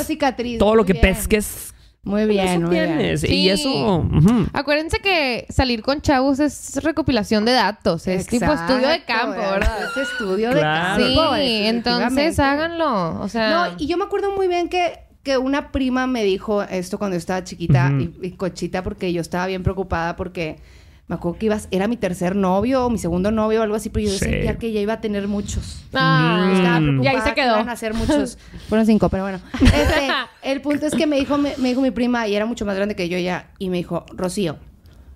todo 0.59 0.75
lo 0.75 0.85
que 0.85 0.95
pesques 0.95 1.73
muy 2.03 2.25
bien, 2.25 2.63
muy 2.63 2.71
bien. 2.71 3.17
Y 3.27 3.49
eso. 3.49 4.05
Acuérdense 4.51 4.99
que 4.99 5.45
salir 5.49 5.81
con 5.81 6.01
chavos 6.01 6.39
es 6.39 6.83
recopilación 6.83 7.45
de 7.45 7.53
datos. 7.53 8.07
Es 8.07 8.27
tipo 8.27 8.51
estudio 8.51 8.87
de 8.89 9.03
campo, 9.05 9.37
¿verdad? 9.37 9.77
Es 9.89 10.09
estudio 10.09 10.53
de 10.53 10.61
campo. 10.61 11.35
Sí, 11.35 11.65
entonces 11.65 12.39
háganlo. 12.39 13.21
O 13.21 13.29
sea. 13.29 13.49
No, 13.49 13.75
y 13.77 13.87
yo 13.87 13.97
me 13.97 14.03
acuerdo 14.03 14.35
muy 14.35 14.47
bien 14.47 14.67
que, 14.67 14.99
que 15.23 15.37
una 15.37 15.71
prima 15.71 16.05
me 16.05 16.23
dijo 16.23 16.61
esto 16.63 16.97
cuando 16.97 17.15
yo 17.15 17.19
estaba 17.19 17.43
chiquita 17.43 17.91
y 18.21 18.31
cochita, 18.31 18.83
porque 18.83 19.13
yo 19.13 19.21
estaba 19.21 19.47
bien 19.47 19.63
preocupada 19.63 20.15
porque 20.17 20.57
me 21.07 21.15
acuerdo 21.15 21.37
que 21.37 21.47
ibas, 21.47 21.67
era 21.71 21.87
mi 21.87 21.97
tercer 21.97 22.35
novio 22.35 22.85
o 22.85 22.89
mi 22.89 22.97
segundo 22.97 23.29
novio 23.29 23.59
o 23.59 23.63
algo 23.63 23.75
así, 23.75 23.89
pero 23.89 24.07
yo 24.07 24.17
sentía 24.17 24.57
que 24.57 24.71
ya 24.71 24.79
iba 24.79 24.93
a 24.93 25.01
tener 25.01 25.27
muchos. 25.27 25.83
Ah, 25.93 26.79
y 27.01 27.07
ahí 27.07 27.19
se 27.21 27.33
quedó. 27.33 27.55
Iban 27.55 27.69
a 27.69 27.73
hacer 27.73 27.93
muchos. 27.93 28.37
Fueron 28.69 28.85
cinco, 28.85 29.09
pero 29.09 29.23
bueno. 29.23 29.39
Este, 29.61 30.07
el 30.43 30.61
punto 30.61 30.85
es 30.85 30.95
que 30.95 31.05
me 31.05 31.17
dijo, 31.17 31.37
me, 31.37 31.55
dijo 31.57 31.81
mi 31.81 31.91
prima, 31.91 32.27
y 32.27 32.35
era 32.35 32.45
mucho 32.45 32.65
más 32.65 32.75
grande 32.75 32.95
que 32.95 33.09
yo 33.09 33.17
ya, 33.17 33.51
y 33.59 33.69
me 33.69 33.77
dijo, 33.77 34.05
Rocío, 34.13 34.57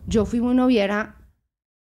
yo 0.08 0.26
fui 0.26 0.42
muy 0.42 0.56
noviera 0.56 1.16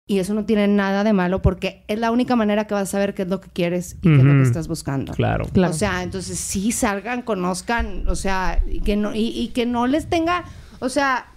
y 0.08 0.18
eso 0.18 0.34
no 0.34 0.46
tiene 0.46 0.68
nada 0.68 1.04
de 1.04 1.14
malo 1.14 1.42
porque 1.42 1.86
es 1.88 2.00
la 2.00 2.12
única 2.12 2.36
manera 2.36 2.66
que 2.66 2.74
vas 2.74 2.84
a 2.84 2.92
saber 2.92 3.14
qué 3.14 3.22
es 3.22 3.30
lo 3.30 3.40
que 3.40 3.50
quieres 3.50 3.98
y 4.02 4.10
qué 4.10 4.18
es 4.18 4.24
lo 4.24 4.34
que 4.34 4.42
estás 4.42 4.68
buscando. 4.68 5.14
Claro. 5.14 5.46
claro. 5.54 5.72
O 5.72 5.78
sea, 5.78 6.02
entonces 6.02 6.38
sí 6.40 6.72
salgan, 6.72 7.22
conozcan, 7.22 8.08
o 8.08 8.16
sea, 8.16 8.62
y 8.68 8.82
que 8.82 8.98
no, 8.98 9.12
y 9.14 9.50
que 9.54 9.68
no 9.68 9.86
les 9.86 10.10
tenga, 10.10 10.44
o 10.80 10.90
sea, 10.90 11.31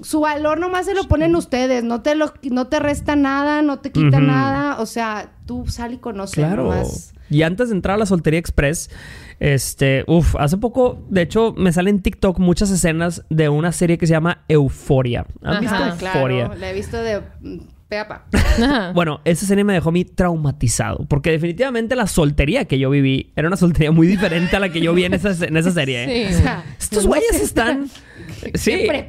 su 0.00 0.20
valor 0.20 0.58
nomás 0.60 0.86
se 0.86 0.94
lo 0.94 1.04
ponen 1.04 1.34
ustedes, 1.36 1.82
no 1.84 2.02
te 2.02 2.14
lo, 2.14 2.32
no 2.50 2.66
te 2.66 2.80
resta 2.80 3.16
nada, 3.16 3.62
no 3.62 3.78
te 3.78 3.90
quita 3.90 4.20
nada, 4.20 4.80
o 4.80 4.86
sea, 4.86 5.32
tú 5.46 5.66
sal 5.66 5.94
y 5.94 5.98
conoce 5.98 6.36
claro. 6.36 6.72
Y 7.28 7.42
antes 7.42 7.70
de 7.70 7.74
entrar 7.74 7.96
a 7.96 7.98
la 7.98 8.06
soltería 8.06 8.38
express, 8.38 8.88
este, 9.40 10.04
uff, 10.06 10.36
hace 10.36 10.58
poco, 10.58 11.04
de 11.08 11.22
hecho, 11.22 11.54
me 11.56 11.72
salen 11.72 11.96
en 11.96 12.02
TikTok 12.02 12.38
muchas 12.38 12.70
escenas 12.70 13.24
de 13.30 13.48
una 13.48 13.72
serie 13.72 13.98
que 13.98 14.06
se 14.06 14.12
llama 14.12 14.44
Euforia. 14.48 15.26
¿Han 15.42 15.60
visto 15.60 15.76
Euforia? 15.76 16.46
Claro, 16.46 16.54
la 16.60 16.70
he 16.70 16.74
visto 16.74 16.96
de 16.98 17.22
Peapa. 17.88 18.24
bueno, 18.94 19.20
esa 19.24 19.46
serie 19.46 19.62
me 19.62 19.72
dejó 19.72 19.90
a 19.90 19.92
mí 19.92 20.04
traumatizado. 20.04 21.06
Porque 21.08 21.30
definitivamente 21.30 21.94
la 21.94 22.08
soltería 22.08 22.64
que 22.64 22.78
yo 22.78 22.90
viví 22.90 23.32
era 23.36 23.46
una 23.46 23.56
soltería 23.56 23.92
muy 23.92 24.08
diferente 24.08 24.56
a 24.56 24.60
la 24.60 24.70
que 24.70 24.80
yo 24.80 24.92
vi 24.92 25.04
en 25.04 25.14
esa, 25.14 25.46
en 25.46 25.56
esa 25.56 25.70
serie. 25.70 26.32
Sí. 26.32 26.42
Estos 26.78 27.06
güeyes 27.06 27.40
están 27.40 27.88
Sí, 28.54 28.72
eh, 28.72 29.08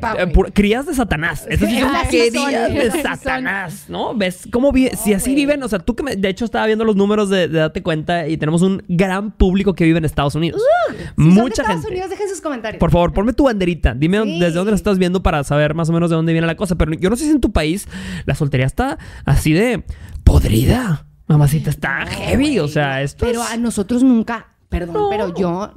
crías 0.54 0.86
de 0.86 0.94
Satanás. 0.94 1.46
Estas 1.50 1.70
sí 1.70 1.80
son 1.80 1.92
crías 2.10 2.74
de 2.74 3.02
Satanás, 3.02 3.86
¿no? 3.88 4.16
¿Ves 4.16 4.48
cómo 4.52 4.72
si 4.96 5.14
así 5.14 5.36
viven? 5.36 5.62
O 5.64 5.68
sea, 5.68 5.80
tú 5.80 5.96
que 5.96 6.04
me, 6.04 6.16
de 6.16 6.30
hecho 6.30 6.46
estaba 6.46 6.66
viendo 6.66 6.86
los 6.86 6.96
números 6.96 7.30
de, 7.30 7.48
Date 7.48 7.82
Cuenta 7.82 8.28
y 8.28 8.38
tenemos 8.38 8.62
un 8.62 8.84
gran 8.88 9.32
público 9.32 9.74
que 9.74 9.84
vive 9.86 10.00
en 10.00 10.06
Estados 10.06 10.36
Unidos. 10.36 10.62
Uh, 10.62 11.22
Mucha 11.22 11.62
Estados 11.62 11.82
gente. 11.82 11.88
Unidos, 11.90 12.10
dejen 12.10 12.30
sus 12.30 12.42
comentarios. 12.42 12.80
Por 12.80 12.92
favor, 12.92 13.14
ponme 13.14 13.34
tu 13.34 13.46
banderita. 13.46 13.94
Dime 13.94 14.20
desde 14.20 14.52
dónde 14.52 14.72
la 14.72 14.78
estás 14.78 14.98
viendo 14.98 15.24
para 15.24 15.44
saber 15.44 15.74
más 15.74 15.90
o 15.90 15.94
menos 15.94 16.10
de 16.10 16.16
dónde 16.16 16.34
viene 16.34 16.48
la 16.48 16.56
cosa. 16.56 16.76
Pero 16.76 16.94
yo 16.94 17.10
no 17.10 17.16
sé 17.16 17.26
si 17.26 17.32
en 17.32 17.42
tu 17.42 17.52
país 17.52 17.88
la 18.26 18.36
soltería 18.36 18.66
está 18.68 19.00
así 19.26 19.54
de 19.54 19.84
podrida. 20.24 21.06
Mamacita, 21.28 21.72
está 21.72 22.06
heavy. 22.06 22.60
O 22.60 22.68
sea, 22.68 23.02
esto 23.02 23.26
Pero 23.26 23.42
a 23.42 23.58
nosotros 23.58 24.04
nunca... 24.04 24.48
Perdón, 24.70 25.08
pero 25.10 25.34
yo 25.34 25.74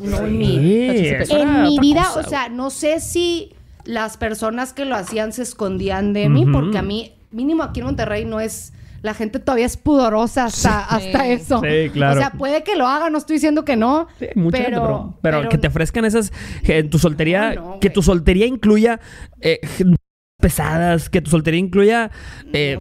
no, 0.00 0.26
en 0.26 0.38
mi, 0.38 1.78
vida, 1.78 2.12
o 2.16 2.22
sea, 2.24 2.48
no 2.48 2.70
sé 2.70 3.00
si 3.00 3.54
las 3.84 4.16
personas 4.16 4.72
que 4.72 4.84
lo 4.84 4.96
hacían 4.96 5.32
se 5.32 5.42
escondían 5.42 6.12
de 6.12 6.28
mí, 6.28 6.44
porque 6.46 6.78
a 6.78 6.82
mí, 6.82 7.12
mínimo 7.30 7.62
aquí 7.62 7.80
en 7.80 7.86
Monterrey, 7.86 8.24
no 8.24 8.40
es. 8.40 8.72
La 9.00 9.14
gente 9.14 9.38
todavía 9.38 9.66
es 9.66 9.76
pudorosa 9.76 10.46
hasta, 10.46 10.80
hasta 10.80 11.28
eso. 11.28 11.60
Sí, 11.62 11.88
claro. 11.90 12.16
O 12.16 12.20
sea, 12.20 12.32
puede 12.32 12.64
que 12.64 12.74
lo 12.74 12.88
haga, 12.88 13.10
no 13.10 13.18
estoy 13.18 13.34
diciendo 13.34 13.64
que 13.64 13.76
no. 13.76 14.08
pero, 14.50 15.16
pero, 15.22 15.48
que 15.48 15.56
te 15.56 15.68
ofrezcan 15.68 16.04
esas. 16.04 16.32
en 16.64 16.90
tu 16.90 16.98
soltería. 16.98 17.54
que 17.80 17.90
tu 17.90 18.02
soltería 18.02 18.46
incluya. 18.46 18.98
Eh, 19.40 19.60
pesadas, 20.48 21.10
que 21.10 21.20
tu 21.20 21.30
soltería 21.30 21.60
incluya. 21.60 22.10
Eh, 22.54 22.78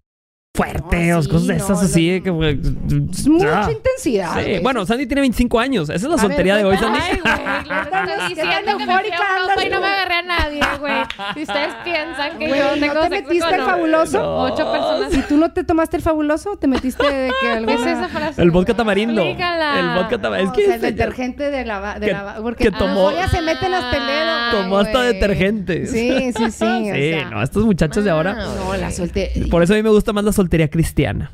fuerte 0.57 1.13
o 1.13 1.17
cosas 1.17 1.47
de 1.47 1.55
esas 1.55 1.83
así. 1.83 2.21
Que, 2.21 2.29
es 2.29 3.27
mucha 3.27 3.65
ah. 3.65 3.71
intensidad. 3.71 4.43
Sí. 4.43 4.59
Bueno, 4.63 4.85
Sandy 4.85 5.05
tiene 5.05 5.21
25 5.21 5.59
años. 5.59 5.89
Esa 5.89 6.07
es 6.07 6.11
la 6.11 6.17
soltería 6.17 6.55
de 6.55 6.65
hoy, 6.65 6.77
Sandy. 6.77 6.99
Ay, 6.99 7.19
güey. 7.21 8.29
diciendo 8.29 8.77
que 8.77 8.85
me 8.85 9.67
y 9.67 9.69
no 9.69 9.79
me 9.79 9.87
agarré 9.87 10.15
a 10.15 10.21
nadie, 10.23 10.61
güey. 10.79 10.93
Si 11.35 11.43
ustedes 11.43 11.75
piensan 11.83 12.39
que 12.39 12.49
yo 12.49 12.69
tengo 12.79 12.93
¿no 12.95 13.01
te 13.01 13.09
metiste 13.09 13.55
el 13.55 13.61
fabuloso? 13.61 14.37
Ocho 14.41 14.71
personas. 14.71 15.13
Si 15.13 15.21
tú 15.21 15.37
no 15.37 15.51
te 15.51 15.63
tomaste 15.63 15.97
el 15.97 16.03
fabuloso, 16.03 16.57
te 16.57 16.67
metiste 16.67 17.05
de 17.05 17.31
que 17.39 17.49
alguna... 17.51 17.75
¿Qué 17.75 17.91
es 17.91 17.97
esa 17.97 18.09
frase? 18.09 18.41
El 18.41 18.51
vodka 18.51 18.73
tamarindo. 18.73 19.21
Explícala. 19.21 19.79
El 19.79 20.01
vodka 20.01 20.19
tamarindo. 20.19 20.53
Es 20.53 20.65
que... 20.65 20.73
el 20.73 20.81
detergente 20.81 21.51
de 21.51 21.65
la... 21.65 21.99
De 21.99 22.11
la 22.11 22.37
porque 22.41 22.65
que 22.65 22.71
tomó... 22.71 23.11
ya 23.11 23.29
se 23.29 23.41
meten 23.41 23.73
hasta 23.73 23.97
el 23.97 24.07
dedo. 24.07 24.63
Tomó 24.63 24.77
hasta 24.79 25.01
detergente. 25.03 25.85
Sí, 25.85 26.33
sí, 26.35 26.51
sí. 26.51 26.65
Sí, 26.97 27.13
no, 27.29 27.43
estos 27.43 27.65
muchachos 27.65 28.03
de 28.03 28.09
ahora... 28.09 28.33
No, 28.33 28.75
la 28.75 28.91
soltería. 28.91 29.45
Por 29.49 29.61
eso 29.61 29.73
a 29.73 29.75
mí 29.75 29.83
me 29.83 29.89
gusta 29.89 30.13
más 30.13 30.23
la 30.23 30.31
soltería 30.31 30.46
soltería 30.47 30.69
cristiana. 30.69 31.31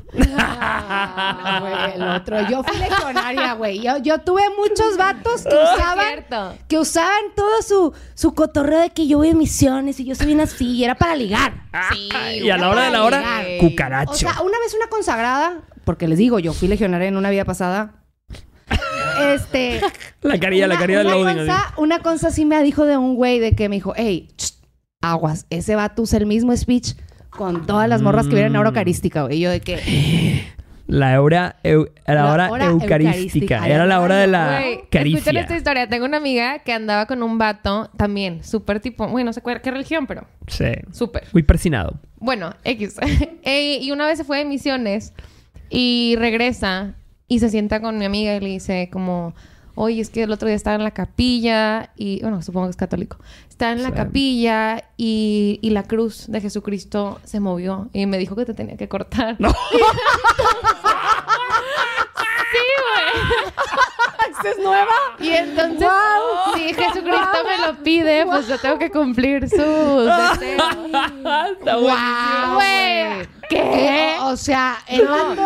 el 1.94 2.02
otro. 2.02 2.48
Yo 2.50 2.64
fui 2.64 2.76
legionaria, 2.78 3.54
güey. 3.54 3.80
Yo, 3.80 4.18
tuve 4.18 4.42
muchos 4.58 4.96
vatos 4.96 5.44
que 5.44 5.54
usaban, 5.74 6.58
que 6.68 6.78
usaban 6.78 7.22
todo 7.36 7.62
su, 7.62 7.94
su 8.14 8.34
cotorreo 8.34 8.80
de 8.80 8.90
que 8.90 9.06
yo 9.06 9.18
voy 9.18 9.30
a 9.30 9.34
misiones 9.34 10.00
y 10.00 10.04
yo 10.04 10.16
soy 10.16 10.32
una 10.32 10.42
así 10.44 10.72
y 10.72 10.84
era 10.84 10.96
para 10.96 11.14
ligar. 11.14 11.54
Sí, 11.92 12.08
y 12.42 12.50
a 12.50 12.56
la 12.56 12.68
hora 12.68 12.82
de 12.84 12.90
la 12.90 13.04
hora, 13.04 13.22
cucaracho. 13.60 14.12
O 14.12 14.16
sea, 14.16 14.42
una 14.42 14.58
vez 14.58 14.74
una 14.74 14.88
consagrada, 14.88 15.62
porque 15.84 16.08
les 16.08 16.18
digo, 16.18 16.40
yo 16.40 16.52
fui 16.52 16.66
legionaria 16.66 17.06
en 17.06 17.16
una 17.16 17.30
vida 17.30 17.44
pasada. 17.44 18.02
Este. 19.32 19.80
La 20.22 20.40
carilla, 20.40 20.66
la 20.66 20.76
carilla 20.76 21.00
del 21.00 21.08
loading. 21.08 21.36
Consa, 21.36 21.74
una 21.76 22.00
cosa 22.00 22.30
sí 22.30 22.44
me 22.44 22.60
dijo 22.64 22.84
de 22.84 22.96
un 22.96 23.14
güey 23.14 23.38
de 23.38 23.54
que 23.54 23.68
me 23.68 23.76
dijo, 23.76 23.92
hey, 23.94 24.28
aguas, 25.02 25.46
ese 25.50 25.76
vato 25.76 26.02
usa 26.02 26.18
el 26.18 26.26
mismo 26.26 26.56
speech 26.56 26.94
con 27.36 27.66
todas 27.66 27.88
las 27.88 28.02
morras 28.02 28.26
que 28.26 28.34
vienen 28.34 28.56
a 28.56 28.60
hora 28.60 28.70
mm. 28.70 28.74
eucarística, 28.74 29.22
güey. 29.22 29.38
Y 29.38 29.40
yo 29.40 29.50
de 29.50 29.60
que. 29.60 30.44
La 30.86 31.22
hora, 31.22 31.56
la 32.06 32.30
hora, 32.30 32.66
eucarística. 32.66 33.66
Era 33.66 33.86
la 33.86 34.02
hora 34.02 34.16
de 34.16 34.26
la 34.26 34.62
caricia. 34.90 35.18
Escuchen 35.18 35.36
esta 35.38 35.56
historia. 35.56 35.88
Tengo 35.88 36.04
una 36.04 36.18
amiga 36.18 36.58
que 36.58 36.74
andaba 36.74 37.06
con 37.06 37.22
un 37.22 37.38
vato 37.38 37.90
también, 37.96 38.44
súper 38.44 38.80
tipo, 38.80 39.08
bueno, 39.08 39.30
no 39.30 39.32
sé 39.32 39.40
qué 39.62 39.70
religión, 39.70 40.06
pero. 40.06 40.26
Sí. 40.46 40.72
Súper. 40.92 41.24
Muy 41.32 41.42
persinado. 41.42 41.98
Bueno, 42.16 42.54
X. 42.64 42.96
Y 43.46 43.90
una 43.92 44.06
vez 44.06 44.18
se 44.18 44.24
fue 44.24 44.38
de 44.38 44.44
misiones 44.44 45.14
y 45.70 46.16
regresa 46.18 46.94
y 47.28 47.38
se 47.38 47.48
sienta 47.48 47.80
con 47.80 47.96
mi 47.98 48.04
amiga 48.04 48.36
y 48.36 48.40
le 48.40 48.48
dice 48.48 48.90
como 48.92 49.34
oye, 49.74 50.00
es 50.00 50.10
que 50.10 50.22
el 50.22 50.32
otro 50.32 50.46
día 50.48 50.56
estaba 50.56 50.76
en 50.76 50.84
la 50.84 50.92
capilla 50.92 51.90
y, 51.96 52.20
bueno, 52.22 52.42
supongo 52.42 52.66
que 52.66 52.70
es 52.70 52.76
católico, 52.76 53.18
estaba 53.48 53.72
en 53.72 53.82
la 53.82 53.92
capilla 53.92 54.84
y, 54.96 55.58
y, 55.62 55.70
la 55.70 55.82
cruz 55.82 56.26
de 56.28 56.40
Jesucristo 56.40 57.20
se 57.24 57.40
movió 57.40 57.88
y 57.92 58.06
me 58.06 58.18
dijo 58.18 58.36
que 58.36 58.44
te 58.44 58.54
tenía 58.54 58.76
que 58.76 58.88
cortar. 58.88 59.36
No. 59.38 59.50
sí, 62.52 62.58
güey. 64.42 64.50
es 64.50 64.58
nueva? 64.58 64.94
Y 65.18 65.30
entonces, 65.30 65.88
si 66.54 66.74
Jesucristo 66.74 67.38
me 67.44 67.66
lo 67.66 67.74
pide, 67.82 68.26
pues 68.26 68.46
yo 68.48 68.58
tengo 68.58 68.78
que 68.78 68.90
cumplir 68.90 69.48
sus 69.48 69.58
deseos. 69.60 70.74
Está 71.58 71.76
wow, 71.76 72.54
güey. 72.54 73.43
¿Qué? 73.48 74.16
O 74.22 74.36
sea, 74.36 74.78
el 74.86 75.06
vato... 75.06 75.42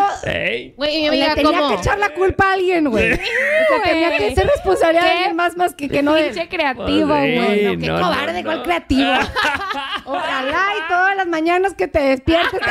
Güey, 0.77 1.01
mi 1.01 1.07
amiga, 1.09 1.35
le 1.35 1.43
tenía 1.43 1.69
que 1.69 1.75
echar 1.75 1.99
la 1.99 2.11
culpa 2.15 2.51
a 2.51 2.53
alguien, 2.55 2.89
güey. 2.89 3.13
o 3.13 3.17
sea, 3.17 3.83
tenía 3.85 4.17
que 4.17 4.35
ser 4.35 4.47
responsable 4.47 5.01
de 5.01 5.09
alguien 5.09 5.37
más, 5.37 5.57
más 5.57 5.75
que 5.75 5.89
que 5.89 6.03
no... 6.03 6.15
Pinche 6.15 6.49
creativo, 6.49 7.09
güey. 7.09 7.79
qué 7.79 7.89
cobarde, 7.89 8.45
cuál 8.45 8.63
creativo. 8.63 9.11
Ojalá 10.05 10.67
y 10.77 10.89
todas 10.89 11.17
las 11.17 11.27
mañanas 11.27 11.75
que 11.75 11.89
te 11.89 12.01
despiertes... 12.01 12.61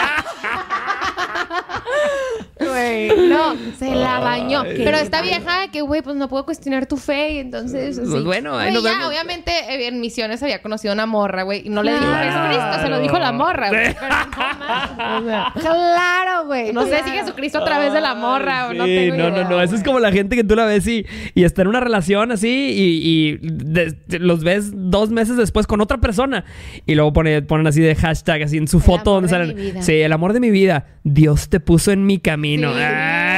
Güey, 2.59 3.29
no, 3.29 3.55
se 3.77 3.93
la 3.93 4.19
bañó. 4.19 4.63
Pero 4.63 4.97
esta 4.97 5.21
vieja 5.21 5.67
que, 5.71 5.81
güey, 5.81 6.01
pues 6.01 6.15
no 6.15 6.27
puedo 6.27 6.43
cuestionar 6.45 6.87
tu 6.87 6.97
fe 6.97 7.33
y 7.33 7.37
entonces... 7.39 7.99
Pues 7.99 8.23
bueno, 8.23 8.57
ahí 8.57 8.73
nos 8.73 8.83
ya, 8.83 9.07
obviamente 9.07 9.51
eh, 9.51 9.87
en 9.87 10.01
misiones 10.01 10.41
había 10.41 10.61
conocido 10.61 10.93
una 10.93 11.05
morra, 11.05 11.43
güey, 11.43 11.67
y 11.67 11.69
no 11.69 11.83
le 11.83 11.93
dijo 11.93 12.05
Jesucristo, 12.05 12.81
se 12.81 12.89
lo 12.89 12.99
dijo 12.99 13.19
la 13.19 13.31
morra, 13.31 13.69
güey. 13.69 13.93
Pero 13.93 14.09
no 14.09 15.16
claro, 15.53 16.45
güey. 16.45 16.73
No 16.73 16.85
sé 16.85 17.03
si 17.03 17.11
Jesucristo 17.11 17.59
a 17.59 17.65
través 17.65 17.93
de 17.93 18.01
la 18.01 18.15
morra 18.15 18.67
o 18.67 18.73
no 18.73 18.85
tengo 18.85 19.15
No, 19.15 19.29
no, 19.29 19.49
no. 19.49 19.61
Eso 19.61 19.75
es 19.75 19.83
como 19.83 19.99
la 19.99 20.11
gente 20.11 20.35
que 20.35 20.43
tú 20.43 20.55
la 20.55 20.65
ves 20.65 20.87
y, 20.87 21.05
y 21.33 21.43
está 21.43 21.61
en 21.61 21.67
una 21.67 21.79
relación 21.79 22.31
así 22.31 22.47
y, 22.49 23.39
los 24.19 24.43
ves 24.43 24.71
dos 24.73 25.09
meses 25.09 25.37
después 25.37 25.67
con 25.67 25.81
otra 25.81 25.97
persona. 25.97 26.45
Y 26.85 26.95
luego 26.95 27.13
ponen 27.13 27.67
así 27.67 27.81
de 27.81 27.95
hashtag 27.95 28.43
así 28.43 28.57
en 28.57 28.67
su 28.67 28.79
foto 28.79 29.13
donde 29.13 29.29
salen. 29.29 29.81
Sí, 29.81 29.93
el 29.93 30.13
amor 30.13 30.33
de 30.33 30.39
mi 30.39 30.51
vida. 30.51 30.85
Dios 31.03 31.49
te 31.49 31.59
puso 31.59 31.91
en 31.91 32.05
mi 32.05 32.19
camino. 32.19 32.71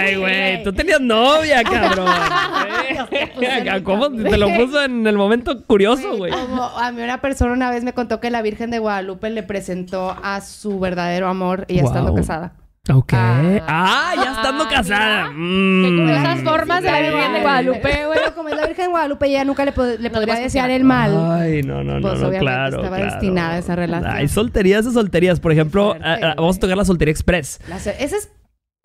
Ay, 0.10 0.16
güey. 0.18 0.64
Tú 0.64 0.74
tenías 0.74 1.02
novia, 1.02 1.64
cabrón. 1.70 2.10
¿Cómo 3.84 4.12
te 4.12 4.38
lo 4.38 4.48
puso 4.56 4.84
en 4.84 5.06
el 5.08 5.18
momento 5.18 5.64
curioso, 5.66 6.18
güey? 6.18 6.32
A 6.34 6.92
mí 6.92 7.02
una 7.02 7.22
persona 7.22 7.54
una 7.54 7.70
vez 7.70 7.84
me 7.84 7.94
contó 7.94 8.20
que 8.20 8.30
la 8.30 8.42
Virgen 8.42 8.72
de 8.72 8.80
Guadalupe 8.80 9.30
le 9.30 9.44
presentó 9.44 10.16
a 10.22 10.42
su 10.42 10.80
verdadero 10.80 11.28
amor 11.28 11.66
ella 11.68 11.84
estando 11.84 12.14
casada. 12.14 12.54
Ok. 12.92 13.14
Ah, 13.14 13.62
ah 13.68 14.14
ya 14.16 14.32
estando 14.32 14.68
casada. 14.68 15.32
Mm. 15.32 16.10
esas 16.10 16.42
formas 16.42 16.82
de 16.82 16.92
la 16.92 17.00
Virgen 17.02 17.34
de 17.34 17.42
Guadalupe, 17.42 18.06
güey. 18.08 18.20
como 18.36 18.50
es 18.50 18.56
la 18.56 18.66
Virgen 18.66 18.86
de 18.86 18.92
Guadalupe, 18.92 19.28
ella 19.28 19.46
nunca 19.46 19.66
le, 19.66 19.72
podría 19.72 20.36
desear 20.36 20.72
el 20.72 20.84
mal. 20.84 21.16
Ay, 21.40 21.62
no, 21.62 21.84
no, 21.84 22.02
pues, 22.02 22.20
no, 22.20 22.28
obviamente 22.28 22.40
claro. 22.40 22.78
Estaba 22.78 22.98
destinada 22.98 23.54
a 23.54 23.58
esa 23.60 23.76
relación. 23.76 24.12
Hay 24.12 24.28
solterías 24.28 24.86
de 24.86 24.92
solterías. 24.92 25.40
Por 25.40 25.52
ejemplo, 25.52 25.96
vamos 26.38 26.58
a 26.58 26.60
tocar 26.60 26.78
la 26.78 26.86
soltería 26.86 27.12
express. 27.12 27.60
esa 27.70 27.92
es 27.92 28.32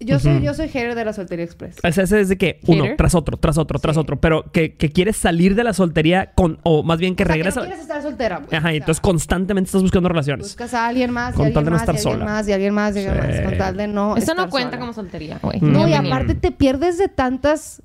yo 0.01 0.19
soy, 0.19 0.43
yo 0.43 0.55
soy 0.55 0.69
hater 0.69 0.97
de 0.97 1.05
la 1.05 1.13
soltería 1.13 1.45
express. 1.45 1.77
O 1.83 1.93
sea, 1.93 2.05
ese 2.05 2.21
es 2.21 2.29
de 2.29 2.37
que 2.37 2.59
uno 2.67 2.85
tras 2.97 3.15
otro, 3.15 3.37
tras 3.37 3.57
otro, 3.59 3.79
tras 3.79 3.97
otro. 3.97 4.21
Pero 4.21 4.51
que, 4.51 4.75
que, 4.75 4.91
quieres 4.91 5.17
salir 5.17 5.55
de 5.55 5.63
la 5.63 5.73
soltería 5.73 6.33
con, 6.35 6.59
o 6.65 6.83
más 6.83 6.99
bien 6.99 7.15
que 7.15 7.23
o 7.23 7.27
regresa. 7.27 7.61
quieres 7.61 7.81
estar 7.81 8.03
soltera. 8.03 8.41
Pues, 8.41 8.53
Ajá, 8.53 8.73
y 8.73 8.79
entonces 8.79 9.01
constantemente 9.01 9.69
estás 9.69 9.83
buscando 9.83 10.09
relaciones. 10.09 10.47
Buscas 10.47 10.75
a 10.75 10.89
alguien 10.89 11.13
más, 11.13 11.35
con 11.35 11.53
tal 11.53 11.65
de 11.65 11.71
no 11.71 11.77
estar 11.77 11.97
sola. 11.97 12.25
más, 12.25 12.49
y 12.49 12.53
alguien 12.53 12.75
más, 12.75 12.97
y 12.97 13.07
alguien 13.07 13.17
más, 13.17 13.41
con 13.41 13.59
tal 13.59 13.77
de 13.77 13.87
no. 13.87 14.17
Eso 14.17 14.35
no 14.35 14.51
cuenta 14.51 14.79
como 14.81 14.93
soltería, 14.93 15.39
güey. 15.41 15.61
No, 15.61 15.87
y 15.87 15.95
aparte 15.95 16.35
te 16.35 16.51
pierdes 16.51 16.99
de 16.99 17.09
tantas 17.09 17.81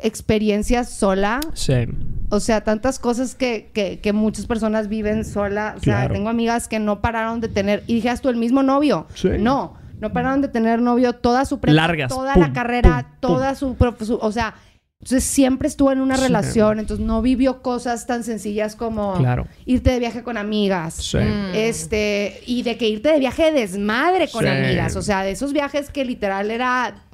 experiencias 0.00 0.90
sola. 0.90 1.40
Sí. 1.54 1.86
O 2.28 2.40
sea, 2.40 2.62
tantas 2.62 2.98
cosas 2.98 3.36
que, 3.36 3.70
que, 3.72 4.00
que 4.00 4.12
muchas 4.12 4.46
personas 4.46 4.88
viven 4.88 5.24
sola. 5.24 5.74
O 5.76 5.80
sea, 5.80 6.08
tengo 6.08 6.28
amigas 6.28 6.66
que 6.66 6.80
no 6.80 7.00
pararon 7.00 7.40
de 7.40 7.46
tener. 7.46 7.84
Y 7.86 7.94
dije, 7.94 8.12
tú 8.20 8.30
el 8.30 8.36
mismo 8.36 8.64
novio. 8.64 9.06
Sí. 9.14 9.28
No 9.38 9.85
no 10.00 10.12
pararon 10.12 10.42
de 10.42 10.48
tener 10.48 10.80
novio 10.80 11.14
toda 11.14 11.44
su 11.44 11.60
prepa, 11.60 12.08
toda 12.08 12.36
la 12.36 12.52
carrera, 12.52 13.06
toda 13.20 13.54
su, 13.54 13.76
o 14.20 14.32
sea, 14.32 14.54
entonces 15.00 15.24
siempre 15.24 15.68
estuvo 15.68 15.92
en 15.92 16.00
una 16.00 16.16
relación, 16.16 16.78
entonces 16.78 17.04
no 17.04 17.22
vivió 17.22 17.62
cosas 17.62 18.06
tan 18.06 18.24
sencillas 18.24 18.76
como 18.76 19.16
irte 19.64 19.90
de 19.90 19.98
viaje 19.98 20.22
con 20.22 20.36
amigas, 20.36 21.14
mm. 21.14 21.54
este, 21.54 22.40
y 22.46 22.62
de 22.62 22.76
que 22.76 22.88
irte 22.88 23.10
de 23.10 23.18
viaje 23.18 23.44
de 23.44 23.60
desmadre 23.60 24.28
con 24.28 24.46
amigas, 24.46 24.96
o 24.96 25.02
sea, 25.02 25.22
de 25.22 25.32
esos 25.32 25.52
viajes 25.52 25.90
que 25.90 26.04
literal 26.04 26.50
era 26.50 27.04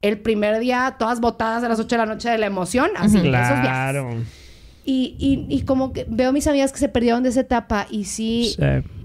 el 0.00 0.18
primer 0.18 0.58
día 0.60 0.96
todas 0.98 1.20
botadas 1.20 1.62
a 1.62 1.68
las 1.68 1.78
8 1.78 1.88
de 1.88 1.98
la 1.98 2.06
noche 2.06 2.30
de 2.30 2.38
la 2.38 2.46
emoción, 2.46 2.90
así, 2.96 3.18
esos 3.18 3.22
viajes. 3.22 4.02
Y, 4.84 5.14
y, 5.18 5.46
y, 5.54 5.62
como 5.62 5.92
que 5.92 6.06
veo 6.08 6.30
a 6.30 6.32
mis 6.32 6.48
amigas 6.48 6.72
que 6.72 6.78
se 6.78 6.88
perdieron 6.88 7.22
de 7.22 7.28
esa 7.28 7.40
etapa 7.40 7.86
y 7.88 8.04
sí, 8.04 8.56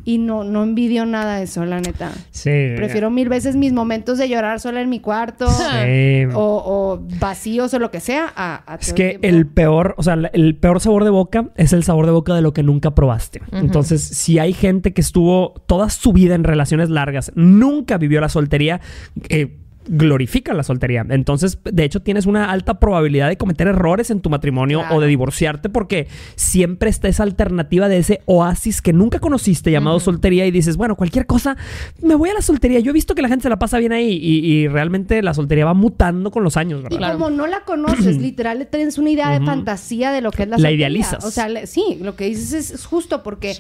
y 0.08 0.20
no, 0.20 0.46
no 0.46 0.64
envidio 0.64 1.06
nada 1.06 1.36
de 1.36 1.44
eso, 1.44 1.66
la 1.66 1.82
neta. 1.82 2.14
Sí. 2.32 2.72
Prefiero 2.78 3.10
mil 3.12 3.28
veces 3.28 3.58
mis 3.58 3.74
momentos 3.74 4.18
de 4.18 4.30
llorar 4.30 4.62
sola 4.62 4.80
en 4.80 4.88
mi 4.88 5.02
cuarto 5.02 5.50
sí. 5.50 6.24
o, 6.34 7.02
vacíos 7.20 7.74
o 7.74 7.80
lo 7.80 7.92
que 7.92 8.00
sea 8.00 8.32
a, 8.34 8.78
Es 8.80 8.94
que 8.94 9.20
el, 9.22 9.48
peor, 9.48 9.96
o 9.98 10.04
sea, 10.04 10.14
el 10.32 10.56
peor 10.56 10.80
sabor 10.80 11.04
de 11.04 11.10
boca 11.10 11.50
es 11.56 11.74
el 11.74 11.84
sabor 11.84 12.06
de 12.06 12.14
boca 12.14 12.34
de 12.34 12.42
lo 12.42 12.54
que 12.54 12.64
nunca 12.64 12.96
probaste. 12.96 13.42
Entonces, 13.52 14.02
si 14.02 14.40
hay 14.40 14.54
gente 14.54 14.94
que 14.94 15.02
estuvo 15.02 15.56
toda 15.68 15.90
su 15.90 16.14
vida 16.14 16.36
en 16.36 16.46
relaciones 16.46 16.90
largas, 16.90 17.34
nunca 17.36 17.98
vivió 17.98 18.22
la 18.22 18.30
soltería, 18.30 18.80
eh, 19.28 19.58
glorifica 19.88 20.54
la 20.54 20.64
soltería. 20.64 21.06
Entonces, 21.10 21.60
de 21.64 21.84
hecho, 21.84 22.02
tienes 22.02 22.26
una 22.26 22.52
alta 22.52 22.80
probabilidad 22.80 23.30
de 23.30 23.38
cometer 23.38 23.68
errores 23.68 24.12
en 24.12 24.22
tu 24.22 24.30
matrimonio 24.30 24.84
o 24.92 25.00
de 25.00 25.08
divorciarte 25.08 25.70
porque 25.70 26.08
siempre 26.36 26.90
está 26.90 27.08
esa 27.08 27.24
alternativa 27.24 27.88
de 27.88 27.98
ese 27.98 28.22
oasis 28.26 28.82
que 28.82 28.94
nunca 28.94 29.20
conociste 29.20 29.72
llamado 29.72 30.00
soltería 30.00 30.46
y 30.46 30.52
dices, 30.52 30.78
bueno, 30.78 30.96
cualquier 30.96 31.26
cosa, 31.26 31.58
me 32.02 32.16
voy 32.16 32.30
a 32.30 32.34
la 32.34 32.42
soltería. 32.42 32.80
Yo 32.80 32.92
he 32.92 32.94
visto 32.94 33.16
que 33.16 33.22
la 33.22 33.30
gente 33.30 33.44
se 33.44 33.50
la 33.50 33.60
pasa 33.60 33.78
bien 33.80 33.92
ahí 33.92 34.20
y, 34.22 34.68
realmente 34.68 35.22
la 35.22 35.34
soltería 35.34 35.66
va 35.66 35.74
mutando 35.74 36.32
con 36.32 36.44
los 36.44 36.58
años, 36.58 36.84
¿verdad? 36.84 37.10
Y 37.10 37.14
como 37.14 37.30
no 37.30 37.48
la 37.48 37.62
conoces, 37.62 38.18
literal, 38.22 38.68
tienes 38.70 38.98
una 38.98 39.10
idea 39.10 39.30
de 39.30 39.46
fantasía 39.46 40.12
de 40.12 40.22
lo 40.22 40.32
que 40.32 40.44
es 40.44 40.50
la, 40.50 40.58
soltería. 40.58 40.70
La 40.70 40.76
idealizas. 40.76 41.24
O 41.24 41.32
sea, 41.32 41.66
sí, 41.66 41.98
lo 42.02 42.16
que 42.16 42.26
dices 42.26 42.72
es, 42.72 42.86
justo 42.86 43.24
porque 43.24 43.56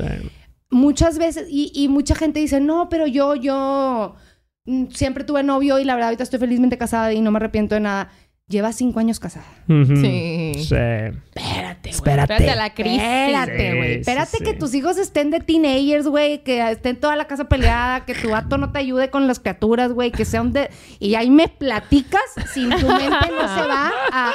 muchas 0.70 1.18
veces, 1.18 1.48
y, 1.50 1.72
y 1.74 1.88
mucha 1.88 2.16
gente 2.16 2.40
dice, 2.40 2.60
no, 2.60 2.90
pero 2.90 3.08
yo, 3.08 3.36
yo 3.36 4.16
siempre 4.92 5.24
tuve 5.24 5.44
novio 5.44 5.80
y 5.80 5.86
la 5.86 5.96
verdad 5.96 6.10
ahorita 6.10 6.24
estoy 6.24 6.40
felizmente 6.40 6.78
casada 6.78 7.14
y 7.14 7.22
no 7.22 7.32
me 7.32 7.38
arrepiento 7.38 7.76
de 7.76 7.82
nada. 7.82 8.10
Lleva 8.50 8.72
cinco 8.72 9.02
años 9.02 9.20
casada. 9.20 9.46
Sí. 9.68 10.54
Sí. 10.56 10.76
Espérate, 11.36 11.90
Espérate. 11.90 12.34
Espérate 12.34 12.56
la 12.56 12.74
crisis. 12.74 13.02
Espérate, 13.02 13.76
güey. 13.76 13.94
Espérate 13.96 14.38
que 14.38 14.54
tus 14.54 14.74
hijos 14.74 14.98
estén 14.98 15.32
de 15.32 15.42
teenagers, 15.42 16.08
güey. 16.08 16.44
Que 16.46 16.72
estén 16.72 16.96
toda 16.96 17.18
la 17.18 17.28
casa 17.28 17.50
peleada. 17.50 18.06
Que 18.06 18.16
tu 18.16 18.30
vato 18.30 18.58
no 18.58 18.72
te 18.72 18.80
ayude 18.80 19.10
con 19.10 19.28
las 19.28 19.42
criaturas, 19.42 19.92
güey. 19.92 20.12
Que 20.14 20.24
sean 20.24 20.54
de... 20.54 20.70
Y 21.00 21.16
ahí 21.16 21.30
me 21.30 21.50
platicas 21.50 22.22
sin 22.54 22.70
tu 22.70 22.88
mente 22.88 23.10
no 23.10 23.54
se 23.54 23.68
va 23.68 23.92
a... 24.14 24.32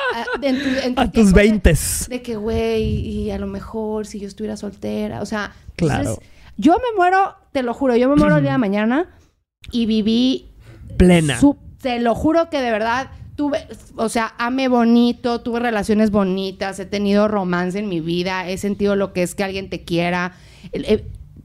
a, 0.97 1.11
tus 1.11 1.33
veintes. 1.33 2.07
De, 2.11 2.21
que, 2.21 2.37
güey, 2.37 2.85
y 2.85 3.31
a 3.31 3.39
lo 3.39 3.47
mejor 3.47 4.07
si 4.07 4.21
yo 4.21 4.29
estuviera 4.29 4.59
soltera. 4.59 5.23
O 5.23 5.27
sea... 5.27 5.53
Claro. 5.75 6.19
yo 6.59 6.75
me 6.75 6.97
muero, 6.99 7.35
te 7.53 7.63
lo 7.63 7.73
juro, 7.73 7.97
yo 7.97 8.11
me 8.11 8.17
muero 8.17 8.37
el 8.37 8.43
día 8.43 8.53
de 8.53 8.59
mañana 8.59 9.09
y 9.71 9.87
viví 9.87 10.51
plena. 10.97 11.39
te 11.81 12.01
lo 12.01 12.15
juro 12.15 12.51
que 12.51 12.61
de 12.61 12.71
verdad 12.71 13.11
tuve, 13.37 13.67
o 13.97 14.09
sea, 14.09 14.35
amé 14.39 14.69
bonito, 14.69 15.41
tuve 15.41 15.61
relaciones 15.61 16.11
bonitas, 16.11 16.79
he 16.79 16.87
tenido 16.87 17.29
romance 17.29 17.79
en 17.79 17.89
mi 17.89 18.01
vida, 18.01 18.49
he 18.49 18.59
sentido 18.59 18.97
lo 18.97 19.13
que 19.13 19.23
es 19.23 19.35
que 19.35 19.45
alguien 19.45 19.71
te 19.71 19.85
quiera. 19.85 20.37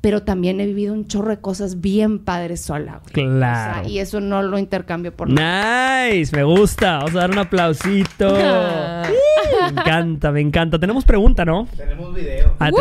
Pero 0.07 0.23
también 0.23 0.61
he 0.61 0.65
vivido 0.65 0.93
un 0.93 1.05
chorro 1.05 1.31
de 1.31 1.41
cosas 1.41 1.81
bien 1.81 2.19
padres 2.19 2.61
sola. 2.61 3.01
Claro. 3.11 3.89
y 3.89 3.99
eso 3.99 4.21
no 4.21 4.41
lo 4.41 4.57
intercambio 4.57 5.13
por 5.13 5.29
nada. 5.29 6.07
Nice, 6.07 6.33
me 6.33 6.45
gusta. 6.45 6.99
Vamos 6.99 7.15
a 7.15 7.19
dar 7.19 7.31
un 7.31 7.39
aplausito. 7.39 8.33
me 8.33 9.67
encanta, 9.67 10.31
me 10.31 10.39
encanta. 10.39 10.79
Tenemos 10.79 11.03
pregunta, 11.03 11.43
¿no? 11.43 11.67
Tenemos 11.75 12.15
video. 12.15 12.55
Ah, 12.57 12.71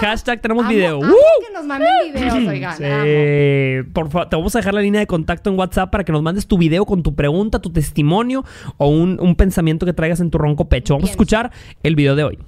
hashtag 0.00 0.40
tenemos 0.40 0.66
video. 0.66 0.98
que 0.98 1.54
nos 1.54 1.64
manden 1.64 1.92
videos, 2.12 2.48
oigan. 2.48 2.76
Sí. 2.76 3.88
Por 3.92 4.10
favor, 4.10 4.28
te 4.28 4.34
vamos 4.34 4.56
a 4.56 4.58
dejar 4.58 4.74
la 4.74 4.80
línea 4.80 4.98
de 4.98 5.06
contacto 5.06 5.50
en 5.50 5.56
WhatsApp 5.56 5.92
para 5.92 6.02
que 6.02 6.10
nos 6.10 6.22
mandes 6.22 6.48
tu 6.48 6.58
video 6.58 6.84
con 6.86 7.04
tu 7.04 7.14
pregunta, 7.14 7.60
tu 7.60 7.70
testimonio 7.70 8.44
o 8.78 8.88
un, 8.88 9.36
pensamiento 9.36 9.86
que 9.86 9.92
traigas 9.92 10.18
en 10.18 10.32
tu 10.32 10.38
ronco 10.38 10.68
pecho. 10.68 10.94
Vamos 10.94 11.10
a 11.10 11.12
escuchar 11.12 11.52
el 11.84 11.94
video 11.94 12.16
de 12.16 12.24
hoy. 12.24 12.38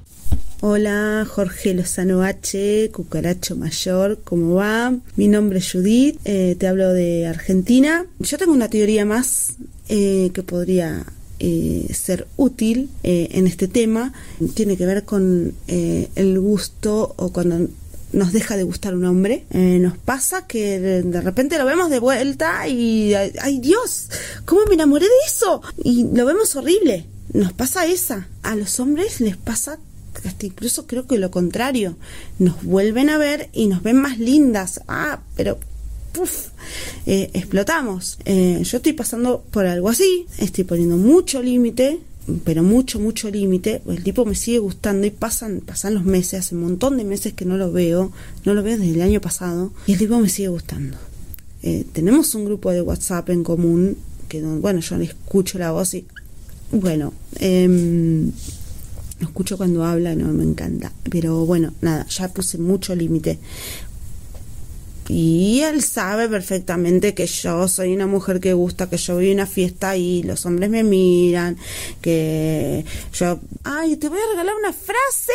Hola, 0.63 1.27
Jorge 1.29 1.75
Lozano 1.75 2.23
H, 2.23 2.91
cucaracho 2.91 3.57
mayor, 3.57 4.21
¿cómo 4.25 4.55
va? 4.55 4.95
Mi 5.15 5.29
nombre 5.29 5.59
es 5.59 5.71
Judith, 5.71 6.19
eh, 6.25 6.57
te 6.59 6.67
hablo 6.67 6.95
de 6.95 7.27
Argentina. 7.27 8.07
Yo 8.21 8.39
tengo 8.39 8.55
una 8.55 8.71
teoría 8.71 9.05
más 9.05 9.57
eh, 9.91 10.31
que 10.33 10.43
podría 10.43 11.05
eh, 11.41 11.87
ser 11.93 12.27
útil 12.39 12.89
en 13.03 13.47
este 13.47 13.69
tema. 13.69 14.15
Tiene 14.55 14.79
que 14.79 14.87
ver 14.87 15.05
con 15.05 15.53
el 15.69 16.41
gusto 16.41 17.13
o 17.19 17.35
cuando 17.35 17.69
nos 18.15 18.33
deja 18.33 18.57
de 18.57 18.63
gustar 18.63 18.95
un 18.95 19.05
hombre. 19.05 19.45
nos 19.51 19.99
pasa 19.99 20.47
que 20.47 20.81
de, 20.81 21.21
repente 21.21 21.59
lo 21.59 21.67
vemos 21.67 21.91
de 21.91 21.99
vuelta 21.99 22.67
y, 22.67 23.13
ay 23.13 23.59
Dios, 23.61 24.09
¿cómo 24.47 24.63
me 24.65 24.75
enamoré 24.75 25.05
de 25.05 25.27
eso? 25.27 25.61
Y 25.85 26.07
lo 26.15 26.25
vemos 26.25 26.57
horrible. 26.57 27.05
Nos 27.35 27.53
pasa 27.53 27.85
esa. 27.85 28.29
A 28.43 28.57
los 28.57 28.81
hombres 28.81 29.21
les 29.21 29.37
pasa 29.37 29.79
incluso 30.43 30.87
creo 30.87 31.07
que 31.07 31.19
lo 31.19 31.31
contrario, 31.31 31.97
nos 32.39 32.63
vuelven 32.63 33.11
a 33.11 33.19
ver 33.19 33.49
y 33.53 33.67
nos 33.67 33.83
ven 33.83 33.97
más 33.97 34.19
lindas. 34.19 34.81
Ah, 34.89 35.21
pero 35.37 35.59
eh, 37.07 37.31
explotamos. 37.35 38.19
Eh, 38.25 38.61
yo 38.63 38.77
estoy 38.79 38.93
pasando 38.93 39.45
por 39.51 39.67
algo 39.67 39.89
así, 39.89 40.27
estoy 40.39 40.65
poniendo 40.65 40.97
mucho 40.97 41.43
límite, 41.43 42.01
pero 42.45 42.63
mucho, 42.63 42.99
mucho 42.99 43.31
límite. 43.31 43.83
El 43.87 44.03
tipo 44.03 44.25
me 44.25 44.35
sigue 44.35 44.59
gustando 44.59 45.07
y 45.07 45.11
pasan, 45.11 45.61
pasan 45.61 45.95
los 45.95 46.05
meses, 46.05 46.41
hace 46.41 46.55
un 46.55 46.63
montón 46.63 46.97
de 46.97 47.05
meses 47.05 47.33
que 47.35 47.45
no 47.45 47.57
lo 47.57 47.73
veo, 47.73 48.13
no 48.45 48.55
lo 48.55 48.63
veo 48.63 48.79
desde 48.79 48.95
el 48.95 49.03
año 49.03 49.21
pasado, 49.21 49.73
y 49.87 49.93
el 49.93 49.99
tipo 49.99 50.19
me 50.19 50.29
sigue 50.29 50.49
gustando. 50.49 50.97
Eh, 51.63 51.85
tenemos 51.93 52.35
un 52.35 52.45
grupo 52.45 52.71
de 52.71 52.83
WhatsApp 52.83 53.31
en 53.31 53.45
común, 53.45 53.97
que 54.29 54.43
bueno, 54.43 54.81
yo 54.81 54.97
le 54.97 55.05
escucho 55.05 55.59
la 55.59 55.71
voz 55.71 55.95
y 55.95 56.05
bueno, 56.73 57.13
eh, 57.39 58.31
lo 59.21 59.27
escucho 59.29 59.57
cuando 59.57 59.85
habla, 59.85 60.15
no 60.15 60.33
me 60.33 60.45
encanta. 60.45 60.93
Pero 61.11 61.47
bueno, 61.47 61.73
nada, 61.81 62.07
ya 62.07 62.29
puse 62.29 62.59
mucho 62.59 62.95
límite. 62.95 63.39
Y 65.09 65.61
él 65.61 65.83
sabe 65.83 66.29
perfectamente 66.29 67.15
que 67.15 67.27
yo 67.27 67.69
soy 67.69 67.95
una 67.95 68.09
mujer 68.09 68.41
que 68.41 68.55
gusta, 68.55 68.91
que 68.91 68.97
yo 68.97 69.15
voy 69.15 69.31
a 69.31 69.35
una 69.35 69.47
fiesta 69.47 69.97
y 69.97 70.25
los 70.25 70.45
hombres 70.47 70.69
me 70.69 70.83
miran, 70.83 71.57
que 72.01 72.85
yo, 73.13 73.39
ay, 73.63 73.97
te 73.97 74.09
voy 74.09 74.19
a 74.19 74.31
regalar 74.33 74.55
una 74.57 74.73
frase. 74.73 75.33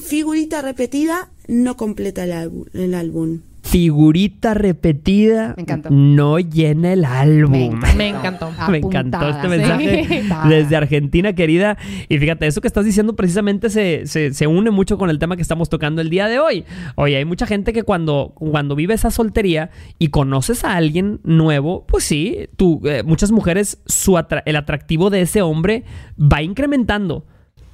Figurita 0.00 0.62
repetida 0.62 1.30
no 1.48 1.76
completa 1.76 2.24
el, 2.24 2.68
el 2.74 2.94
álbum 2.94 3.40
figurita 3.66 4.54
repetida 4.54 5.56
no 5.90 6.38
llena 6.38 6.92
el 6.92 7.04
álbum. 7.04 7.80
Me, 7.96 8.08
encantó. 8.08 8.52
me 8.70 8.78
encantó 8.78 9.28
este 9.28 9.48
mensaje 9.48 10.22
desde 10.48 10.76
Argentina, 10.76 11.32
querida. 11.32 11.76
Y 12.08 12.18
fíjate, 12.18 12.46
eso 12.46 12.60
que 12.60 12.68
estás 12.68 12.84
diciendo 12.84 13.16
precisamente 13.16 13.68
se, 13.68 14.06
se, 14.06 14.46
une 14.46 14.70
mucho 14.70 14.98
con 14.98 15.10
el 15.10 15.18
tema 15.18 15.34
que 15.36 15.42
estamos 15.42 15.68
tocando 15.68 16.00
el 16.00 16.10
día 16.10 16.28
de 16.28 16.38
hoy. 16.38 16.64
Oye, 16.94 17.16
hay 17.16 17.24
mucha 17.24 17.46
gente 17.46 17.72
que 17.72 17.82
cuando, 17.82 18.32
cuando 18.34 18.76
vive 18.76 18.94
esa 18.94 19.10
soltería 19.10 19.70
y 19.98 20.08
conoces 20.08 20.64
a 20.64 20.76
alguien 20.76 21.20
nuevo, 21.24 21.84
pues 21.86 22.04
sí, 22.04 22.48
tú, 22.56 22.80
eh, 22.84 23.02
muchas 23.02 23.32
mujeres, 23.32 23.78
su 23.86 24.16
el 24.44 24.56
atractivo 24.56 25.10
de 25.10 25.22
ese 25.22 25.42
hombre 25.42 25.84
va 26.20 26.40
incrementando. 26.42 27.26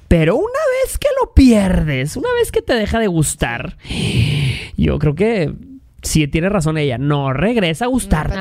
Pero 0.07 0.35
una 0.35 0.59
vez 0.83 0.97
que 0.97 1.07
lo 1.21 1.33
pierdes, 1.33 2.17
una 2.17 2.31
vez 2.33 2.51
que 2.51 2.61
te 2.61 2.73
deja 2.73 2.99
de 2.99 3.07
gustar, 3.07 3.77
yo 4.75 4.99
creo 4.99 5.15
que 5.15 5.53
sí 6.03 6.27
tiene 6.27 6.49
razón 6.49 6.77
ella, 6.77 6.97
no 6.97 7.33
regresa 7.33 7.85
a 7.85 7.87
gustarte. 7.87 8.37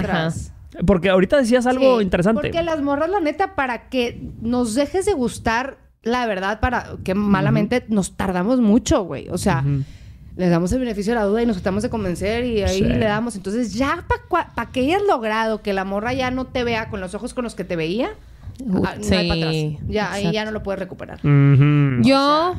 Porque 0.86 1.10
ahorita 1.10 1.36
decías 1.38 1.66
algo 1.66 2.00
interesante. 2.00 2.42
Porque 2.42 2.62
las 2.62 2.82
morras, 2.82 3.10
la 3.10 3.20
neta, 3.20 3.54
para 3.54 3.88
que 3.88 4.20
nos 4.40 4.74
dejes 4.74 5.04
de 5.06 5.12
gustar, 5.12 5.78
la 6.02 6.26
verdad, 6.26 6.60
para 6.60 6.96
que 7.04 7.14
malamente 7.14 7.84
nos 7.88 8.16
tardamos 8.16 8.60
mucho, 8.60 9.04
güey. 9.04 9.28
O 9.28 9.38
sea, 9.38 9.64
le 10.36 10.48
damos 10.48 10.72
el 10.72 10.80
beneficio 10.80 11.12
de 11.12 11.20
la 11.20 11.26
duda 11.26 11.42
y 11.42 11.46
nos 11.46 11.56
tratamos 11.56 11.82
de 11.82 11.90
convencer 11.90 12.44
y 12.44 12.62
ahí 12.62 12.80
le 12.80 13.04
damos. 13.04 13.36
Entonces, 13.36 13.74
ya 13.74 14.04
para 14.28 14.70
que 14.70 14.80
hayas 14.80 15.02
logrado 15.06 15.62
que 15.62 15.72
la 15.72 15.84
morra 15.84 16.14
ya 16.14 16.30
no 16.30 16.46
te 16.46 16.64
vea 16.64 16.88
con 16.88 17.00
los 17.00 17.14
ojos 17.14 17.34
con 17.34 17.44
los 17.44 17.54
que 17.54 17.64
te 17.64 17.76
veía, 17.76 18.10
ah, 18.84 18.94
no 18.96 19.16
hay 19.16 19.28
para 19.28 19.40
atrás. 19.40 19.54
Ya, 19.88 20.12
ahí 20.12 20.32
ya 20.32 20.44
no 20.46 20.50
lo 20.52 20.62
puedes 20.62 20.78
recuperar. 20.78 21.20
Yo 21.22 22.54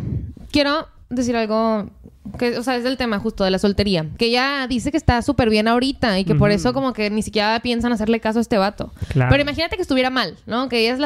quiero 0.51 0.87
decir 1.15 1.35
algo 1.35 1.89
que, 2.37 2.57
o 2.57 2.63
sea, 2.63 2.77
es 2.77 2.85
el 2.85 2.97
tema 2.97 3.19
justo 3.19 3.43
de 3.43 3.51
la 3.51 3.59
soltería. 3.59 4.05
Que 4.17 4.25
ella 4.25 4.65
dice 4.67 4.91
que 4.91 4.97
está 4.97 5.21
súper 5.21 5.49
bien 5.49 5.67
ahorita 5.67 6.19
y 6.19 6.25
que 6.25 6.35
por 6.35 6.51
eso 6.51 6.73
como 6.73 6.93
que 6.93 7.09
ni 7.09 7.21
siquiera 7.21 7.59
piensan 7.61 7.91
hacerle 7.91 8.19
caso 8.19 8.39
a 8.39 8.41
este 8.41 8.57
vato. 8.57 8.91
Pero 9.13 9.41
imagínate 9.41 9.75
que 9.75 9.81
estuviera 9.81 10.09
mal, 10.09 10.37
¿no? 10.45 10.69
Que 10.69 10.79
ella 10.79 10.97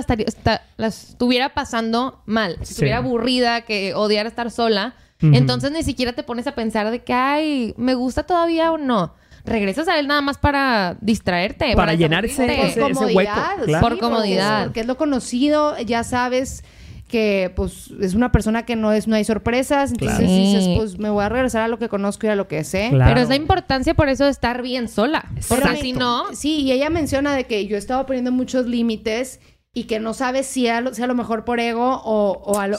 la, 0.77 0.87
estuviera 0.87 1.49
pasando 1.49 2.21
mal. 2.25 2.57
estuviera 2.61 2.97
aburrida, 2.97 3.61
que 3.61 3.93
odiara 3.93 4.29
estar 4.29 4.51
sola. 4.51 4.95
Entonces 5.19 5.71
ni 5.71 5.83
siquiera 5.83 6.13
te 6.13 6.23
pones 6.23 6.45
a 6.47 6.53
pensar 6.53 6.91
de 6.91 7.03
que, 7.03 7.13
ay, 7.13 7.73
¿me 7.77 7.95
gusta 7.95 8.23
todavía 8.23 8.71
o 8.71 8.77
no? 8.77 9.13
regresas 9.47 9.87
a 9.87 9.97
él 9.97 10.07
nada 10.07 10.21
más 10.21 10.37
para 10.37 10.97
distraerte. 11.01 11.73
Para, 11.75 11.93
llenarse 11.93 12.67
ese, 12.67 12.81
hueco. 12.81 13.31
por 13.79 13.97
comodidad. 13.97 14.65
porque, 14.65 14.81
es 14.81 14.87
lo 14.87 14.97
conocido, 14.97 15.79
ya 15.79 16.03
sabes 16.03 16.63
que 17.07 17.53
pues 17.55 17.91
es 18.01 18.13
una 18.13 18.31
persona 18.31 18.65
que 18.65 18.75
no 18.75 18.91
es 18.91 19.07
no 19.07 19.15
hay 19.15 19.23
sorpresas, 19.23 19.91
entonces 19.91 20.19
dices, 20.19 20.69
pues 20.75 20.99
me 20.99 21.09
voy 21.09 21.23
a 21.23 21.29
regresar 21.29 21.61
a 21.63 21.67
lo 21.67 21.79
que 21.79 21.87
conozco 21.87 22.27
y 22.27 22.29
a 22.29 22.35
lo 22.35 22.47
que 22.47 22.63
sé. 22.63 22.89
Pero 22.91 23.19
es 23.19 23.29
la 23.29 23.35
importancia 23.35 23.93
por 23.93 24.09
eso 24.09 24.25
de 24.25 24.31
estar 24.31 24.61
bien 24.61 24.87
sola. 24.89 25.25
Porque 25.47 25.77
si 25.77 25.93
no, 25.93 26.25
sí, 26.33 26.61
y 26.61 26.71
ella 26.71 26.89
menciona 26.89 27.33
de 27.35 27.45
que 27.45 27.65
yo 27.67 27.77
estaba 27.77 28.05
poniendo 28.05 28.31
muchos 28.31 28.65
límites 28.67 29.39
y 29.73 29.85
que 29.85 29.99
no 29.99 30.13
sabe 30.13 30.43
si 30.43 30.65
sea, 30.65 30.77
a 30.79 31.07
lo 31.07 31.15
mejor 31.15 31.45
por 31.45 31.59
ego 31.59 32.01
o, 32.03 32.31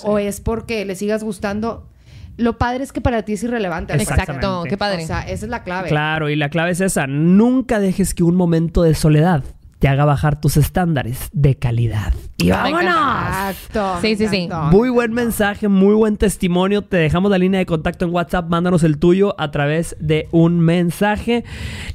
o, 0.02 0.18
es 0.18 0.40
porque 0.40 0.84
le 0.84 0.94
sigas 0.94 1.24
gustando. 1.24 1.88
Lo 2.36 2.58
padre 2.58 2.84
es 2.84 2.92
que 2.92 3.00
para 3.00 3.22
ti 3.22 3.32
es 3.32 3.42
irrelevante. 3.42 3.94
Exacto, 3.94 4.64
qué 4.68 4.76
padre. 4.76 5.04
O 5.04 5.06
sea, 5.06 5.22
esa 5.22 5.46
es 5.46 5.50
la 5.50 5.64
clave. 5.64 5.88
Claro, 5.88 6.28
y 6.28 6.36
la 6.36 6.50
clave 6.50 6.72
es 6.72 6.80
esa. 6.80 7.06
Nunca 7.06 7.80
dejes 7.80 8.14
que 8.14 8.22
un 8.22 8.36
momento 8.36 8.82
de 8.82 8.94
soledad 8.94 9.42
te 9.78 9.88
haga 9.88 10.04
bajar 10.04 10.40
tus 10.40 10.56
estándares 10.56 11.28
de 11.32 11.54
calidad. 11.54 12.12
¡Y 12.36 12.50
vámonos! 12.50 12.94
Exacto. 12.94 13.98
Sí, 14.00 14.16
sí, 14.16 14.28
sí. 14.28 14.48
Muy 14.70 14.90
buen 14.90 15.12
mensaje, 15.12 15.68
muy 15.68 15.94
buen 15.94 16.16
testimonio. 16.16 16.82
Te 16.82 16.96
dejamos 16.96 17.30
la 17.30 17.38
línea 17.38 17.58
de 17.58 17.66
contacto 17.66 18.04
en 18.04 18.12
WhatsApp. 18.12 18.48
Mándanos 18.48 18.82
el 18.84 18.98
tuyo 18.98 19.34
a 19.40 19.50
través 19.50 19.96
de 20.00 20.28
un 20.30 20.60
mensaje. 20.60 21.44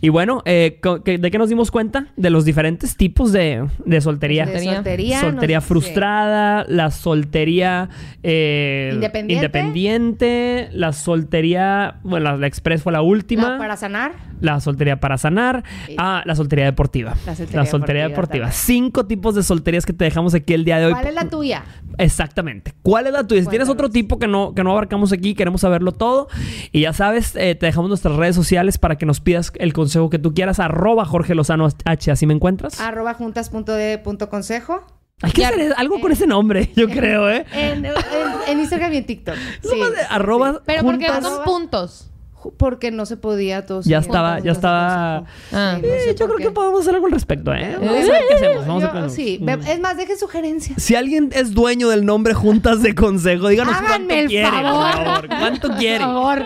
Y 0.01 0.09
bueno, 0.09 0.41
eh, 0.45 0.79
¿de 1.03 1.31
qué 1.31 1.38
nos 1.38 1.49
dimos 1.49 1.71
cuenta? 1.71 2.07
De 2.15 2.29
los 2.29 2.45
diferentes 2.45 2.97
tipos 2.97 3.31
de, 3.31 3.67
soltería. 4.01 4.45
De 4.45 4.63
soltería. 4.63 5.21
Soltería 5.21 5.61
frustrada, 5.61 6.65
la 6.67 6.91
soltería 6.91 7.89
eh, 8.21 8.91
¿Independiente? 9.27 10.69
la 10.73 10.93
soltería, 10.93 11.99
bueno, 12.03 12.38
la, 12.38 12.47
Express 12.47 12.84
fue 12.84 12.91
la 12.91 13.01
última. 13.01 13.57
para 13.57 13.77
sanar. 13.77 14.13
La 14.41 14.59
soltería 14.59 14.99
para 14.99 15.17
sanar. 15.17 15.63
Ah, 15.97 16.21
la 16.25 16.36
soltería 16.36 16.65
deportiva. 16.65 17.15
La 17.25 17.36
soltería 17.36 17.72
soltería 17.72 17.72
deportiva. 17.80 18.51
Cinco 18.51 19.05
tipos 19.05 19.36
de 19.36 19.43
solterías 19.43 19.86
que 19.86 19.93
te 19.93 20.05
dejamos 20.05 20.34
aquí 20.34 20.53
el 20.53 20.65
día 20.65 20.80
de 20.80 20.88
hoy. 20.88 20.93
¿Cuál 20.93 21.07
es 21.07 21.13
la 21.13 21.30
tuya? 21.30 21.63
Exactamente. 21.97 22.74
¿Cuál 22.82 23.07
es 23.07 23.13
la 23.13 23.26
tuya? 23.26 23.41
Si 23.41 23.47
tienes 23.47 23.69
otro 23.69 23.89
tipo 23.89 24.19
que 24.19 24.28
no, 24.28 24.53
que 24.53 24.63
no 24.63 24.71
abarcamos 24.71 25.11
aquí, 25.11 25.36
queremos 25.36 25.61
saberlo 25.61 25.91
todo. 25.91 26.28
Y 26.71 26.82
ya 26.82 26.93
sabes, 26.93 27.36
eh, 27.36 27.55
te 27.55 27.65
dejamos 27.65 27.89
nuestras 27.89 28.15
redes 28.15 28.36
sociales 28.36 28.78
para 28.78 28.97
que 28.97 29.05
nos 29.05 29.19
pidas 29.19 29.51
el 29.55 29.74
consejo 29.74 30.09
que 30.09 30.19
tú 30.19 30.34
quieras. 30.34 30.59
Arroba 30.59 31.05
Jorge 31.05 31.36
Lozano 31.36 31.67
H, 31.86 32.11
¿así 32.11 32.26
me 32.26 32.34
encuentras? 32.34 32.80
Arroba 32.80 33.13
juntas.de.consejo. 33.13 34.82
Hay 35.21 35.32
que 35.32 35.45
hacer 35.45 35.74
algo 35.78 36.01
con 36.01 36.11
ese 36.11 36.28
nombre, 36.28 36.71
yo 36.76 36.89
creo, 36.89 37.30
¿eh? 37.30 37.45
En, 37.53 38.59
Instagram 38.59 38.93
y 38.93 38.97
en 38.97 39.05
TikTok. 39.05 39.36
Sí. 39.61 39.80
arroba 40.09 40.61
Pero 40.65 40.84
porque 40.84 41.07
son 41.07 41.43
puntos 41.45 42.12
porque 42.57 42.91
no 42.91 43.05
se 43.05 43.17
podía 43.17 43.65
todos. 43.65 43.85
Ya 43.85 43.99
estaba, 43.99 44.39
ya 44.39 44.51
estaba. 44.51 45.25
Ah. 45.51 45.79
yo 46.17 46.25
creo 46.25 46.37
que 46.37 46.51
podemos 46.51 46.81
hacer 46.81 46.95
algo 46.95 47.07
al 47.07 47.13
respecto, 47.13 47.53
¿eh? 47.53 47.75
Vamos 47.79 48.09
a 48.09 48.11
ver 48.11 48.21
qué 48.27 48.33
hacemos. 48.35 48.67
Vamos 48.67 48.83
a 48.83 49.09
sí, 49.09 49.43
es 49.67 49.79
más, 49.79 49.97
deje 49.97 50.17
sugerencias. 50.17 50.81
Si 50.81 50.95
alguien 50.95 51.29
es 51.33 51.53
dueño 51.53 51.89
del 51.89 52.05
nombre 52.05 52.33
Juntas 52.33 52.81
de 52.81 52.95
Consejo, 52.95 53.47
díganos 53.47 53.75
cuánto 53.77 54.15
quiere, 54.27 54.49
por 54.49 54.61
favor. 54.61 55.27
¿Cuánto 55.27 55.69
quiere? 55.77 56.05
Por 56.05 56.13
favor. 56.13 56.45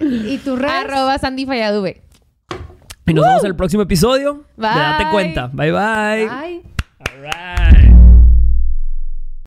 y 0.00 0.38
tu 0.38 0.56
red. 0.56 0.68
Arroba 0.68 1.18
Sandy 1.18 1.46
Falladube. 1.46 2.02
Y 3.06 3.12
nos 3.12 3.24
vemos 3.24 3.44
en 3.44 3.50
el 3.50 3.56
próximo 3.56 3.82
episodio. 3.82 4.44
Bye. 4.56 4.68
Date 4.68 5.10
cuenta. 5.10 5.50
bye. 5.52 5.72
Bye. 5.72 6.62